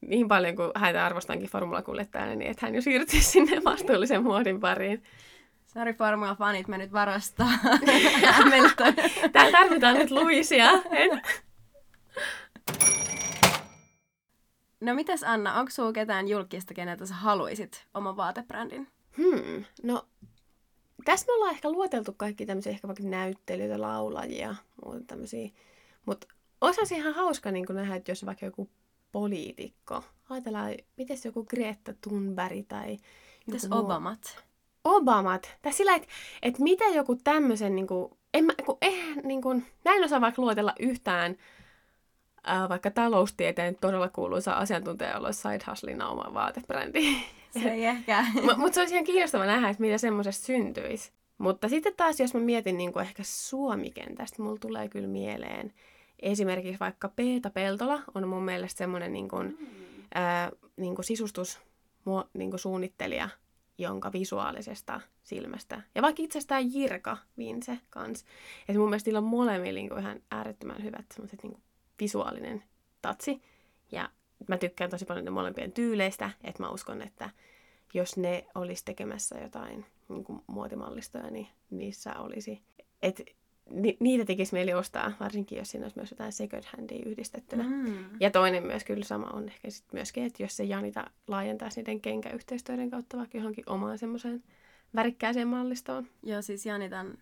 niin 0.01 0.29
paljon 0.29 0.57
kuin 0.57 0.71
häntä 0.75 1.07
arvostankin 1.07 1.49
formulakuljettajana, 1.49 2.35
niin 2.35 2.51
että 2.51 2.67
hän 2.67 2.75
jo 2.75 2.83
siirtyy 2.83 3.21
sinne 3.21 3.65
vastuullisen 3.65 4.23
muodin 4.23 4.61
pariin. 4.61 5.03
Sori 5.77 5.93
formula-fanit, 5.93 6.69
mä 6.69 6.79
nyt 6.79 6.93
varastaa. 6.93 7.49
Hamilton. 8.33 8.95
Täällä 9.33 9.59
tarvitaan 9.59 9.95
nyt 9.95 10.11
Luisia. 10.11 10.71
No 14.81 14.95
mitäs 14.95 15.25
Anna, 15.25 15.55
onko 15.55 15.71
sulla 15.71 15.93
ketään 15.93 16.29
julkista, 16.29 16.75
keneltä 16.75 17.07
sä 17.07 17.15
haluaisit 17.15 17.87
oman 17.95 18.17
vaatebrändin? 18.17 18.89
Hmm, 19.17 19.65
no 19.83 20.07
tässä 21.05 21.27
me 21.27 21.33
ollaan 21.33 21.55
ehkä 21.55 21.71
luoteltu 21.71 22.15
kaikki 22.17 22.47
tämmöisiä 22.47 22.73
ehkä 22.73 22.89
vaikka 22.89 23.05
näyttelyitä, 23.05 23.81
laulajia, 23.81 24.55
muuta 24.85 25.01
tämmöisiä. 25.07 25.51
Mutta 26.07 26.27
olisi 26.61 26.95
ihan 26.95 27.15
hauska 27.15 27.51
niin 27.51 27.67
nähdä, 27.73 27.97
että 27.97 28.11
jos 28.11 28.27
vaikka 28.27 28.47
joku 28.47 28.71
poliitikko, 29.13 30.05
ajatellaan, 30.31 30.75
miten 30.97 31.17
joku 31.25 31.45
Greta 31.45 31.95
Thunberg 32.01 32.67
tai 32.69 32.99
Mitäs 33.47 33.69
Obamat? 33.71 34.47
Obamat. 34.87 35.57
Tai 35.63 35.73
sillä, 35.73 35.95
että 35.95 36.09
et 36.43 36.59
mitä 36.59 36.85
joku 36.85 37.17
tämmöisen, 37.25 37.77
niin 37.77 37.87
kuin, 37.87 38.11
en 38.35 38.45
mä, 38.45 38.53
kun, 38.67 38.79
eh, 38.83 39.17
niin 39.25 39.43
kuin, 39.43 39.67
näin 39.85 40.05
osaa 40.05 40.21
vaikka 40.21 40.43
luotella 40.43 40.73
yhtään 40.81 41.37
ää, 42.45 42.69
vaikka 42.69 42.91
taloustieteen 42.91 43.77
todella 43.81 44.09
kuuluisa 44.09 44.53
asiantuntija, 44.53 45.11
jolla 45.11 45.29
olisi 45.29 45.41
Side 45.41 45.71
Hustlina 45.71 46.09
oma 46.09 46.35
vaatebrändi. 46.35 47.17
Se 47.51 47.71
ei 47.71 47.85
ehkä. 47.85 48.25
Mutta 48.57 48.75
se 48.75 48.81
olisi 48.81 48.95
ihan 48.95 49.05
kiinnostava 49.05 49.47
nähdä, 49.47 49.69
että 49.69 49.81
mitä 49.81 49.99
semmoisesta 49.99 50.47
syntyisi. 50.47 51.13
Mutta 51.39 51.69
sitten 51.69 51.95
taas, 51.97 52.21
jos 52.21 52.35
mä 52.35 52.41
mietin 52.41 52.79
niin 52.79 52.93
kuin 52.93 53.07
ehkä 53.07 53.23
Suomikentästä, 53.27 54.43
mulla 54.43 54.59
tulee 54.59 54.89
kyllä 54.89 55.09
mieleen 55.09 55.73
esimerkiksi 56.21 56.81
vaikka 56.81 57.09
Peeta 57.09 57.51
Peltola 57.51 58.03
on 58.15 58.29
mun 58.29 58.43
mielestä 58.43 58.79
semmoinen 58.79 59.13
niin 59.13 59.29
kuin, 59.29 59.59
ää, 60.15 60.51
niin 60.77 60.95
kuin 60.95 61.05
sisustus 61.05 61.61
niin 62.35 62.51
kuin 62.51 62.61
suunnittelija, 62.61 63.29
jonka 63.79 64.13
visuaalisesta 64.13 65.01
silmästä. 65.23 65.83
Ja 65.95 66.03
vaikka 66.03 66.23
itsestään 66.23 66.75
Jirka 66.75 67.17
Vince 67.39 67.79
kans. 67.91 68.25
Että 68.69 68.79
mun 68.79 68.89
mielestä 68.89 69.09
niillä 69.09 69.19
on 69.19 69.25
molemmilla 69.25 69.75
niin 69.75 69.89
kuin 69.89 70.01
ihan 70.01 70.21
äärettömän 70.31 70.83
hyvät 70.83 71.05
semmoiset 71.15 71.43
niin 71.43 71.53
kuin 71.53 71.63
visuaalinen 72.01 72.65
tatsi. 73.03 73.43
Ja 73.93 74.11
mä 74.49 74.59
tykkään 74.59 74.91
tosi 74.91 75.05
paljon 75.05 75.33
molempien 75.33 75.73
tyyleistä, 75.73 76.31
että 76.45 76.63
mä 76.63 76.71
uskon, 76.71 77.03
että 77.03 77.31
jos 77.95 78.17
ne 78.17 78.47
olisi 78.55 78.85
tekemässä 78.85 79.39
jotain 79.39 79.87
niin 80.09 80.43
muotimallistoja, 80.47 81.31
niin 81.31 81.49
niissä 81.71 82.19
olisi. 82.19 82.63
Et 83.03 83.23
ni, 83.71 83.97
niitä 84.01 84.25
tekisi 84.25 84.53
mieli 84.53 84.75
ostaa, 84.75 85.13
varsinkin 85.21 85.59
jos 85.59 85.71
siinä 85.71 85.85
olisi 85.85 85.99
myös 85.99 86.11
jotain 86.11 86.33
second 86.33 86.65
handia 86.77 87.07
yhdistettynä. 87.07 87.63
Mm. 87.63 88.05
Ja 88.21 88.31
toinen 88.31 88.67
myös 88.67 88.85
kyllä 88.85 89.05
sama 89.05 89.27
on 89.27 89.49
ehkä 89.49 89.71
sit 89.71 89.93
myöskin, 89.93 90.25
että 90.25 90.43
jos 90.43 90.57
se 90.57 90.65
Janita 90.65 91.11
laajentaisi 91.29 91.81
niiden 91.81 92.01
kenkäyhteistyöiden 92.01 92.91
kautta 92.91 93.17
vaikka 93.17 93.39
johonkin 93.39 93.65
omaan 93.67 93.99
semmoiseen 93.99 94.43
värikkääseen 94.95 95.49
mallistoon. 95.49 96.07
Joo, 96.23 96.43
siis 96.43 96.67
Janitan 96.67 97.19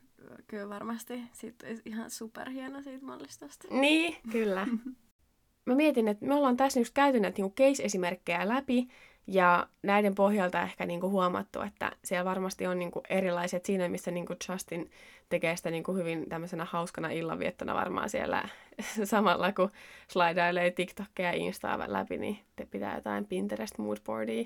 kyllä 0.46 0.68
varmasti 0.68 1.14
olisi 1.14 1.82
ihan 1.84 2.10
superhieno 2.10 2.82
siitä 2.82 3.04
mallistosta. 3.04 3.68
Niin, 3.70 4.16
kyllä. 4.32 4.66
Mä 5.66 5.74
mietin, 5.74 6.08
että 6.08 6.26
me 6.26 6.34
ollaan 6.34 6.56
tässä 6.56 6.80
just 6.80 6.94
käyty 6.94 7.20
näitä 7.20 7.42
niinku 7.42 7.54
case-esimerkkejä 7.62 8.48
läpi, 8.48 8.88
ja 9.26 9.66
näiden 9.82 10.14
pohjalta 10.14 10.62
ehkä 10.62 10.86
niinku 10.86 11.10
huomattu, 11.10 11.60
että 11.60 11.92
siellä 12.04 12.24
varmasti 12.24 12.66
on 12.66 12.78
niinku 12.78 13.02
erilaiset 13.08 13.64
siinä, 13.64 13.88
missä 13.88 14.10
niinku 14.10 14.34
Justin 14.48 14.90
tekee 15.28 15.56
sitä 15.56 15.70
niinku 15.70 15.94
hyvin 15.94 16.28
tämmöisenä 16.28 16.64
hauskana 16.64 17.10
illanviettona 17.10 17.74
varmaan 17.74 18.10
siellä 18.10 18.48
samalla, 19.04 19.52
kun 19.52 19.70
slaidailee 20.08 20.70
TikTokia 20.70 21.26
ja 21.26 21.32
Instaa 21.32 21.84
läpi, 21.86 22.18
niin 22.18 22.38
te 22.56 22.66
pitää 22.66 22.94
jotain 22.94 23.26
Pinterest 23.26 23.78
moodboardia. 23.78 24.44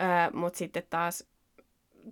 Öö, 0.00 0.06
Mutta 0.32 0.58
sitten 0.58 0.82
taas 0.90 1.26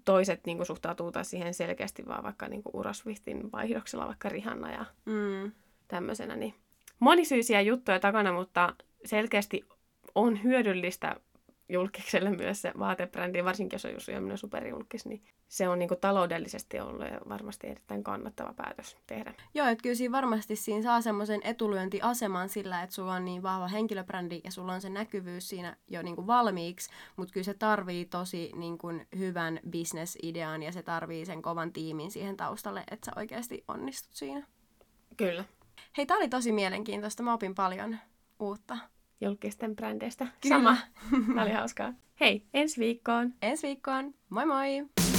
toiset 0.05 0.41
niinku 0.47 0.65
suhtautuu 0.65 1.13
taas 1.13 1.31
siihen 1.31 1.55
selkeästi 1.55 2.07
vaan 2.07 2.25
vaikka 2.25 2.49
niinku 2.49 2.71
Uraswiftin 2.73 3.53
vaihdoksella, 3.53 4.07
vaikka 4.07 4.29
Rihanna 4.29 4.73
ja 4.73 4.85
Mm. 5.05 5.53
tämmöisenä. 5.89 6.37
Niin 6.37 6.55
monisyisiä 7.01 7.61
juttuja 7.61 8.01
takana, 8.01 8.33
mutta 8.33 8.75
selkeästi 9.05 9.65
on 10.15 10.43
hyödyllistä 10.43 11.17
julkikselle 11.69 12.31
myös 12.31 12.63
se 12.63 12.73
vaatebrändi, 12.79 13.45
varsinkin 13.45 13.75
jos 13.75 13.85
on 13.85 13.93
just 13.93 14.07
sellainen 14.07 14.39
superjulkis, 14.39 15.07
niin 15.07 15.25
se 15.49 15.69
on 15.69 15.79
niinku 15.79 15.97
taloudellisesti 15.97 16.81
ollut 16.81 17.07
ja 17.07 17.21
varmasti 17.29 17.67
erittäin 17.67 18.05
kannattava 18.05 18.55
päätös 18.55 18.97
tehdä. 19.07 19.35
Joo, 19.55 19.67
että 19.67 19.83
kyllä 19.83 19.95
siinä 19.95 20.13
varmasti 20.13 20.57
siinä 20.57 20.83
saa 20.83 21.01
semmoisen 21.01 21.41
etulyöntiaseman 21.45 22.49
sillä, 22.49 22.83
että 22.83 22.95
sulla 22.95 23.15
on 23.15 23.25
niin 23.25 23.43
vahva 23.43 23.69
henkilöbrändi 23.69 24.41
ja 24.45 24.51
sulla 24.51 24.73
on 24.73 24.81
se 24.81 24.89
näkyvyys 24.89 25.49
siinä 25.49 25.77
jo 25.89 26.03
niin 26.03 26.17
kuin 26.17 26.27
valmiiksi, 26.27 26.91
mutta 27.17 27.33
kyllä 27.33 27.45
se 27.45 27.55
tarvii 27.55 28.05
tosi 28.05 28.51
niin 28.57 28.79
kuin 28.79 29.07
hyvän 29.19 29.61
bisnesidean 29.71 30.63
ja 30.63 30.73
se 30.73 30.83
tarvii 30.83 31.27
sen 31.27 31.43
kovan 31.43 31.73
tiimin 31.73 32.11
siihen 32.11 32.37
taustalle, 32.37 32.85
että 32.91 33.07
sä 33.07 33.13
oikeasti 33.17 33.65
onnistut 33.69 34.15
siinä. 34.15 34.47
Kyllä. 35.17 35.45
Hei, 35.97 36.07
tää 36.07 36.17
oli 36.17 36.29
tosi 36.29 36.53
mielenkiintoista. 36.53 37.23
Mä 37.23 37.35
opin 37.35 37.55
paljon 37.55 37.99
uutta. 38.39 38.79
Julkisten 39.21 39.77
brändeistä. 39.77 40.27
Kyllä. 40.41 40.57
Sama. 40.57 40.77
Tämä 41.27 41.43
oli 41.43 41.53
hauskaa. 41.53 41.93
Hei, 42.21 42.47
ensi 42.55 42.81
viikkoon! 42.81 43.35
Ensi 43.43 43.67
viikkoon. 43.67 44.15
Moi 44.31 44.47
moi! 44.47 45.14